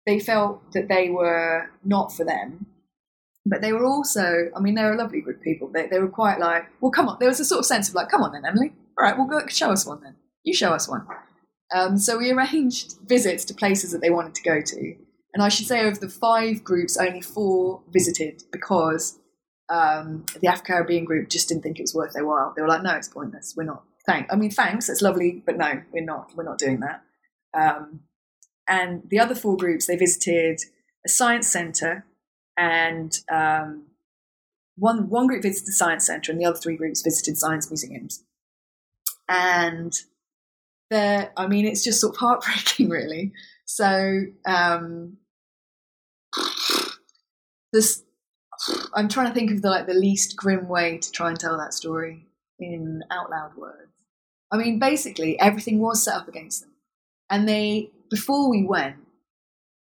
they 0.07 0.19
felt 0.19 0.73
that 0.73 0.89
they 0.89 1.09
were 1.09 1.71
not 1.85 2.13
for 2.13 2.25
them. 2.25 2.67
But 3.47 3.63
they 3.63 3.73
were 3.73 3.85
also, 3.85 4.51
I 4.55 4.61
mean, 4.61 4.75
they're 4.75 4.93
a 4.93 4.99
lovely 4.99 5.23
group 5.23 5.39
of 5.39 5.43
people. 5.43 5.69
They, 5.69 5.87
they 5.87 6.01
were 6.01 6.09
quite 6.09 6.39
like, 6.39 6.67
well, 6.81 6.91
come 6.91 7.09
on. 7.09 7.17
There 7.19 7.29
was 7.29 7.41
a 7.41 7.45
sort 7.45 7.61
of 7.61 7.67
sense 7.67 7.89
of 7.89 7.95
like, 7.95 8.11
come 8.11 8.23
on 8.23 8.33
then, 8.33 8.45
Emily. 8.45 8.73
All 8.99 9.07
right, 9.07 9.17
well, 9.17 9.27
go 9.27 9.47
show 9.47 9.71
us 9.71 9.87
one 9.87 10.03
then. 10.03 10.17
You 10.43 10.53
show 10.53 10.73
us 10.73 10.89
one. 10.89 11.07
Um, 11.75 11.99
so 11.99 12.19
we 12.19 12.31
arranged 12.31 12.95
visits 13.07 13.45
to 13.47 13.55
places 13.55 13.93
that 13.93 14.01
they 14.01 14.11
wanted 14.11 14.35
to 14.37 14.43
go 14.43 14.61
to. 14.61 14.95
And 15.35 15.43
I 15.43 15.49
should 15.49 15.67
say, 15.67 15.87
of 15.87 16.01
the 16.01 16.09
five 16.09 16.65
groups, 16.65 16.97
only 16.97 17.21
four 17.21 17.83
visited 17.91 18.43
because 18.51 19.19
um, 19.69 20.25
the 20.41 20.49
Afro 20.49 20.65
Caribbean 20.65 21.05
group 21.05 21.29
just 21.29 21.49
didn't 21.49 21.63
think 21.63 21.79
it 21.79 21.83
was 21.83 21.95
worth 21.95 22.15
their 22.15 22.27
while. 22.27 22.55
They 22.57 22.63
were 22.63 22.69
like, 22.69 22.83
"No, 22.83 22.95
it's 22.95 23.09
pointless. 23.09 23.55
We're 23.57 23.65
not. 23.65 23.85
Thank. 24.07 24.33
I 24.33 24.37
mean, 24.37 24.51
thanks. 24.51 24.89
It's 24.89 25.03
lovely, 25.03 25.43
but 25.45 25.59
no, 25.59 25.83
we're 25.93 26.05
not. 26.05 26.35
We're 26.35 26.45
not 26.45 26.59
doing 26.59 26.81
that." 26.81 27.03
Um, 27.53 28.01
and 28.67 29.03
the 29.11 29.21
other 29.21 29.35
four 29.35 29.57
groups, 29.57 29.87
they 29.87 29.97
visited 29.97 30.61
a 31.05 31.09
science 31.09 31.49
centre 31.49 32.07
and 32.57 33.21
um, 33.31 33.85
one 34.77 35.09
one 35.09 35.27
group 35.27 35.43
visited 35.43 35.69
the 35.69 35.73
science 35.73 36.07
center, 36.07 36.33
and 36.33 36.41
the 36.41 36.47
other 36.47 36.59
three 36.59 36.77
groups 36.77 37.03
visited 37.03 37.39
science 37.39 37.71
museums. 37.71 38.25
And 39.29 39.93
there, 40.91 41.33
I 41.37 41.47
mean, 41.47 41.67
it's 41.67 41.85
just 41.85 42.01
sort 42.01 42.15
of 42.15 42.21
heartbreaking, 42.21 42.89
really. 42.91 43.33
So 43.65 44.25
um, 44.47 45.19
this, 47.73 48.03
I'm 48.95 49.09
trying 49.09 49.29
to 49.29 49.35
think 49.35 49.51
of 49.51 49.63
the 49.63 49.71
like 49.71 49.87
the 49.87 49.95
least 49.95 50.37
grim 50.37 50.69
way 50.69 50.99
to 50.99 51.13
try 51.13 51.29
and 51.29 51.39
tell 51.39 51.59
that 51.59 51.75
story 51.75 52.27
in 52.59 53.03
out 53.11 53.31
loud 53.31 53.57
words. 53.57 53.93
I 54.51 54.57
mean, 54.57 54.79
basically, 54.79 55.39
everything 55.39 55.79
was 55.79 56.03
set 56.03 56.17
up 56.17 56.29
against 56.29 56.63
them. 56.63 56.71
And 57.31 57.49
they, 57.49 57.91
before 58.11 58.49
we 58.49 58.65
went, 58.65 58.97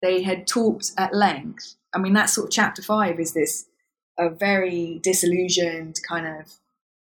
they 0.03 0.23
had 0.23 0.47
talked 0.47 0.93
at 0.99 1.15
length. 1.15 1.77
I 1.95 1.99
mean, 1.99 2.13
that 2.13 2.29
sort 2.29 2.49
of 2.49 2.53
chapter 2.53 2.83
five 2.83 3.19
is 3.19 3.33
this 3.33 3.67
a 4.19 4.29
very 4.29 5.01
disillusioned 5.03 6.01
kind 6.07 6.27
of, 6.27 6.53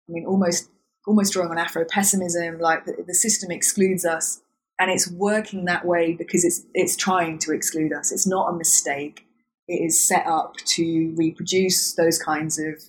I 0.08 0.12
mean, 0.12 0.26
almost 0.26 0.70
almost 1.08 1.34
drawing 1.34 1.52
on 1.52 1.58
Afro 1.58 1.86
pessimism, 1.86 2.60
like 2.60 2.86
the, 2.86 3.04
the 3.06 3.14
system 3.14 3.52
excludes 3.52 4.06
us, 4.06 4.42
and 4.80 4.90
it's 4.92 5.10
working 5.10 5.66
that 5.66 5.86
way 5.86 6.14
because 6.14 6.44
it's 6.44 6.64
it's 6.74 6.96
trying 6.96 7.40
to 7.40 7.54
exclude 7.54 7.94
us. 7.94 8.12
It's 8.12 8.28
not 8.28 8.50
a 8.50 8.58
mistake. 8.58 9.26
It 9.68 9.86
is 9.86 10.06
set 10.06 10.26
up 10.26 10.58
to 10.58 11.14
reproduce 11.16 11.94
those 11.94 12.20
kinds 12.20 12.60
of 12.60 12.82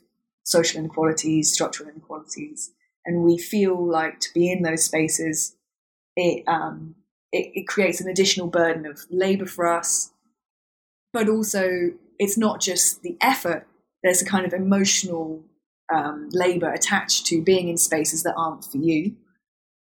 social 0.45 0.81
inequalities, 0.81 1.53
structural 1.53 1.89
inequalities, 1.89 2.73
and 3.05 3.25
we 3.25 3.39
feel 3.39 3.85
like 3.85 4.21
to 4.21 4.29
be 4.35 4.51
in 4.51 4.63
those 4.63 4.85
spaces, 4.85 5.57
it 6.17 6.45
um, 6.47 6.95
it, 7.33 7.51
it 7.55 7.69
creates 7.69 8.01
an 8.01 8.09
additional 8.09 8.47
burden 8.47 8.87
of 8.87 9.01
labour 9.11 9.47
for 9.47 9.67
us, 9.67 10.13
but 11.13 11.29
also 11.29 11.93
it's 12.19 12.39
not 12.39 12.61
just 12.61 13.03
the 13.03 13.17
effort. 13.21 13.67
There's 14.03 14.23
a 14.23 14.27
kind 14.27 14.45
of 14.45 14.53
emotional 14.53 15.43
um, 15.95 16.29
labour 16.33 16.71
attached 16.73 17.27
to 17.27 17.43
being 17.43 17.69
in 17.69 17.77
spaces 17.77 18.23
that 18.23 18.35
aren't 18.37 18.65
for 18.65 18.79
you. 18.79 19.17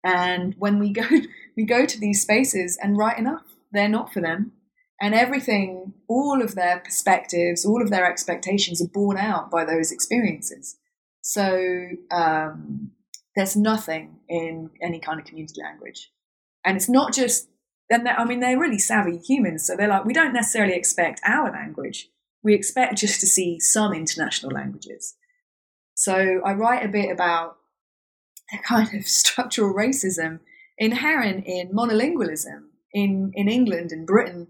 And 0.03 0.55
when 0.57 0.79
we 0.79 0.91
go, 0.91 1.07
we 1.57 1.65
go 1.65 1.85
to 1.85 1.99
these 1.99 2.21
spaces, 2.21 2.77
and 2.81 2.97
right 2.97 3.17
enough, 3.17 3.43
they're 3.71 3.89
not 3.89 4.13
for 4.13 4.21
them. 4.21 4.53
And 5.01 5.15
everything, 5.15 5.93
all 6.09 6.41
of 6.41 6.55
their 6.55 6.79
perspectives, 6.79 7.65
all 7.65 7.81
of 7.81 7.89
their 7.89 8.09
expectations 8.09 8.81
are 8.81 8.89
borne 8.89 9.17
out 9.17 9.49
by 9.49 9.63
those 9.63 9.91
experiences. 9.91 10.77
So 11.21 11.89
um, 12.11 12.91
there's 13.35 13.55
nothing 13.55 14.17
in 14.27 14.69
any 14.81 14.99
kind 14.99 15.19
of 15.19 15.25
community 15.25 15.61
language. 15.61 16.11
And 16.65 16.75
it's 16.75 16.89
not 16.89 17.13
just, 17.13 17.47
and 17.89 18.07
I 18.07 18.25
mean, 18.25 18.41
they're 18.41 18.59
really 18.59 18.77
savvy 18.77 19.17
humans. 19.17 19.65
So 19.65 19.77
they're 19.77 19.87
like, 19.87 20.05
we 20.05 20.13
don't 20.13 20.33
necessarily 20.33 20.73
expect 20.73 21.21
our 21.23 21.49
language. 21.49 22.09
We 22.43 22.53
expect 22.53 22.97
just 22.97 23.21
to 23.21 23.27
see 23.27 23.59
some 23.59 23.93
international 23.93 24.51
languages. 24.51 25.15
So 25.99 26.39
I 26.45 26.53
write 26.53 26.85
a 26.85 26.87
bit 26.87 27.11
about 27.11 27.57
the 28.49 28.57
kind 28.59 28.87
of 28.93 29.05
structural 29.05 29.73
racism 29.73 30.39
inherent 30.77 31.45
in 31.45 31.73
monolingualism 31.73 32.67
in, 32.93 33.33
in 33.35 33.49
England 33.49 33.91
and 33.91 34.07
Britain. 34.07 34.47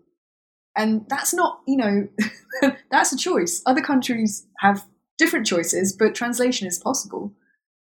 And 0.77 1.07
that's 1.09 1.33
not, 1.33 1.62
you 1.67 1.75
know, 1.75 2.07
that's 2.91 3.12
a 3.12 3.17
choice. 3.17 3.63
Other 3.65 3.81
countries 3.81 4.45
have 4.59 4.85
different 5.17 5.47
choices, 5.47 5.91
but 5.91 6.13
translation 6.13 6.67
is 6.67 6.77
possible. 6.77 7.33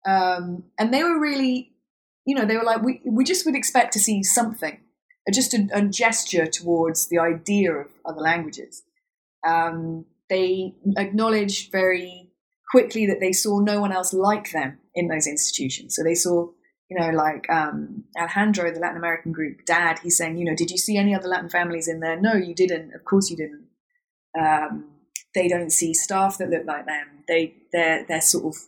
Um, 0.06 0.62
and 0.78 0.94
they 0.94 1.02
were 1.02 1.18
really, 1.18 1.72
you 2.24 2.36
know, 2.36 2.44
they 2.44 2.56
were 2.56 2.62
like, 2.62 2.84
we, 2.84 3.00
we 3.04 3.24
just 3.24 3.44
would 3.46 3.56
expect 3.56 3.92
to 3.94 3.98
see 3.98 4.22
something, 4.22 4.78
just 5.34 5.54
a, 5.54 5.66
a 5.72 5.82
gesture 5.82 6.46
towards 6.46 7.08
the 7.08 7.18
idea 7.18 7.72
of 7.72 7.88
other 8.04 8.20
languages. 8.20 8.84
Um, 9.44 10.04
they 10.30 10.76
acknowledged 10.96 11.72
very 11.72 12.25
quickly 12.70 13.06
that 13.06 13.20
they 13.20 13.32
saw 13.32 13.58
no 13.58 13.80
one 13.80 13.92
else 13.92 14.12
like 14.12 14.50
them 14.52 14.78
in 14.94 15.08
those 15.08 15.26
institutions. 15.26 15.94
So 15.94 16.02
they 16.02 16.14
saw, 16.14 16.48
you 16.90 16.98
know, 16.98 17.10
like 17.10 17.48
um, 17.50 18.04
Alejandro, 18.18 18.72
the 18.72 18.80
Latin 18.80 18.96
American 18.96 19.32
group, 19.32 19.64
dad, 19.66 19.98
he's 20.02 20.16
saying, 20.16 20.36
you 20.36 20.44
know, 20.44 20.56
did 20.56 20.70
you 20.70 20.78
see 20.78 20.96
any 20.96 21.14
other 21.14 21.28
Latin 21.28 21.50
families 21.50 21.88
in 21.88 22.00
there? 22.00 22.20
No, 22.20 22.34
you 22.34 22.54
didn't. 22.54 22.94
Of 22.94 23.04
course 23.04 23.30
you 23.30 23.36
didn't. 23.36 23.66
Um, 24.38 24.90
they 25.34 25.48
don't 25.48 25.70
see 25.70 25.94
staff 25.94 26.38
that 26.38 26.50
look 26.50 26.66
like 26.66 26.86
them. 26.86 27.06
They, 27.28 27.54
they're, 27.72 28.04
they're 28.06 28.20
sort 28.20 28.54
of 28.54 28.62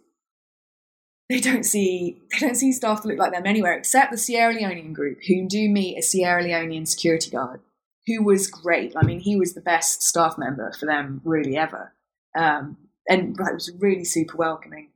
they 1.28 1.40
don't 1.40 1.64
see 1.64 2.22
they 2.32 2.46
don't 2.46 2.54
see 2.54 2.72
staff 2.72 3.02
that 3.02 3.08
look 3.08 3.18
like 3.18 3.32
them 3.32 3.46
anywhere 3.46 3.76
except 3.76 4.10
the 4.10 4.18
Sierra 4.18 4.54
Leonean 4.54 4.92
group, 4.92 5.18
who 5.26 5.46
do 5.48 5.68
meet 5.68 5.98
a 5.98 6.02
Sierra 6.02 6.42
Leonean 6.42 6.86
security 6.86 7.30
guard, 7.30 7.60
who 8.06 8.22
was 8.22 8.46
great. 8.48 8.94
I 8.96 9.04
mean, 9.04 9.20
he 9.20 9.36
was 9.36 9.54
the 9.54 9.60
best 9.60 10.02
staff 10.02 10.36
member 10.38 10.72
for 10.78 10.86
them 10.86 11.20
really 11.24 11.56
ever, 11.56 11.94
um, 12.36 12.76
and 13.08 13.38
it 13.38 13.54
was 13.54 13.70
really 13.78 14.04
super 14.04 14.36
welcoming. 14.36 14.90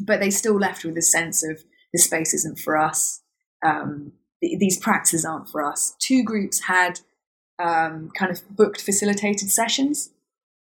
But 0.00 0.20
they 0.20 0.30
still 0.30 0.58
left 0.58 0.84
with 0.84 0.96
a 0.96 1.02
sense 1.02 1.44
of 1.44 1.62
the 1.92 1.98
space 1.98 2.34
isn't 2.34 2.58
for 2.58 2.76
us. 2.76 3.22
Um, 3.64 4.12
these 4.40 4.78
practices 4.78 5.24
aren't 5.24 5.48
for 5.48 5.62
us. 5.64 5.94
Two 6.00 6.22
groups 6.24 6.62
had 6.62 7.00
um, 7.58 8.10
kind 8.16 8.32
of 8.32 8.40
booked 8.56 8.80
facilitated 8.80 9.50
sessions. 9.50 10.10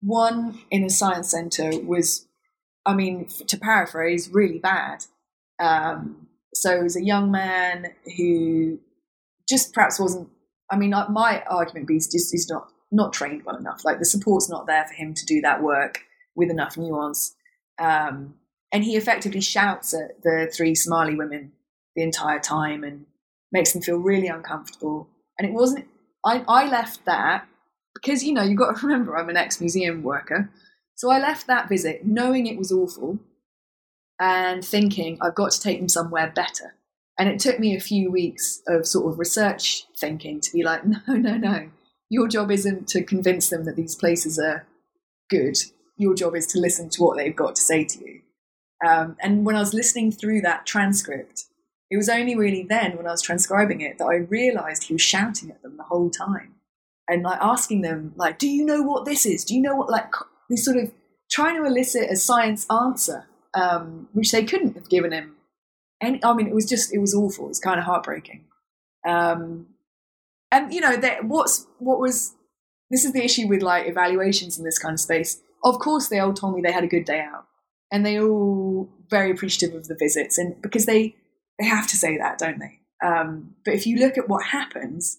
One 0.01 0.59
in 0.71 0.85
a 0.85 0.91
science 0.91 1.31
center 1.31 1.79
was 1.81 2.29
I 2.89 2.95
mean, 2.95 3.27
to 3.47 3.59
paraphrase, 3.59 4.31
really 4.33 4.59
bad. 4.59 5.05
Um, 5.61 6.29
so 6.55 6.75
it 6.75 6.83
was 6.83 6.97
a 6.97 7.05
young 7.05 7.31
man 7.31 7.89
who 8.17 8.79
just 9.47 9.75
perhaps 9.75 10.01
wasn't. 10.01 10.31
I 10.71 10.77
mean, 10.77 10.91
my 11.11 11.43
argument 11.49 11.91
is 11.91 12.09
just 12.11 12.33
he's 12.33 12.49
not 12.49 12.69
not 12.91 13.13
trained 13.13 13.45
well 13.45 13.57
enough. 13.57 13.85
Like 13.85 13.99
the 13.99 14.07
support's 14.07 14.49
not 14.49 14.67
there 14.67 14.87
for 14.87 14.95
him 14.95 15.13
to 15.13 15.27
do 15.27 15.43
that 15.43 15.63
work 15.63 16.01
with 16.39 16.51
enough 16.51 16.79
nuance. 16.79 17.35
Um, 17.79 18.35
and 18.73 18.85
he 18.85 18.97
effectively 18.97 19.41
shouts 19.41 19.93
at 19.93 20.23
the 20.23 20.51
three 20.55 20.75
Somali 20.75 21.15
women 21.15 21.53
the 21.95 22.03
entire 22.03 22.39
time 22.39 22.85
and 22.85 23.05
makes 23.53 23.73
them 23.73 23.83
feel 23.83 23.99
really 23.99 24.29
uncomfortable. 24.29 25.09
And 25.39 25.47
it 25.49 25.53
wasn't. 25.53 25.87
I, 26.25 26.45
I 26.49 26.69
left 26.69 27.05
that 27.05 27.47
because 27.95 28.23
you 28.23 28.33
know 28.33 28.43
you've 28.43 28.59
got 28.59 28.79
to 28.79 28.87
remember 28.87 29.17
I'm 29.17 29.29
an 29.29 29.37
ex 29.37 29.61
museum 29.61 30.03
worker. 30.03 30.51
So 30.95 31.11
I 31.11 31.19
left 31.19 31.47
that 31.47 31.69
visit 31.69 32.07
knowing 32.07 32.47
it 32.47 32.59
was 32.59 32.73
awful 32.73 33.19
and 34.21 34.65
thinking 34.65 35.19
I've 35.21 35.35
got 35.35 35.53
to 35.53 35.61
take 35.61 35.79
them 35.79 35.89
somewhere 35.89 36.33
better. 36.35 36.75
And 37.19 37.29
it 37.29 37.41
took 37.41 37.59
me 37.59 37.77
a 37.77 37.81
few 37.81 38.11
weeks 38.11 38.63
of 38.69 38.87
sort 38.87 39.13
of 39.13 39.19
research 39.19 39.85
thinking 39.97 40.41
to 40.41 40.53
be 40.53 40.63
like, 40.63 40.85
no, 40.87 41.01
no, 41.09 41.37
no. 41.37 41.71
Your 42.11 42.29
job 42.29 42.51
isn't 42.51 42.89
to 42.89 43.03
convince 43.03 43.51
them 43.51 43.65
that 43.65 43.77
these 43.77 43.95
places 43.95 44.39
are 44.39 44.67
good. 45.29 45.57
Your 45.99 46.15
job 46.15 46.35
is 46.35 46.47
to 46.49 46.59
listen 46.59 46.89
to 46.91 47.03
what 47.03 47.17
they've 47.17 47.37
got 47.37 47.57
to 47.57 47.63
say 47.63 47.85
to 47.85 47.99
you. 47.99 48.21
Um, 48.87 49.17
and 49.21 49.45
when 49.45 49.57
I 49.57 49.61
was 49.61 49.75
listening 49.75 50.13
through 50.13 50.41
that 50.43 50.65
transcript, 50.65 51.45
it 51.91 51.97
was 51.97 52.09
only 52.09 52.37
really 52.37 52.63
then 52.63 52.97
when 52.97 53.07
I 53.07 53.11
was 53.11 53.23
transcribing 53.23 53.81
it 53.81 53.99
that 53.99 54.07
I 54.07 54.17
realized 54.17 54.85
he 54.85 54.95
was 54.95 55.03
shouting 55.03 55.51
at 55.51 55.63
them 55.63 55.77
the 55.77 55.83
whole 55.85 56.11
time 56.11 56.55
and 57.09 57.23
like 57.23 57.41
asking 57.41 57.83
them, 57.83 58.13
like, 58.17 58.39
do 58.39 58.49
you 58.49 58.65
know 58.65 58.83
what 58.83 59.05
this 59.05 59.27
is? 59.27 59.45
Do 59.45 59.55
you 59.55 59.61
know 59.61 59.75
what, 59.75 59.91
like, 59.91 60.13
He's 60.49 60.65
sort 60.65 60.79
of 60.79 60.91
trying 61.31 61.57
to 61.57 61.65
elicit 61.65 62.11
a 62.11 62.17
science 62.17 62.67
answer, 62.71 63.27
um, 63.55 64.09
which 64.13 64.33
they 64.33 64.45
couldn't 64.45 64.75
have 64.75 64.89
given 64.89 65.13
him. 65.13 65.37
Any, 66.01 66.25
I 66.25 66.33
mean, 66.33 66.47
it 66.47 66.55
was 66.55 66.67
just, 66.67 66.93
it 66.95 66.99
was 66.99 67.15
awful. 67.15 67.47
It 67.47 67.49
was 67.49 67.61
kind 67.61 67.79
of 67.79 67.85
heartbreaking. 67.85 68.45
Um, 69.07 69.67
and 70.51 70.73
you 70.73 70.81
know, 70.81 70.97
that 70.97 71.25
what's 71.25 71.67
what 71.79 72.01
was 72.01 72.35
this 72.91 73.05
is 73.05 73.13
the 73.13 73.25
issue 73.25 73.47
with 73.47 73.63
like 73.63 73.87
evaluations 73.87 74.59
in 74.59 74.65
this 74.65 74.79
kind 74.79 74.95
of 74.95 75.01
space. 75.01 75.41
Of 75.65 75.79
course, 75.79 76.09
they 76.09 76.19
all 76.19 76.33
told 76.33 76.55
me 76.55 76.63
they 76.63 76.73
had 76.73 76.85
a 76.85 76.89
good 76.89 77.05
day 77.05 77.21
out, 77.21 77.47
and 77.91 78.05
they 78.05 78.21
all 78.21 78.89
very 79.11 79.31
appreciative 79.31 79.75
of 79.75 79.89
the 79.89 79.97
visits, 79.99 80.39
and 80.39 80.61
because 80.63 80.87
they 80.87 81.17
they 81.59 81.67
have 81.67 81.89
to 81.89 81.97
say 81.97 82.17
that, 82.19 82.39
don't 82.39 82.59
they? 82.59 82.81
Um, 83.05 83.55
but 83.65 83.75
if 83.75 83.87
you 83.87 83.99
look 83.99 84.19
at 84.19 84.29
what 84.29 84.47
happens, 84.47 85.19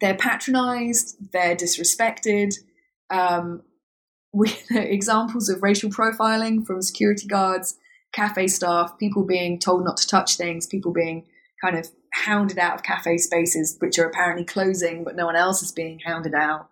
they're 0.00 0.16
patronised, 0.16 1.32
they're 1.32 1.56
disrespected, 1.56 2.54
um, 3.10 3.62
we, 4.32 4.56
examples 4.70 5.48
of 5.48 5.62
racial 5.62 5.90
profiling 5.90 6.64
from 6.66 6.82
security 6.82 7.26
guards, 7.26 7.76
cafe 8.12 8.46
staff, 8.46 8.98
people 8.98 9.24
being 9.24 9.58
told 9.58 9.84
not 9.84 9.96
to 9.98 10.08
touch 10.08 10.36
things, 10.36 10.66
people 10.66 10.92
being 10.92 11.26
kind 11.62 11.76
of 11.76 11.88
hounded 12.12 12.58
out 12.58 12.74
of 12.74 12.82
cafe 12.82 13.18
spaces, 13.18 13.76
which 13.80 13.98
are 13.98 14.06
apparently 14.06 14.44
closing, 14.44 15.04
but 15.04 15.16
no 15.16 15.26
one 15.26 15.36
else 15.36 15.62
is 15.62 15.72
being 15.72 16.00
hounded 16.04 16.34
out. 16.34 16.69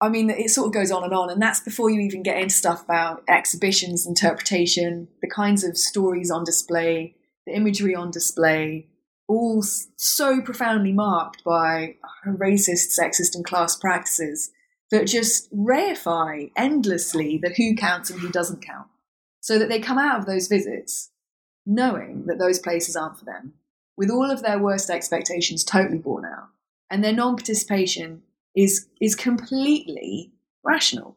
I 0.00 0.08
mean, 0.08 0.30
it 0.30 0.50
sort 0.50 0.68
of 0.68 0.72
goes 0.72 0.92
on 0.92 1.02
and 1.02 1.12
on, 1.12 1.28
and 1.28 1.42
that's 1.42 1.60
before 1.60 1.90
you 1.90 2.00
even 2.00 2.22
get 2.22 2.38
into 2.38 2.54
stuff 2.54 2.84
about 2.84 3.24
exhibitions, 3.28 4.06
interpretation, 4.06 5.08
the 5.20 5.28
kinds 5.28 5.64
of 5.64 5.76
stories 5.76 6.30
on 6.30 6.44
display, 6.44 7.16
the 7.46 7.54
imagery 7.54 7.96
on 7.96 8.10
display, 8.10 8.86
all 9.26 9.62
so 9.96 10.40
profoundly 10.40 10.92
marked 10.92 11.42
by 11.42 11.96
racist, 12.26 12.98
sexist, 12.98 13.34
and 13.34 13.44
class 13.44 13.76
practices 13.76 14.50
that 14.90 15.06
just 15.06 15.52
reify 15.54 16.50
endlessly 16.56 17.38
the 17.38 17.52
who 17.56 17.76
counts 17.76 18.08
and 18.08 18.20
who 18.20 18.30
doesn't 18.30 18.64
count. 18.64 18.86
So 19.40 19.58
that 19.58 19.68
they 19.68 19.80
come 19.80 19.98
out 19.98 20.18
of 20.18 20.26
those 20.26 20.48
visits 20.48 21.10
knowing 21.66 22.24
that 22.26 22.38
those 22.38 22.58
places 22.58 22.96
aren't 22.96 23.18
for 23.18 23.24
them, 23.24 23.52
with 23.96 24.10
all 24.10 24.30
of 24.30 24.42
their 24.42 24.58
worst 24.58 24.88
expectations 24.88 25.62
totally 25.62 25.98
borne 25.98 26.24
out. 26.24 26.48
And 26.90 27.04
their 27.04 27.12
non 27.12 27.36
participation 27.36 28.22
is 28.56 28.88
is 29.00 29.14
completely 29.14 30.32
rational. 30.64 31.16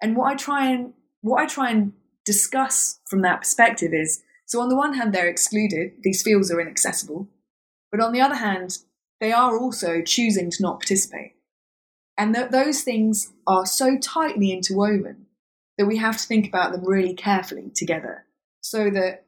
And 0.00 0.16
what 0.16 0.32
I 0.32 0.34
try 0.36 0.70
and 0.70 0.92
what 1.20 1.40
I 1.42 1.46
try 1.46 1.70
and 1.70 1.92
discuss 2.24 3.00
from 3.08 3.22
that 3.22 3.40
perspective 3.40 3.92
is 3.92 4.22
so 4.46 4.60
on 4.60 4.68
the 4.68 4.76
one 4.76 4.94
hand 4.94 5.12
they're 5.12 5.28
excluded, 5.28 5.92
these 6.02 6.22
fields 6.22 6.50
are 6.50 6.60
inaccessible, 6.60 7.28
but 7.90 8.00
on 8.00 8.12
the 8.12 8.20
other 8.20 8.34
hand, 8.36 8.78
they 9.20 9.32
are 9.32 9.58
also 9.58 10.02
choosing 10.02 10.50
to 10.50 10.62
not 10.62 10.80
participate. 10.80 11.36
And 12.18 12.34
th- 12.34 12.50
those 12.50 12.82
things 12.82 13.32
are 13.46 13.64
so 13.64 13.96
tightly 13.98 14.52
interwoven 14.52 15.26
that 15.78 15.86
we 15.86 15.96
have 15.96 16.18
to 16.18 16.26
think 16.26 16.46
about 16.46 16.72
them 16.72 16.84
really 16.84 17.14
carefully 17.14 17.70
together 17.74 18.26
so 18.60 18.90
that 18.90 19.24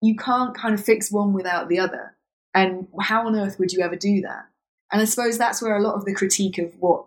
you 0.00 0.16
can't 0.16 0.54
kind 0.54 0.74
of 0.74 0.84
fix 0.84 1.10
one 1.10 1.32
without 1.32 1.68
the 1.68 1.78
other. 1.78 2.16
And 2.54 2.88
how 3.00 3.26
on 3.26 3.36
earth 3.36 3.58
would 3.58 3.72
you 3.72 3.82
ever 3.82 3.96
do 3.96 4.20
that? 4.22 4.46
And 4.92 5.00
I 5.00 5.06
suppose 5.06 5.38
that's 5.38 5.62
where 5.62 5.76
a 5.76 5.82
lot 5.82 5.94
of 5.94 6.04
the 6.04 6.14
critique 6.14 6.58
of 6.58 6.74
what 6.78 7.06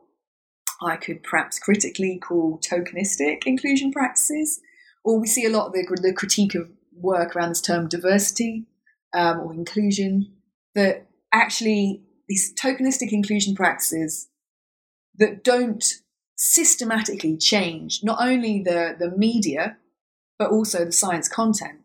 I 0.82 0.98
could 0.98 1.24
perhaps 1.24 1.60
critically 1.60 2.18
call 2.18 2.60
tokenistic 2.60 3.44
inclusion 3.46 3.92
practices, 3.92 4.60
or 5.04 5.20
we 5.20 5.28
see 5.28 5.46
a 5.46 5.50
lot 5.50 5.68
of 5.68 5.74
the, 5.74 5.86
the 6.02 6.14
critique 6.14 6.56
of 6.56 6.70
work 6.98 7.36
around 7.36 7.50
this 7.50 7.62
term 7.62 7.88
diversity 7.88 8.66
um, 9.14 9.40
or 9.40 9.54
inclusion, 9.54 10.34
that 10.74 11.08
actually 11.32 12.02
these 12.28 12.54
tokenistic 12.56 13.12
inclusion 13.12 13.56
practices 13.56 14.30
that 15.18 15.44
don't 15.44 16.02
systematically 16.36 17.38
change 17.38 18.02
not 18.04 18.18
only 18.20 18.62
the, 18.62 18.96
the 18.98 19.16
media, 19.16 19.78
but 20.38 20.50
also 20.50 20.84
the 20.84 20.92
science 20.92 21.30
content, 21.30 21.80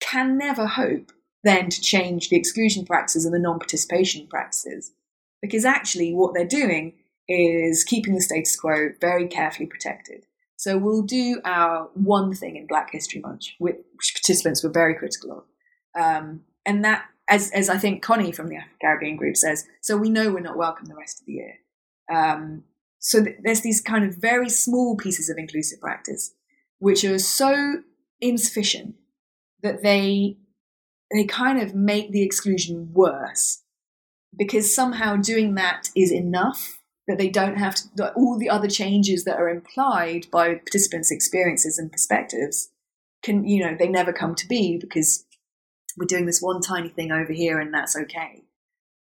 can 0.00 0.36
never 0.36 0.66
hope 0.66 1.12
then 1.44 1.68
to 1.70 1.80
change 1.80 2.28
the 2.28 2.36
exclusion 2.36 2.84
practices 2.84 3.24
and 3.24 3.34
the 3.34 3.38
non 3.38 3.58
participation 3.58 4.26
practices. 4.26 4.92
Because 5.40 5.64
actually, 5.64 6.12
what 6.14 6.34
they're 6.34 6.46
doing 6.46 6.94
is 7.28 7.84
keeping 7.84 8.14
the 8.14 8.20
status 8.20 8.56
quo 8.56 8.90
very 9.00 9.28
carefully 9.28 9.66
protected. 9.66 10.26
So 10.56 10.78
we'll 10.78 11.02
do 11.02 11.40
our 11.44 11.90
one 11.94 12.34
thing 12.34 12.56
in 12.56 12.66
Black 12.66 12.90
History 12.92 13.20
Month, 13.20 13.46
which 13.58 14.14
participants 14.14 14.62
were 14.62 14.70
very 14.70 14.94
critical 14.94 15.32
of. 15.32 15.44
Um, 16.00 16.40
and 16.64 16.84
that, 16.84 17.04
as, 17.28 17.50
as 17.50 17.68
I 17.68 17.78
think 17.78 18.02
Connie 18.02 18.32
from 18.32 18.48
the 18.48 18.58
Caribbean 18.80 19.16
group 19.16 19.36
says, 19.36 19.66
so 19.82 19.96
we 19.96 20.10
know 20.10 20.32
we're 20.32 20.40
not 20.40 20.56
welcome 20.56 20.86
the 20.86 20.96
rest 20.96 21.20
of 21.20 21.26
the 21.26 21.32
year. 21.32 21.54
Um, 22.12 22.64
so 22.98 23.22
th- 23.22 23.36
there's 23.42 23.60
these 23.60 23.80
kind 23.80 24.04
of 24.04 24.16
very 24.16 24.48
small 24.48 24.96
pieces 24.96 25.28
of 25.28 25.36
inclusive 25.36 25.80
practice, 25.80 26.32
which 26.78 27.04
are 27.04 27.18
so 27.18 27.82
insufficient 28.20 28.94
that 29.62 29.82
they 29.82 30.38
they 31.12 31.24
kind 31.24 31.60
of 31.60 31.74
make 31.74 32.10
the 32.10 32.22
exclusion 32.22 32.90
worse 32.92 33.62
because 34.36 34.74
somehow 34.74 35.16
doing 35.16 35.54
that 35.54 35.90
is 35.94 36.10
enough 36.10 36.80
that 37.06 37.18
they 37.18 37.28
don't 37.28 37.56
have 37.56 37.74
to 37.74 38.12
all 38.14 38.38
the 38.38 38.48
other 38.48 38.68
changes 38.68 39.24
that 39.24 39.38
are 39.38 39.48
implied 39.48 40.26
by 40.30 40.54
participants 40.54 41.10
experiences 41.10 41.78
and 41.78 41.92
perspectives 41.92 42.70
can 43.22 43.44
you 43.44 43.64
know 43.64 43.76
they 43.78 43.88
never 43.88 44.12
come 44.12 44.34
to 44.34 44.48
be 44.48 44.78
because 44.78 45.24
we're 45.96 46.06
doing 46.06 46.26
this 46.26 46.42
one 46.42 46.60
tiny 46.60 46.88
thing 46.88 47.12
over 47.12 47.32
here 47.32 47.60
and 47.60 47.72
that's 47.72 47.96
okay. 47.96 48.44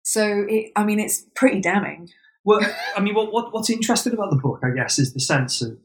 So 0.04 0.46
it, 0.48 0.72
i 0.76 0.84
mean 0.84 1.00
it's 1.00 1.26
pretty 1.36 1.62
damning. 1.62 2.10
Well 2.44 2.62
i 2.96 3.00
mean 3.00 3.16
what, 3.16 3.32
what 3.32 3.54
what's 3.54 3.70
interesting 3.70 4.14
about 4.14 4.30
the 4.30 4.38
book 4.38 4.62
i 4.64 4.70
guess 4.70 5.00
is 5.00 5.14
the 5.14 5.20
sense 5.20 5.62
of 5.62 5.78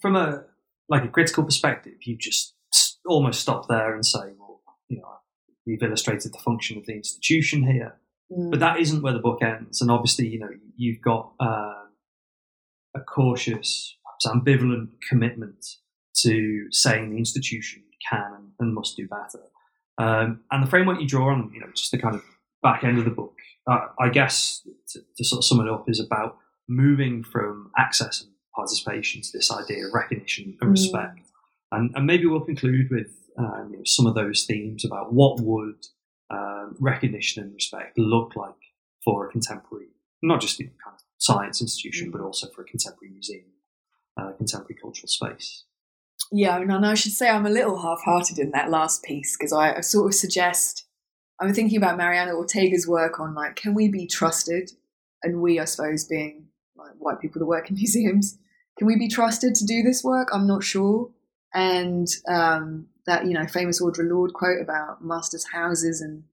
from 0.00 0.16
a 0.16 0.44
like 0.88 1.04
a 1.04 1.08
critical 1.08 1.44
perspective 1.44 1.94
you 2.02 2.16
just 2.16 2.53
almost 3.06 3.40
stop 3.40 3.68
there 3.68 3.94
and 3.94 4.04
say 4.04 4.32
well 4.38 4.60
you 4.88 4.98
know 4.98 5.08
we've 5.66 5.82
illustrated 5.82 6.32
the 6.32 6.38
function 6.38 6.78
of 6.78 6.86
the 6.86 6.92
institution 6.92 7.62
here 7.66 7.98
Mm. 8.32 8.50
But 8.50 8.60
that 8.60 8.80
isn't 8.80 9.02
where 9.02 9.12
the 9.12 9.18
book 9.18 9.42
ends. 9.42 9.80
And 9.80 9.90
obviously, 9.90 10.28
you 10.28 10.38
know, 10.38 10.50
you've 10.76 11.00
got 11.00 11.32
uh, 11.40 11.84
a 12.94 13.00
cautious, 13.00 13.96
perhaps 14.04 14.26
ambivalent 14.26 14.88
commitment 15.08 15.64
to 16.22 16.66
saying 16.70 17.10
the 17.10 17.18
institution 17.18 17.82
can 18.10 18.52
and 18.58 18.74
must 18.74 18.96
do 18.96 19.08
better. 19.08 19.44
Um, 19.98 20.40
and 20.50 20.62
the 20.62 20.70
framework 20.70 21.00
you 21.00 21.06
draw 21.06 21.32
on, 21.32 21.50
you 21.54 21.60
know, 21.60 21.68
just 21.74 21.90
the 21.90 21.98
kind 21.98 22.14
of 22.14 22.22
back 22.62 22.82
end 22.82 22.98
of 22.98 23.04
the 23.04 23.10
book, 23.10 23.36
uh, 23.70 23.86
I 24.00 24.08
guess, 24.08 24.66
to, 24.88 25.00
to, 25.16 25.24
sort 25.24 25.40
of 25.40 25.44
sum 25.44 25.60
it 25.60 25.68
up, 25.68 25.84
is 25.88 26.00
about 26.00 26.38
moving 26.68 27.22
from 27.22 27.70
access 27.78 28.22
and 28.22 28.30
participation 28.54 29.22
to 29.22 29.28
this 29.32 29.52
idea 29.52 29.86
of 29.86 29.92
recognition 29.92 30.56
and 30.60 30.76
mm. 30.76 31.23
And, 31.74 31.90
and 31.94 32.06
maybe 32.06 32.26
we'll 32.26 32.40
conclude 32.40 32.88
with 32.90 33.12
um, 33.38 33.68
you 33.72 33.78
know, 33.78 33.84
some 33.84 34.06
of 34.06 34.14
those 34.14 34.44
themes 34.44 34.84
about 34.84 35.12
what 35.12 35.40
would 35.40 35.86
um, 36.30 36.76
recognition 36.80 37.42
and 37.42 37.54
respect 37.54 37.98
look 37.98 38.36
like 38.36 38.54
for 39.04 39.26
a 39.26 39.30
contemporary, 39.30 39.88
not 40.22 40.40
just 40.40 40.60
in 40.60 40.68
kind 40.82 40.94
of 40.94 41.00
science 41.18 41.60
institution, 41.60 42.10
but 42.10 42.20
also 42.20 42.48
for 42.54 42.62
a 42.62 42.64
contemporary 42.64 43.12
museum, 43.12 43.46
uh, 44.16 44.32
contemporary 44.32 44.76
cultural 44.80 45.08
space. 45.08 45.64
Yeah, 46.32 46.56
and 46.56 46.86
I 46.86 46.94
should 46.94 47.12
say 47.12 47.28
I'm 47.28 47.46
a 47.46 47.50
little 47.50 47.80
half-hearted 47.82 48.38
in 48.38 48.50
that 48.52 48.70
last 48.70 49.02
piece 49.02 49.36
because 49.36 49.52
I, 49.52 49.76
I 49.76 49.80
sort 49.80 50.06
of 50.06 50.14
suggest 50.14 50.86
I'm 51.40 51.52
thinking 51.52 51.76
about 51.76 51.98
Mariana 51.98 52.32
Ortega's 52.32 52.86
work 52.86 53.18
on 53.20 53.34
like, 53.34 53.56
can 53.56 53.74
we 53.74 53.88
be 53.88 54.06
trusted? 54.06 54.70
And 55.22 55.40
we, 55.40 55.58
I 55.58 55.64
suppose, 55.64 56.04
being 56.04 56.46
like 56.76 56.92
white 56.98 57.20
people 57.20 57.40
that 57.40 57.46
work 57.46 57.68
in 57.68 57.76
museums, 57.76 58.38
can 58.78 58.86
we 58.86 58.96
be 58.96 59.08
trusted 59.08 59.54
to 59.56 59.64
do 59.64 59.82
this 59.82 60.02
work? 60.02 60.28
I'm 60.32 60.46
not 60.46 60.64
sure. 60.64 61.10
And 61.54 62.08
um, 62.28 62.88
that 63.06 63.26
you 63.26 63.32
know 63.32 63.46
famous 63.46 63.80
Audre 63.80 64.08
Lorde 64.08 64.32
quote 64.32 64.60
about 64.60 65.04
masters' 65.04 65.46
houses 65.52 66.00
and 66.00 66.24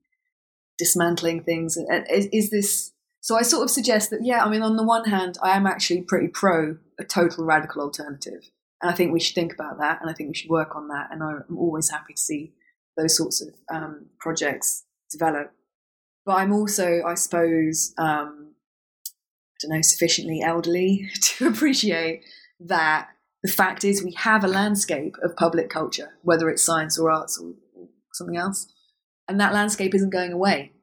dismantling 0.78 1.43
things. 1.43 1.78
Is, 1.78 2.28
is 2.32 2.49
this 2.49 2.91
so 3.19 3.38
I 3.38 3.43
sort 3.43 3.63
of 3.63 3.69
suggest 3.69 4.09
that 4.09 4.24
yeah 4.24 4.43
I 4.43 4.49
mean 4.49 4.63
on 4.63 4.78
the 4.78 4.84
one 4.84 5.05
hand 5.05 5.38
I 5.41 5.55
am 5.55 5.67
actually 5.67 6.01
pretty 6.01 6.28
pro 6.28 6.78
a 6.99 7.03
total 7.03 7.45
radical 7.45 7.82
alternative. 7.82 8.49
And 8.82 8.91
I 8.91 8.95
think 8.95 9.13
we 9.13 9.19
should 9.19 9.36
think 9.36 9.53
about 9.53 9.78
that 9.80 10.01
and 10.01 10.09
I 10.09 10.13
think 10.13 10.30
we 10.30 10.36
should 10.36 10.49
work 10.49 10.76
on 10.76 10.88
that. 10.88 11.09
And 11.11 11.22
I'm 11.22 11.57
always 11.57 11.89
happy 11.89 12.13
to 12.13 12.22
see 12.22 12.53
those 12.97 13.15
sorts 13.15 13.41
of 13.41 13.53
um, 13.72 14.07
projects 14.19 14.86
develop. 15.11 15.53
But 16.26 16.38
I'm 16.38 16.53
also 16.53 17.03
I 17.05 17.15
suppose 17.15 17.93
um, 17.97 18.53
I 19.05 19.57
don't 19.61 19.76
know 19.76 19.82
sufficiently 19.82 20.41
elderly 20.41 21.09
to 21.22 21.47
appreciate 21.47 22.24
that 22.61 23.09
the 23.43 23.51
fact 23.51 23.83
is 23.83 24.03
we 24.03 24.13
have 24.13 24.43
a 24.43 24.47
landscape 24.47 25.15
of 25.23 25.35
public 25.35 25.69
culture, 25.69 26.13
whether 26.21 26.49
it's 26.49 26.63
science 26.63 26.97
or 26.99 27.11
arts 27.11 27.39
or, 27.39 27.53
something 28.13 28.35
else, 28.35 28.67
and 29.29 29.39
that 29.39 29.53
landscape 29.53 29.95
isn't 29.95 30.09
going 30.11 30.33
away. 30.33 30.73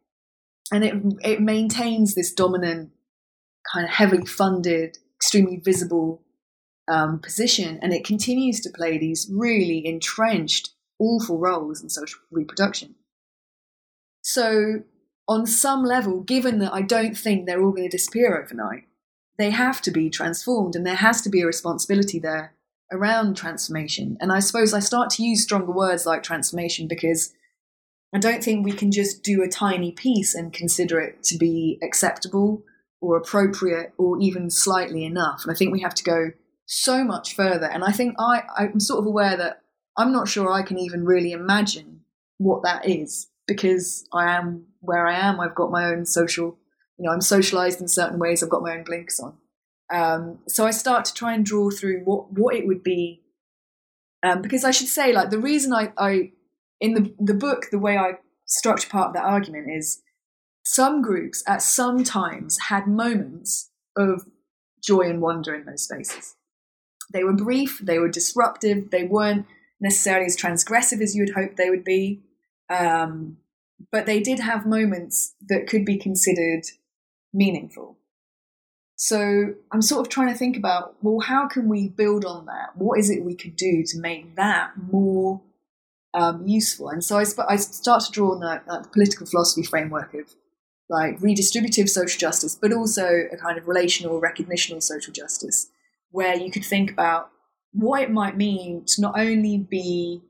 And 0.73 0.83
it 0.83 0.95
it 1.23 1.41
maintains 1.43 2.15
this 2.15 2.33
dominant, 2.33 2.91
kind 3.71 3.85
of 3.85 3.93
heavily 3.93 4.25
funded, 4.25 4.97
extremely 5.17 5.59
visible 5.59 6.23
um, 6.89 7.19
position, 7.19 7.79
and 7.83 7.93
it 7.93 8.05
continues 8.05 8.61
to 8.61 8.71
play 8.71 8.97
these 8.97 9.31
really 9.31 9.87
entrenched, 9.87 10.71
awful 10.99 11.39
roles 11.39 11.83
in 11.83 11.91
social 11.91 12.21
reproduction. 12.31 12.95
So, 14.23 14.83
on 15.29 15.47
some 15.47 15.85
level, 15.85 16.23
given 16.23 16.61
that 16.61 16.73
I 16.73 16.81
don't 16.81 17.17
think 17.17 17.45
they're 17.45 17.63
all 17.63 17.73
going 17.73 17.89
to 17.89 17.97
disappear 17.97 18.43
overnight, 18.43 18.88
they 19.39 19.51
have 19.51 19.81
to 19.83 19.91
be 19.91 20.11
transformed 20.11 20.75
and 20.75 20.87
there 20.87 20.97
has 20.97 21.23
to 21.23 21.29
be 21.29 21.41
a 21.41 21.47
responsibility 21.47 22.19
there 22.19 22.55
around 22.91 23.37
transformation. 23.37 24.17
And 24.21 24.33
I 24.33 24.41
suppose 24.41 24.75
I 24.75 24.81
start 24.81 25.11
to 25.11 25.23
use 25.23 25.43
stronger 25.43 25.73
words 25.73 26.07
like 26.07 26.23
transformation 26.23 26.89
because 26.89 27.33
I 28.15 28.19
don't 28.19 28.43
think 28.43 28.65
we 28.65 28.73
can 28.73 28.91
just 28.91 29.23
do 29.23 29.43
a 29.43 29.49
tiny 29.49 29.93
piece 29.93 30.35
and 30.35 30.53
consider 30.53 30.99
it 31.01 31.23
to 31.25 31.37
be 31.37 31.79
acceptable 31.83 32.63
or 33.01 33.17
appropriate 33.17 33.93
or 33.99 34.19
even 34.21 34.51
slightly 34.51 35.05
enough. 35.05 35.43
And 35.45 35.53
I 35.53 35.55
think 35.55 35.73
we 35.73 35.81
have 35.81 35.95
to 35.95 36.05
go 36.05 36.33
so 36.67 37.05
much 37.05 37.35
further. 37.35 37.67
And 37.67 37.85
I 37.85 37.93
think 37.93 38.17
I, 38.19 38.43
I'm 38.57 38.81
sort 38.81 39.01
of 39.01 39.07
aware 39.07 39.37
that 39.37 39.63
I'm 39.97 40.13
not 40.13 40.29
sure 40.29 40.51
I 40.51 40.63
can 40.63 40.79
even 40.79 41.05
really 41.05 41.33
imagine 41.33 42.01
what 42.39 42.63
that 42.63 42.89
is 42.89 43.29
because 43.47 44.07
I 44.13 44.37
am 44.37 44.67
where 44.81 45.07
I 45.07 45.19
am. 45.19 45.41
I've 45.41 45.55
got 45.55 45.71
my 45.71 45.87
own 45.87 46.07
social 46.07 46.58
you 46.99 47.05
know, 47.05 47.13
I'm 47.13 47.21
socialized 47.21 47.81
in 47.81 47.89
certain 47.89 48.19
ways. 48.19 48.43
I've 48.43 48.51
got 48.51 48.63
my 48.63 48.77
own 48.77 48.85
blinkers 48.85 49.21
on. 49.21 49.37
Um, 49.91 50.41
so 50.49 50.67
I 50.67 50.71
start 50.71 51.05
to 51.07 51.15
try 51.15 51.33
and 51.33 51.45
draw 51.45 51.71
through 51.71 52.03
what, 52.05 52.33
what 52.33 52.55
it 52.55 52.67
would 52.67 52.83
be. 52.83 53.23
Um, 54.23 54.43
because 54.43 54.65
I 54.65 54.73
should 54.73 54.89
say, 54.89 55.13
like, 55.13 55.31
the 55.31 55.39
reason 55.39 55.73
I, 55.73 55.93
I, 55.97 56.33
in 56.81 56.95
the, 56.95 57.15
the 57.21 57.35
book, 57.35 57.67
the 57.71 57.79
way 57.79 57.97
I 57.97 58.19
structure 58.47 58.89
part 58.89 59.09
of 59.09 59.15
that 59.15 59.25
argument 59.25 59.69
is 59.71 60.03
some 60.65 61.01
groups 61.03 61.43
at 61.47 61.63
some 61.63 62.03
times 62.03 62.59
had 62.69 62.87
moments 62.89 63.71
of 63.97 64.27
joy 64.83 65.03
and 65.03 65.23
wonder 65.23 65.55
in 65.55 65.65
those 65.65 65.85
spaces. 65.85 66.35
They 67.13 67.25
were 67.25 67.33
brief, 67.33 67.79
they 67.83 67.99
were 67.99 68.09
disruptive, 68.09 68.91
they 68.91 69.05
weren't 69.05 69.47
necessarily 69.81 70.27
as 70.27 70.37
transgressive 70.37 71.01
as 71.01 71.15
you 71.15 71.23
would 71.23 71.35
hope 71.35 71.57
they 71.57 71.71
would 71.71 71.85
be. 71.85 72.23
Um, 72.69 73.39
but 73.93 74.07
they 74.07 74.21
did 74.21 74.41
have 74.41 74.67
moments 74.67 75.35
that 75.49 75.69
could 75.69 75.85
be 75.85 75.97
considered 75.97 76.65
meaningful. 77.33 77.99
So 78.97 79.55
I'm 79.71 79.83
sort 79.83 80.05
of 80.05 80.09
trying 80.09 80.33
to 80.33 80.39
think 80.39 80.57
about, 80.57 80.97
well, 81.03 81.21
how 81.21 81.47
can 81.47 81.69
we 81.69 81.89
build 81.89 82.25
on 82.25 82.47
that? 82.47 82.77
What 82.77 82.99
is 82.99 83.11
it 83.11 83.25
we 83.25 83.37
could 83.37 83.55
do 83.55 83.85
to 83.87 83.99
make 83.99 84.35
that 84.35 84.73
more 84.91 85.41
um, 86.15 86.47
useful? 86.47 86.89
And 86.89 87.05
so 87.05 87.17
I, 87.17 87.23
sp- 87.23 87.47
I 87.49 87.57
start 87.57 88.03
to 88.05 88.13
draw 88.13 88.33
on 88.33 88.41
that, 88.41 88.67
the 88.67 88.89
political 88.93 89.25
philosophy 89.27 89.63
framework 89.63 90.15
of 90.15 90.35
like 90.91 91.21
redistributive 91.21 91.89
social 91.89 92.19
justice, 92.19 92.57
but 92.61 92.73
also 92.73 93.07
a 93.31 93.37
kind 93.37 93.57
of 93.57 93.69
relational, 93.69 94.21
recognitional 94.21 94.81
social 94.81 95.13
justice, 95.13 95.69
where 96.11 96.35
you 96.35 96.51
could 96.51 96.65
think 96.65 96.91
about 96.91 97.31
what 97.73 98.03
it 98.03 98.11
might 98.11 98.37
mean 98.37 98.85
to 98.87 99.01
not 99.01 99.19
only 99.19 99.59
be 99.59 100.23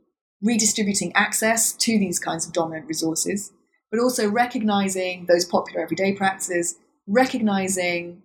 redistributing 0.42 1.12
access 1.14 1.72
to 1.72 1.98
these 1.98 2.18
kinds 2.18 2.46
of 2.46 2.52
dominant 2.52 2.86
resources, 2.86 3.52
but 3.90 4.00
also 4.00 4.28
recognizing 4.28 5.26
those 5.26 5.44
popular 5.44 5.80
everyday 5.80 6.12
practices, 6.12 6.76
recognizing 7.08 8.22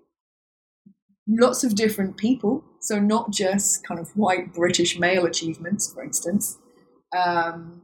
lots 1.27 1.63
of 1.63 1.75
different 1.75 2.17
people, 2.17 2.63
so 2.81 2.99
not 2.99 3.31
just 3.31 3.87
kind 3.87 3.99
of 3.99 4.09
white 4.15 4.53
British 4.53 4.99
male 4.99 5.25
achievements, 5.25 5.91
for 5.91 6.03
instance, 6.03 6.57
um, 7.17 7.83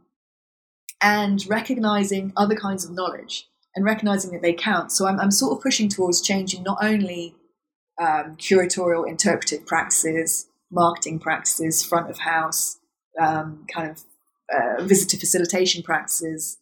and 1.01 1.47
recognizing 1.47 2.33
other 2.35 2.55
kinds 2.55 2.83
of 2.83 2.91
knowledge 2.91 3.47
and 3.75 3.85
recognizing 3.85 4.31
that 4.31 4.41
they 4.41 4.53
count. 4.53 4.91
So 4.91 5.07
I'm, 5.07 5.19
I'm 5.19 5.31
sort 5.31 5.57
of 5.57 5.63
pushing 5.63 5.87
towards 5.87 6.21
changing 6.21 6.63
not 6.63 6.79
only 6.81 7.35
um, 7.99 8.35
curatorial 8.35 9.07
interpretive 9.07 9.65
practices, 9.65 10.47
marketing 10.69 11.19
practices, 11.19 11.83
front 11.83 12.09
of 12.09 12.19
house, 12.19 12.77
um, 13.19 13.65
kind 13.73 13.89
of 13.89 14.03
uh, 14.53 14.83
visitor 14.83 15.17
facilitation 15.17 15.81
practices, 15.83 16.58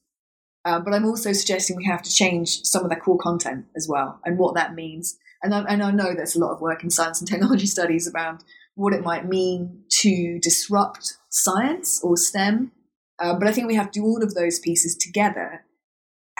um, 0.68 0.84
but 0.84 0.94
I'm 0.94 1.06
also 1.06 1.32
suggesting 1.32 1.78
we 1.78 1.86
have 1.86 2.02
to 2.02 2.14
change 2.14 2.62
some 2.64 2.84
of 2.84 2.90
the 2.90 2.98
core 2.98 3.18
content 3.18 3.68
as 3.78 3.88
well 3.88 4.20
and 4.26 4.38
what 4.38 4.54
that 4.56 4.76
means. 4.76 5.18
And 5.42 5.56
I, 5.56 5.62
and 5.62 5.82
I 5.82 5.92
know 5.92 6.14
there's 6.14 6.36
a 6.36 6.40
lot 6.40 6.52
of 6.52 6.60
work 6.60 6.84
in 6.84 6.90
science 6.90 7.22
and 7.22 7.28
technology 7.28 7.66
studies 7.78 8.12
around 8.14 8.44
what 8.76 8.94
it 8.94 9.02
might 9.02 9.26
mean 9.26 9.84
to 10.02 10.40
disrupt 10.42 11.16
science 11.30 12.02
or 12.04 12.18
STEM. 12.18 12.74
Uh, 13.18 13.34
but 13.40 13.48
I 13.48 13.54
think 13.54 13.68
we 13.68 13.76
have 13.76 13.92
to 13.92 14.02
do 14.02 14.06
all 14.06 14.22
of 14.22 14.34
those 14.34 14.60
pieces 14.60 14.98
together. 14.98 15.64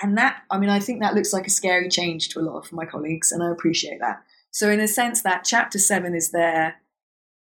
And 0.04 0.18
that, 0.18 0.44
I 0.52 0.58
mean, 0.58 0.70
I 0.70 0.82
think 0.82 1.00
that 1.00 1.16
looks 1.16 1.32
like 1.32 1.48
a 1.48 1.50
scary 1.50 1.88
change 1.88 2.28
to 2.30 2.40
a 2.40 2.42
lot 2.42 2.58
of 2.58 2.74
my 2.74 2.86
colleagues, 2.86 3.32
and 3.32 3.42
I 3.42 3.50
appreciate 3.50 4.00
that. 4.02 4.22
So, 4.52 4.70
in 4.70 4.82
a 4.82 4.88
sense, 4.90 5.24
that 5.24 5.46
chapter 5.46 5.80
seven 5.80 6.14
is 6.14 6.32
there 6.32 6.76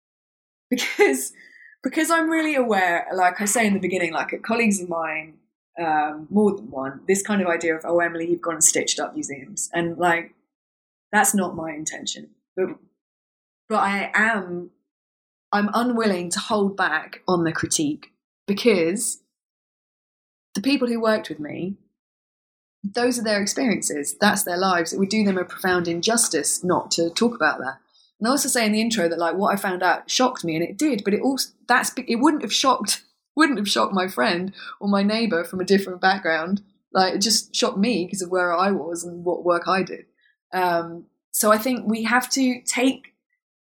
because 0.70 1.32
because 1.82 2.10
I'm 2.10 2.30
really 2.30 2.54
aware, 2.54 3.08
like 3.12 3.40
I 3.40 3.46
say 3.46 3.66
in 3.66 3.74
the 3.74 3.80
beginning, 3.80 4.12
like 4.12 4.40
colleagues 4.42 4.80
of 4.80 4.88
mine, 4.88 5.38
um, 5.78 6.26
more 6.30 6.54
than 6.54 6.70
one, 6.70 7.00
this 7.08 7.22
kind 7.22 7.42
of 7.42 7.48
idea 7.48 7.74
of, 7.74 7.82
oh, 7.84 8.00
Emily, 8.00 8.30
you've 8.30 8.40
gone 8.40 8.54
and 8.54 8.64
stitched 8.64 9.00
up 9.00 9.14
museums. 9.14 9.70
And 9.72 9.98
like, 9.98 10.34
that's 11.12 11.34
not 11.34 11.56
my 11.56 11.72
intention. 11.72 12.30
But, 12.56 12.76
but 13.68 13.76
I 13.76 14.10
am 14.14 14.70
I'm 15.54 15.70
unwilling 15.72 16.30
to 16.30 16.40
hold 16.40 16.76
back 16.76 17.22
on 17.28 17.44
the 17.44 17.52
critique 17.52 18.10
because 18.48 19.20
the 20.56 20.60
people 20.60 20.88
who 20.88 21.00
worked 21.00 21.28
with 21.28 21.38
me, 21.38 21.76
those 22.82 23.20
are 23.20 23.22
their 23.22 23.40
experiences. 23.40 24.16
That's 24.20 24.42
their 24.42 24.56
lives. 24.56 24.92
It 24.92 24.98
would 24.98 25.10
do 25.10 25.24
them 25.24 25.38
a 25.38 25.44
profound 25.44 25.86
injustice 25.86 26.64
not 26.64 26.90
to 26.92 27.08
talk 27.08 27.36
about 27.36 27.60
that. 27.60 27.78
And 28.18 28.26
I 28.26 28.32
also 28.32 28.48
say 28.48 28.66
in 28.66 28.72
the 28.72 28.80
intro 28.80 29.08
that 29.08 29.18
like 29.18 29.36
what 29.36 29.54
I 29.54 29.56
found 29.56 29.84
out 29.84 30.10
shocked 30.10 30.44
me, 30.44 30.56
and 30.56 30.64
it 30.64 30.76
did. 30.76 31.04
But 31.04 31.14
it 31.14 31.22
also 31.22 31.50
that's 31.68 31.92
it 31.96 32.16
wouldn't 32.16 32.42
have 32.42 32.52
shocked 32.52 33.04
wouldn't 33.36 33.58
have 33.58 33.68
shocked 33.68 33.92
my 33.92 34.08
friend 34.08 34.54
or 34.80 34.88
my 34.88 35.02
neighbor 35.02 35.44
from 35.44 35.60
a 35.60 35.64
different 35.64 36.00
background. 36.00 36.62
Like 36.92 37.14
it 37.14 37.18
just 37.18 37.54
shocked 37.54 37.78
me 37.78 38.04
because 38.04 38.22
of 38.22 38.30
where 38.30 38.52
I 38.52 38.70
was 38.70 39.04
and 39.04 39.24
what 39.24 39.44
work 39.44 39.66
I 39.66 39.82
did. 39.82 40.06
Um, 40.52 41.06
so 41.32 41.50
I 41.50 41.58
think 41.58 41.88
we 41.88 42.04
have 42.04 42.30
to 42.30 42.62
take 42.62 43.14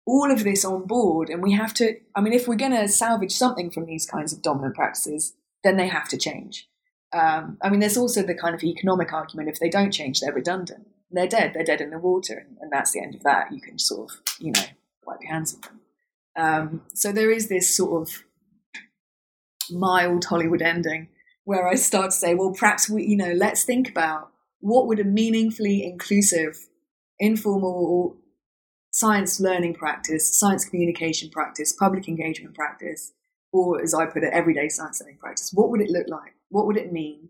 all 0.07 0.31
of 0.33 0.43
this 0.43 0.65
on 0.65 0.87
board 0.87 1.31
and 1.31 1.43
we 1.43 1.53
have 1.53 1.73
to 1.73 1.95
i 2.17 2.21
mean 2.21 2.33
if 2.33 2.49
we're 2.49 2.57
going 2.57 2.73
to 2.73 2.89
salvage 2.89 3.33
something 3.33 3.71
from 3.71 3.87
these 3.87 4.07
kinds 4.07 4.33
of 4.33 4.43
dominant 4.43 4.75
practices 4.75 5.35
then 5.63 5.77
they 5.77 5.87
have 5.89 6.09
to 6.09 6.17
change. 6.17 6.69
Um, 7.13 7.59
i 7.63 7.69
mean 7.69 7.81
there's 7.81 7.97
also 7.97 8.23
the 8.23 8.35
kind 8.35 8.55
of 8.55 8.65
economic 8.65 9.13
argument 9.13 9.49
if 9.49 9.61
they 9.61 9.69
don't 9.69 9.93
change 9.93 10.21
they're 10.21 10.33
redundant. 10.33 10.89
They're 11.13 11.27
dead. 11.27 11.53
They're 11.55 11.65
dead 11.65 11.81
in 11.81 11.91
the 11.91 11.99
water 11.99 12.47
and, 12.61 12.71
that's 12.73 12.93
the 12.93 13.03
end 13.03 13.17
of 13.17 13.25
that. 13.25 13.53
You 13.53 13.61
can 13.61 13.79
sort 13.79 14.11
of 14.11 14.21
you 14.39 14.53
know 14.53 14.65
wipe 15.05 15.21
your 15.23 15.33
hands 15.33 15.55
of 15.55 15.63
them. 15.63 15.81
Um, 16.37 16.83
so 16.95 17.11
there 17.13 17.33
is 17.33 17.49
this 17.49 17.75
sort 17.75 18.01
of 18.01 18.25
mild 19.73 20.25
hollywood 20.25 20.63
ending 20.63 21.09
where 21.45 21.67
i 21.69 21.75
start 21.75 22.11
to 22.11 22.17
say 22.17 22.35
well 22.35 22.53
perhaps 22.53 22.89
we 22.89 23.05
you 23.05 23.17
know 23.17 23.33
let's 23.33 23.65
think 23.65 23.89
about 23.89 24.31
what 24.61 24.87
would 24.87 25.01
a 25.01 25.05
meaningfully 25.05 25.85
inclusive 25.85 26.69
informal 27.19 28.17
science 28.91 29.41
learning 29.41 29.75
practice, 29.75 30.39
science 30.39 30.65
communication 30.65 31.31
practice, 31.31 31.73
public 31.73 32.09
engagement 32.09 32.55
practice, 32.55 33.13
or 33.53 33.81
as 33.81 33.95
I 33.95 34.07
put 34.07 34.25
it, 34.25 34.33
everyday 34.33 34.69
science 34.69 35.01
learning 35.01 35.19
practice? 35.19 35.51
What 35.53 35.71
would 35.71 35.81
it 35.81 35.91
look 35.91 36.09
like? 36.09 36.35
What 36.49 36.67
would 36.67 36.77
it 36.77 36.93
mean? 36.93 37.29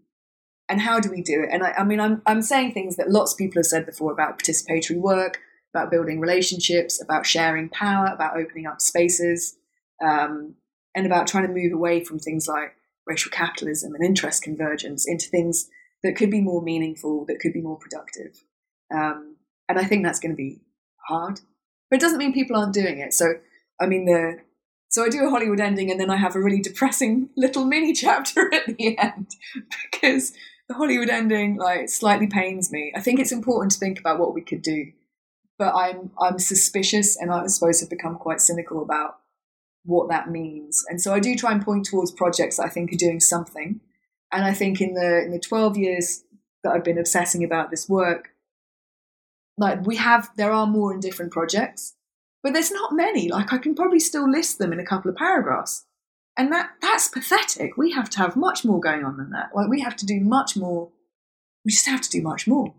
And 0.68 0.80
how 0.80 1.00
do 1.00 1.10
we 1.10 1.22
do 1.22 1.42
it? 1.42 1.48
And 1.52 1.62
I, 1.62 1.72
I 1.78 1.84
mean, 1.84 2.00
I'm, 2.00 2.22
I'm 2.26 2.42
saying 2.42 2.72
things 2.72 2.96
that 2.96 3.10
lots 3.10 3.32
of 3.32 3.38
people 3.38 3.58
have 3.58 3.66
said 3.66 3.86
before 3.86 4.12
about 4.12 4.38
participatory 4.38 4.96
work, 4.96 5.40
about 5.74 5.90
building 5.90 6.20
relationships, 6.20 7.02
about 7.02 7.26
sharing 7.26 7.68
power, 7.68 8.06
about 8.06 8.36
opening 8.36 8.66
up 8.66 8.80
spaces, 8.80 9.56
um, 10.02 10.54
and 10.94 11.06
about 11.06 11.26
trying 11.26 11.46
to 11.46 11.52
move 11.52 11.72
away 11.72 12.04
from 12.04 12.18
things 12.18 12.48
like 12.48 12.74
racial 13.06 13.30
capitalism 13.30 13.94
and 13.94 14.04
interest 14.04 14.42
convergence 14.42 15.06
into 15.06 15.28
things 15.28 15.68
that 16.02 16.16
could 16.16 16.30
be 16.30 16.40
more 16.40 16.62
meaningful, 16.62 17.24
that 17.26 17.40
could 17.40 17.52
be 17.52 17.60
more 17.60 17.78
productive. 17.78 18.42
Um, 18.92 19.36
and 19.68 19.78
I 19.78 19.84
think 19.84 20.04
that's 20.04 20.20
going 20.20 20.32
to 20.32 20.36
be 20.36 20.60
hard. 21.06 21.40
But 21.90 21.96
it 21.96 22.00
doesn't 22.00 22.18
mean 22.18 22.32
people 22.32 22.56
aren't 22.56 22.74
doing 22.74 22.98
it. 22.98 23.12
So, 23.14 23.34
I 23.80 23.86
mean, 23.86 24.04
the 24.04 24.38
so 24.90 25.04
I 25.04 25.08
do 25.08 25.24
a 25.24 25.30
Hollywood 25.30 25.60
ending, 25.60 25.88
and 25.90 26.00
then 26.00 26.10
I 26.10 26.16
have 26.16 26.34
a 26.34 26.40
really 26.40 26.60
depressing 26.60 27.30
little 27.36 27.64
mini 27.64 27.92
chapter 27.92 28.52
at 28.52 28.66
the 28.66 28.98
end 28.98 29.30
because 29.92 30.32
the 30.68 30.74
Hollywood 30.74 31.08
ending 31.08 31.56
like 31.56 31.88
slightly 31.88 32.26
pains 32.26 32.72
me. 32.72 32.92
I 32.94 33.00
think 33.00 33.20
it's 33.20 33.32
important 33.32 33.72
to 33.72 33.78
think 33.78 34.00
about 34.00 34.18
what 34.18 34.34
we 34.34 34.42
could 34.42 34.62
do, 34.62 34.92
but 35.58 35.74
I'm 35.74 36.10
I'm 36.20 36.38
suspicious, 36.38 37.16
and 37.16 37.30
I 37.30 37.46
suppose 37.46 37.80
have 37.80 37.90
become 37.90 38.16
quite 38.16 38.40
cynical 38.40 38.82
about 38.82 39.19
what 39.84 40.08
that 40.08 40.30
means. 40.30 40.84
And 40.88 41.00
so 41.00 41.14
I 41.14 41.20
do 41.20 41.34
try 41.34 41.52
and 41.52 41.64
point 41.64 41.86
towards 41.86 42.12
projects 42.12 42.56
that 42.56 42.66
I 42.66 42.68
think 42.68 42.92
are 42.92 42.96
doing 42.96 43.20
something. 43.20 43.80
And 44.32 44.44
I 44.44 44.52
think 44.52 44.80
in 44.80 44.94
the 44.94 45.22
in 45.24 45.30
the 45.30 45.40
12 45.40 45.76
years 45.76 46.24
that 46.62 46.72
I've 46.72 46.84
been 46.84 46.98
obsessing 46.98 47.42
about 47.42 47.70
this 47.70 47.88
work, 47.88 48.30
like 49.56 49.84
we 49.86 49.96
have, 49.96 50.30
there 50.36 50.52
are 50.52 50.66
more 50.66 50.92
in 50.92 51.00
different 51.00 51.32
projects, 51.32 51.94
but 52.42 52.52
there's 52.52 52.70
not 52.70 52.94
many. 52.94 53.28
Like 53.28 53.52
I 53.52 53.58
can 53.58 53.74
probably 53.74 54.00
still 54.00 54.30
list 54.30 54.58
them 54.58 54.72
in 54.72 54.80
a 54.80 54.86
couple 54.86 55.10
of 55.10 55.16
paragraphs. 55.16 55.86
And 56.36 56.52
that 56.52 56.70
that's 56.80 57.08
pathetic. 57.08 57.76
We 57.76 57.92
have 57.92 58.08
to 58.10 58.18
have 58.18 58.36
much 58.36 58.64
more 58.64 58.80
going 58.80 59.04
on 59.04 59.16
than 59.16 59.30
that. 59.30 59.50
Like 59.54 59.68
we 59.68 59.80
have 59.80 59.96
to 59.96 60.06
do 60.06 60.20
much 60.20 60.56
more. 60.56 60.90
We 61.64 61.72
just 61.72 61.86
have 61.86 62.00
to 62.02 62.10
do 62.10 62.22
much 62.22 62.46
more. 62.46 62.74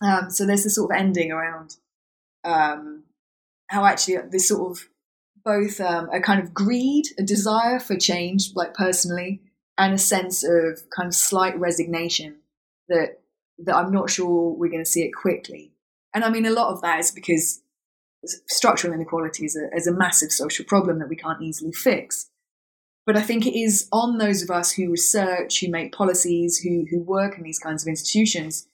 Um, 0.00 0.30
so 0.30 0.46
there's 0.46 0.64
this 0.64 0.74
sort 0.74 0.92
of 0.92 0.96
ending 0.96 1.32
around 1.32 1.76
um, 2.44 3.04
how 3.68 3.84
actually 3.84 4.18
this 4.30 4.48
sort 4.48 4.70
of 4.70 4.88
both 5.46 5.80
um, 5.80 6.10
a 6.12 6.20
kind 6.20 6.42
of 6.42 6.52
greed, 6.52 7.04
a 7.18 7.22
desire 7.22 7.78
for 7.78 7.96
change, 7.96 8.50
like 8.56 8.74
personally, 8.74 9.40
and 9.78 9.94
a 9.94 9.98
sense 9.98 10.42
of 10.42 10.82
kind 10.94 11.06
of 11.06 11.14
slight 11.14 11.58
resignation 11.58 12.40
that 12.88 13.20
that 13.58 13.76
I'm 13.76 13.92
not 13.92 14.10
sure 14.10 14.50
we're 14.50 14.70
going 14.70 14.84
to 14.84 14.90
see 14.90 15.02
it 15.02 15.12
quickly. 15.14 15.72
And 16.12 16.24
I 16.24 16.30
mean, 16.30 16.44
a 16.44 16.50
lot 16.50 16.72
of 16.72 16.82
that 16.82 16.98
is 16.98 17.10
because 17.10 17.62
structural 18.48 18.92
inequality 18.92 19.46
is 19.46 19.56
a, 19.56 19.74
is 19.74 19.86
a 19.86 19.92
massive 19.92 20.30
social 20.30 20.64
problem 20.66 20.98
that 20.98 21.08
we 21.08 21.16
can't 21.16 21.40
easily 21.40 21.72
fix. 21.72 22.28
But 23.06 23.16
I 23.16 23.22
think 23.22 23.46
it 23.46 23.58
is 23.58 23.88
on 23.92 24.18
those 24.18 24.42
of 24.42 24.50
us 24.50 24.72
who 24.72 24.90
research, 24.90 25.60
who 25.60 25.70
make 25.70 25.94
policies, 25.94 26.58
who, 26.58 26.84
who 26.90 27.00
work 27.00 27.38
in 27.38 27.44
these 27.44 27.60
kinds 27.60 27.82
of 27.84 27.88
institutions 27.88 28.66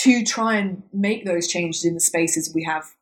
to 0.00 0.24
try 0.24 0.56
and 0.56 0.82
make 0.92 1.24
those 1.24 1.46
changes 1.46 1.84
in 1.84 1.94
the 1.94 2.00
spaces 2.00 2.52
we 2.52 2.64
have 2.64 2.94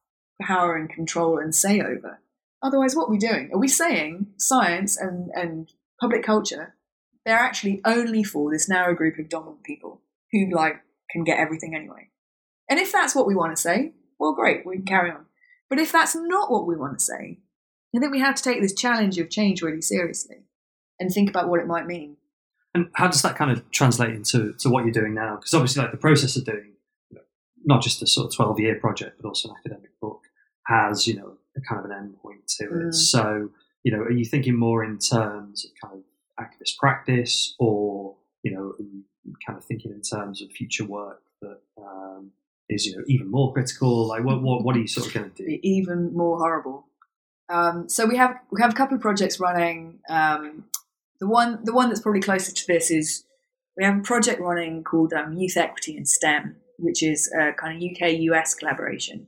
power 0.42 0.76
and 0.76 0.90
control 0.90 1.38
and 1.38 1.54
say 1.54 1.80
over. 1.80 2.20
Otherwise, 2.62 2.96
what 2.96 3.08
are 3.08 3.10
we 3.10 3.18
doing? 3.18 3.50
Are 3.52 3.58
we 3.58 3.68
saying 3.68 4.28
science 4.36 4.96
and, 4.96 5.30
and 5.34 5.70
public 6.00 6.24
culture, 6.24 6.74
they're 7.24 7.38
actually 7.38 7.80
only 7.84 8.24
for 8.24 8.50
this 8.50 8.68
narrow 8.68 8.94
group 8.94 9.18
of 9.18 9.28
dominant 9.28 9.62
people 9.62 10.00
who 10.32 10.50
like 10.50 10.82
can 11.10 11.24
get 11.24 11.38
everything 11.38 11.74
anyway? 11.74 12.08
And 12.68 12.78
if 12.78 12.92
that's 12.92 13.14
what 13.14 13.26
we 13.26 13.34
want 13.34 13.54
to 13.54 13.60
say, 13.60 13.92
well, 14.18 14.34
great, 14.34 14.66
we 14.66 14.76
can 14.76 14.84
carry 14.84 15.10
on. 15.10 15.26
But 15.70 15.78
if 15.78 15.92
that's 15.92 16.16
not 16.16 16.50
what 16.50 16.66
we 16.66 16.76
want 16.76 16.98
to 16.98 17.04
say, 17.04 17.38
I 17.94 18.00
think 18.00 18.12
we 18.12 18.20
have 18.20 18.34
to 18.34 18.42
take 18.42 18.60
this 18.60 18.74
challenge 18.74 19.18
of 19.18 19.30
change 19.30 19.62
really 19.62 19.80
seriously 19.80 20.44
and 20.98 21.10
think 21.10 21.30
about 21.30 21.48
what 21.48 21.60
it 21.60 21.66
might 21.66 21.86
mean. 21.86 22.16
And 22.74 22.88
how 22.94 23.08
does 23.08 23.22
that 23.22 23.36
kind 23.36 23.50
of 23.50 23.70
translate 23.70 24.10
into 24.10 24.52
to 24.58 24.68
what 24.68 24.84
you're 24.84 24.92
doing 24.92 25.14
now? 25.14 25.36
Because 25.36 25.54
obviously, 25.54 25.82
like 25.82 25.92
the 25.92 25.98
process 25.98 26.36
of 26.36 26.44
doing 26.44 26.72
not 27.64 27.82
just 27.82 28.02
a 28.02 28.06
sort 28.06 28.26
of 28.26 28.34
12 28.34 28.60
year 28.60 28.74
project, 28.76 29.20
but 29.20 29.28
also 29.28 29.48
an 29.48 29.56
academic 29.58 29.90
book 30.00 30.22
has, 30.66 31.06
you 31.06 31.16
know, 31.16 31.38
a 31.58 31.60
kind 31.60 31.84
of 31.84 31.90
an 31.90 31.96
endpoint 31.96 32.56
to 32.58 32.64
it. 32.64 32.86
Mm. 32.88 32.94
So, 32.94 33.50
you 33.82 33.92
know, 33.92 34.02
are 34.02 34.12
you 34.12 34.24
thinking 34.24 34.56
more 34.56 34.84
in 34.84 34.98
terms 34.98 35.64
of 35.64 35.70
kind 35.82 35.98
of 35.98 36.44
activist 36.44 36.76
practice 36.78 37.54
or, 37.58 38.16
you 38.42 38.52
know, 38.52 38.74
are 38.78 38.82
you 38.82 39.04
kind 39.46 39.58
of 39.58 39.64
thinking 39.64 39.92
in 39.92 40.02
terms 40.02 40.42
of 40.42 40.50
future 40.50 40.84
work 40.84 41.22
that 41.42 41.58
um, 41.76 42.30
is 42.68 42.86
you 42.86 42.96
know 42.96 43.04
even 43.06 43.30
more 43.30 43.52
critical? 43.52 44.08
Like 44.08 44.24
what 44.24 44.42
what, 44.42 44.64
what 44.64 44.76
are 44.76 44.80
you 44.80 44.86
sort 44.86 45.06
of 45.06 45.14
going 45.14 45.30
to 45.30 45.36
do? 45.36 45.58
Even 45.62 46.14
more 46.14 46.38
horrible. 46.38 46.86
Um, 47.48 47.88
so 47.88 48.06
we 48.06 48.16
have 48.16 48.36
we 48.50 48.60
have 48.60 48.72
a 48.72 48.76
couple 48.76 48.96
of 48.96 49.00
projects 49.02 49.40
running. 49.40 50.00
Um, 50.08 50.64
the 51.20 51.26
one 51.26 51.60
the 51.64 51.72
one 51.72 51.88
that's 51.88 52.00
probably 52.00 52.20
closer 52.20 52.52
to 52.52 52.66
this 52.66 52.90
is 52.90 53.24
we 53.76 53.84
have 53.84 53.98
a 53.98 54.02
project 54.02 54.40
running 54.40 54.84
called 54.84 55.12
um, 55.12 55.34
Youth 55.34 55.56
Equity 55.56 55.96
in 55.96 56.04
STEM, 56.04 56.56
which 56.78 57.02
is 57.02 57.32
a 57.32 57.52
kind 57.52 57.82
of 57.82 57.90
UK 57.90 58.18
US 58.32 58.54
collaboration 58.54 59.26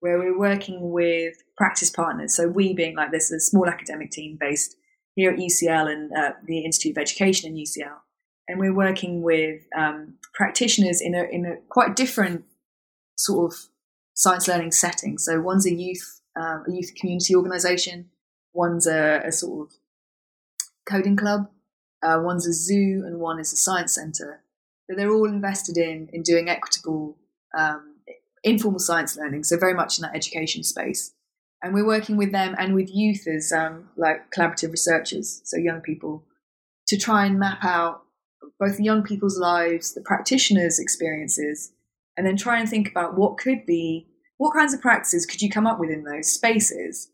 where 0.00 0.18
we're 0.18 0.38
working 0.38 0.90
with 0.90 1.36
practice 1.60 1.90
partners. 1.90 2.34
So 2.34 2.48
we 2.48 2.72
being 2.72 2.96
like 2.96 3.12
this, 3.12 3.30
a 3.30 3.38
small 3.38 3.68
academic 3.68 4.10
team 4.10 4.38
based 4.40 4.76
here 5.14 5.30
at 5.30 5.38
UCL 5.38 5.92
and 5.92 6.10
uh, 6.10 6.32
the 6.46 6.60
Institute 6.64 6.96
of 6.96 7.02
Education 7.02 7.50
in 7.50 7.62
UCL, 7.62 7.98
and 8.48 8.58
we're 8.58 8.74
working 8.74 9.20
with 9.20 9.60
um, 9.76 10.14
practitioners 10.32 11.02
in 11.02 11.14
a 11.14 11.24
in 11.24 11.44
a 11.44 11.56
quite 11.68 11.94
different 11.94 12.46
sort 13.16 13.52
of 13.52 13.58
science 14.14 14.48
learning 14.48 14.72
setting. 14.72 15.18
So 15.18 15.42
one's 15.42 15.66
a 15.66 15.74
youth 15.74 16.22
um, 16.34 16.64
a 16.66 16.72
youth 16.72 16.94
community 16.94 17.34
organisation, 17.34 18.08
one's 18.54 18.86
a, 18.86 19.20
a, 19.26 19.32
sort 19.32 19.68
of 19.68 19.74
coding 20.88 21.16
club, 21.16 21.50
Uh, 22.02 22.18
one's 22.22 22.46
a 22.46 22.54
zoo 22.54 23.02
and 23.04 23.20
one 23.20 23.38
is 23.38 23.52
a 23.52 23.56
science 23.56 23.94
centre. 23.94 24.40
But 24.88 24.96
they're 24.96 25.12
all 25.12 25.28
invested 25.28 25.76
in 25.76 26.08
in 26.14 26.22
doing 26.22 26.48
equitable 26.48 27.18
um, 27.54 27.96
informal 28.42 28.78
science 28.78 29.18
learning, 29.18 29.44
so 29.44 29.58
very 29.58 29.74
much 29.74 29.98
in 29.98 30.02
that 30.04 30.16
education 30.16 30.62
space. 30.64 31.12
And 31.62 31.74
we're 31.74 31.86
working 31.86 32.16
with 32.16 32.32
them 32.32 32.54
and 32.58 32.74
with 32.74 32.88
youth 32.92 33.26
as 33.26 33.52
um, 33.52 33.90
like 33.96 34.30
collaborative 34.30 34.70
researchers, 34.70 35.42
so 35.44 35.58
young 35.58 35.80
people, 35.80 36.24
to 36.88 36.96
try 36.96 37.26
and 37.26 37.38
map 37.38 37.62
out 37.62 38.02
both 38.58 38.80
young 38.80 39.02
people's 39.02 39.38
lives, 39.38 39.94
the 39.94 40.00
practitioners' 40.00 40.78
experiences, 40.78 41.72
and 42.16 42.26
then 42.26 42.36
try 42.36 42.58
and 42.58 42.68
think 42.68 42.90
about 42.90 43.16
what 43.16 43.38
could 43.38 43.64
be, 43.66 44.06
what 44.38 44.54
kinds 44.54 44.74
of 44.74 44.80
practices 44.80 45.26
could 45.26 45.42
you 45.42 45.50
come 45.50 45.66
up 45.66 45.78
with 45.78 45.90
in 45.90 46.04
those 46.04 46.32
spaces 46.32 47.10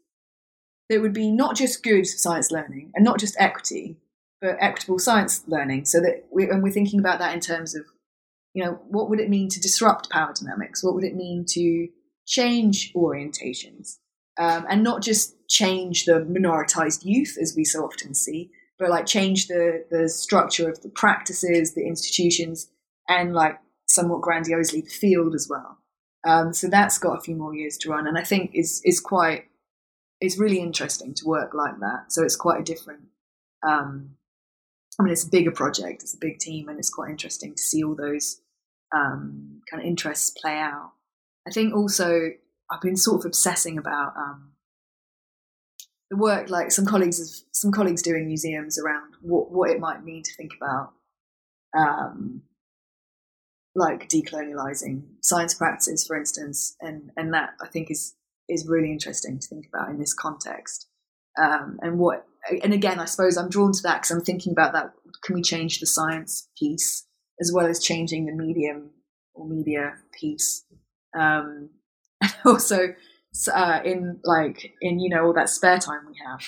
that 0.89 1.01
would 1.01 1.13
be 1.13 1.31
not 1.31 1.57
just 1.57 1.83
good 1.83 2.07
science 2.07 2.51
learning 2.51 2.93
and 2.95 3.05
not 3.05 3.19
just 3.19 3.37
equity, 3.39 3.97
but 4.41 4.57
equitable 4.61 4.99
science 4.99 5.43
learning. 5.47 5.85
So 5.85 6.01
that 6.01 6.27
we, 6.31 6.49
and 6.49 6.63
we're 6.63 6.71
thinking 6.71 7.01
about 7.01 7.19
that 7.19 7.35
in 7.35 7.41
terms 7.41 7.75
of, 7.75 7.85
you 8.55 8.65
know, 8.65 8.81
what 8.89 9.11
would 9.11 9.21
it 9.21 9.29
mean 9.29 9.49
to 9.51 9.61
disrupt 9.61 10.11
power 10.11 10.33
dynamics? 10.33 10.83
What 10.83 10.95
would 10.95 11.05
it 11.05 11.17
mean 11.17 11.45
to 11.51 11.89
change 12.27 12.93
orientations? 12.95 13.99
Um, 14.39 14.67
and 14.69 14.83
not 14.83 15.03
just 15.03 15.35
change 15.49 16.05
the 16.05 16.21
minoritized 16.21 17.05
youth 17.05 17.39
as 17.41 17.55
we 17.57 17.65
so 17.65 17.85
often 17.85 18.15
see, 18.15 18.51
but 18.79 18.91
like 18.91 19.07
change 19.07 19.49
the 19.49 19.85
the 19.91 20.09
structure 20.09 20.69
of 20.69 20.83
the 20.83 20.91
practices, 20.91 21.75
the 21.75 21.87
institutions, 21.87 22.69
and 23.09 23.33
like 23.35 23.59
somewhat 23.87 24.21
grandiosely 24.21 24.83
the 24.83 24.91
field 24.91 25.35
as 25.35 25.49
well. 25.49 25.79
Um, 26.27 26.53
so 26.53 26.69
that's 26.69 26.99
got 26.99 27.17
a 27.17 27.21
few 27.21 27.37
more 27.37 27.55
years 27.55 27.79
to 27.79 27.91
run, 27.91 28.07
and 28.07 28.19
I 28.19 28.25
think 28.25 28.51
is 28.55 28.83
is 28.85 29.01
quite 29.01 29.47
it's 30.21 30.39
really 30.39 30.61
interesting 30.61 31.15
to 31.15 31.27
work 31.27 31.55
like 31.55 31.79
that. 31.81 32.13
So 32.13 32.23
it's 32.23 32.37
quite 32.37 32.61
a 32.61 32.65
different. 32.65 33.05
Um, 33.67 34.17
I 34.99 35.03
mean, 35.03 35.13
it's 35.13 35.25
a 35.25 35.31
bigger 35.31 35.51
project, 35.51 36.03
it's 36.03 36.15
a 36.15 36.19
big 36.19 36.39
team, 36.39 36.69
and 36.69 36.79
it's 36.79 36.91
quite 36.91 37.11
interesting 37.11 37.55
to 37.55 37.63
see 37.63 37.85
all 37.85 37.95
those 37.95 38.41
um, 38.95 39.61
kind 39.71 39.83
of 39.83 39.87
interests 39.87 40.31
play 40.31 40.59
out. 40.59 40.93
I 41.47 41.51
think 41.51 41.75
also 41.75 42.31
I've 42.71 42.81
been 42.81 42.97
sort 42.97 43.21
of 43.21 43.27
obsessing 43.27 43.79
about 43.79 44.13
um, 44.17 44.53
the 46.11 46.17
work 46.17 46.51
like 46.51 46.71
some 46.71 46.87
colleagues 46.87 47.19
have, 47.19 47.49
some 47.53 47.73
colleagues 47.73 48.03
doing 48.03 48.27
museums 48.27 48.79
around 48.79 49.15
what 49.23 49.51
what 49.51 49.71
it 49.71 49.81
might 49.81 50.05
mean 50.05 50.23
to 50.23 50.35
think 50.37 50.53
about 50.61 50.93
um, 51.77 52.43
like 53.75 54.09
decolonializing 54.09 55.03
science 55.23 55.55
practices 55.55 56.07
for 56.07 56.17
instance 56.17 56.77
and 56.81 57.11
and 57.17 57.35
that 57.35 57.51
i 57.61 57.67
think 57.67 57.91
is 57.91 58.15
is 58.49 58.67
really 58.67 58.91
interesting 58.91 59.39
to 59.39 59.49
think 59.49 59.67
about 59.67 59.91
in 59.91 59.99
this 59.99 60.15
context. 60.15 60.87
Um, 61.39 61.79
and 61.83 61.99
what 61.99 62.25
and 62.63 62.73
again 62.73 62.99
i 62.99 63.05
suppose 63.05 63.37
i'm 63.37 63.51
drawn 63.51 63.73
to 63.73 63.83
that 63.83 63.97
because 63.97 64.11
i'm 64.11 64.23
thinking 64.23 64.53
about 64.53 64.73
that 64.73 64.93
can 65.23 65.35
we 65.35 65.43
change 65.43 65.81
the 65.81 65.87
science 65.87 66.49
piece 66.59 67.07
as 67.41 67.53
well 67.53 67.67
as 67.67 67.83
changing 67.83 68.27
the 68.27 68.33
medium 68.33 68.91
or 69.35 69.47
media 69.47 69.95
piece? 70.13 70.65
Um, 71.19 71.71
and 72.27 72.35
also 72.45 72.95
uh, 73.53 73.81
in 73.85 74.21
like 74.25 74.75
in 74.81 74.99
you 74.99 75.09
know 75.09 75.27
all 75.27 75.33
that 75.35 75.49
spare 75.49 75.79
time 75.79 76.07
we 76.07 76.19
have. 76.25 76.43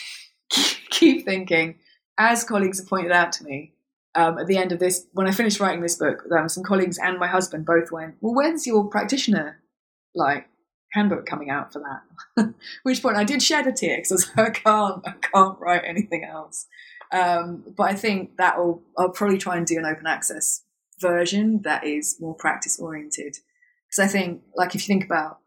Keep 0.91 1.25
thinking. 1.25 1.77
As 2.21 2.43
colleagues 2.43 2.81
have 2.81 2.89
pointed 2.89 3.13
out 3.13 3.31
to 3.33 3.45
me 3.45 3.75
um, 4.15 4.39
at 4.39 4.47
the 4.47 4.59
end 4.59 4.73
of 4.73 4.79
this 4.79 5.07
when 5.13 5.27
i 5.27 5.31
finished 5.31 5.61
writing 5.61 5.81
this 5.81 5.97
book 5.97 6.25
um, 6.37 6.49
some 6.49 6.65
colleagues 6.65 6.99
and 6.99 7.19
my 7.19 7.29
husband 7.29 7.65
both 7.65 7.93
went 7.93 8.17
well 8.21 8.35
when's 8.35 8.67
your 8.67 8.89
practitioner 8.89 9.61
like 10.15 10.49
handbook 10.95 11.27
coming 11.27 11.51
out 11.51 11.71
for 11.71 11.81
that? 11.81 12.55
Which 12.83 13.03
point 13.03 13.17
i 13.17 13.25
did 13.25 13.43
shed 13.43 13.67
a 13.67 13.73
tear 13.73 13.99
because 13.99 14.29
i 14.37 14.51
can't 14.51 15.07
i 15.07 15.13
can't 15.21 15.59
write 15.61 15.83
anything 15.85 16.25
else. 16.25 16.67
Um, 17.13 17.65
but 17.77 17.85
i 17.85 17.95
think 17.95 18.37
that 18.37 18.59
will 18.59 18.83
i'll 18.97 19.11
probably 19.11 19.39
try 19.39 19.57
and 19.57 19.67
do 19.67 19.79
an 19.79 19.87
open 19.87 20.07
access 20.07 20.65
version 21.01 21.63
that 21.63 21.85
is 21.85 22.17
more 22.21 22.35
practice 22.35 22.79
oriented 22.81 23.37
because 23.87 24.05
i 24.05 24.09
think 24.09 24.43
like 24.57 24.75
if 24.75 24.83
you 24.83 24.93
think 24.93 25.05
about 25.05 25.39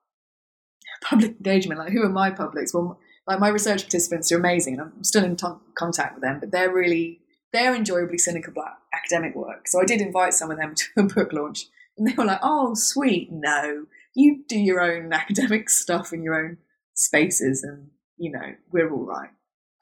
public 1.01 1.31
engagement. 1.31 1.79
Like, 1.79 1.91
who 1.91 2.03
are 2.03 2.09
my 2.09 2.31
publics? 2.31 2.73
Well, 2.73 2.99
like 3.27 3.39
my 3.39 3.49
research 3.49 3.83
participants 3.83 4.31
are 4.31 4.37
amazing, 4.37 4.73
and 4.73 4.83
I'm 4.83 5.03
still 5.03 5.23
in 5.23 5.35
t- 5.35 5.47
contact 5.75 6.15
with 6.15 6.23
them. 6.23 6.39
But 6.39 6.51
they're 6.51 6.73
really 6.73 7.19
they're 7.53 7.75
enjoyably 7.75 8.17
cynical 8.17 8.51
about 8.51 8.77
academic 8.93 9.35
work. 9.35 9.67
So 9.67 9.81
I 9.81 9.85
did 9.85 10.01
invite 10.01 10.33
some 10.33 10.51
of 10.51 10.57
them 10.57 10.73
to 10.75 10.85
a 10.97 11.03
book 11.03 11.33
launch, 11.33 11.65
and 11.97 12.07
they 12.07 12.13
were 12.13 12.25
like, 12.25 12.39
"Oh, 12.41 12.73
sweet, 12.73 13.29
no, 13.31 13.85
you 14.13 14.43
do 14.47 14.59
your 14.59 14.81
own 14.81 15.13
academic 15.13 15.69
stuff 15.69 16.13
in 16.13 16.23
your 16.23 16.35
own 16.35 16.57
spaces, 16.93 17.63
and 17.63 17.89
you 18.17 18.31
know 18.31 18.55
we're 18.71 18.91
all 18.91 19.05
right." 19.05 19.29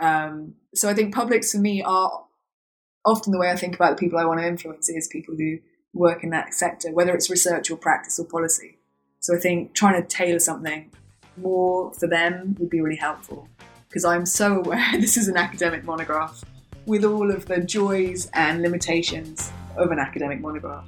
Um, 0.02 0.56
so 0.74 0.90
I 0.90 0.94
think 0.94 1.14
publics 1.14 1.52
for 1.52 1.58
me 1.58 1.84
are 1.84 2.26
often 3.06 3.32
the 3.32 3.40
way 3.40 3.50
I 3.50 3.56
think 3.56 3.76
about 3.76 3.98
the 3.98 4.00
people 4.00 4.20
I 4.20 4.26
want 4.26 4.40
to 4.40 4.48
influence 4.48 4.90
is 4.90 5.08
people 5.08 5.36
who 5.36 5.58
work 5.94 6.24
in 6.24 6.30
that 6.30 6.54
sector, 6.54 6.92
whether 6.92 7.14
it's 7.14 7.30
research 7.30 7.72
or 7.72 7.78
practice 7.78 8.20
or 8.20 8.26
policy. 8.26 8.78
So 9.20 9.36
I 9.36 9.40
think 9.40 9.74
trying 9.74 10.02
to 10.02 10.08
tailor 10.08 10.40
something 10.40 10.92
more 11.42 11.94
for 11.94 12.08
them 12.08 12.56
would 12.60 12.70
be 12.70 12.82
really 12.82 12.96
helpful 12.96 13.48
because 13.88 14.06
I'm 14.06 14.26
so 14.26 14.58
aware 14.58 14.86
this 15.00 15.18
is 15.18 15.28
an 15.28 15.38
academic 15.38 15.84
monograph 15.84 16.44
with 16.86 17.04
all 17.04 17.32
of 17.32 17.46
the 17.46 17.60
joys 17.60 18.30
and 18.34 18.62
limitations 18.62 19.52
of 19.78 19.92
an 19.92 20.00
academic 20.00 20.40
monograph. 20.42 20.88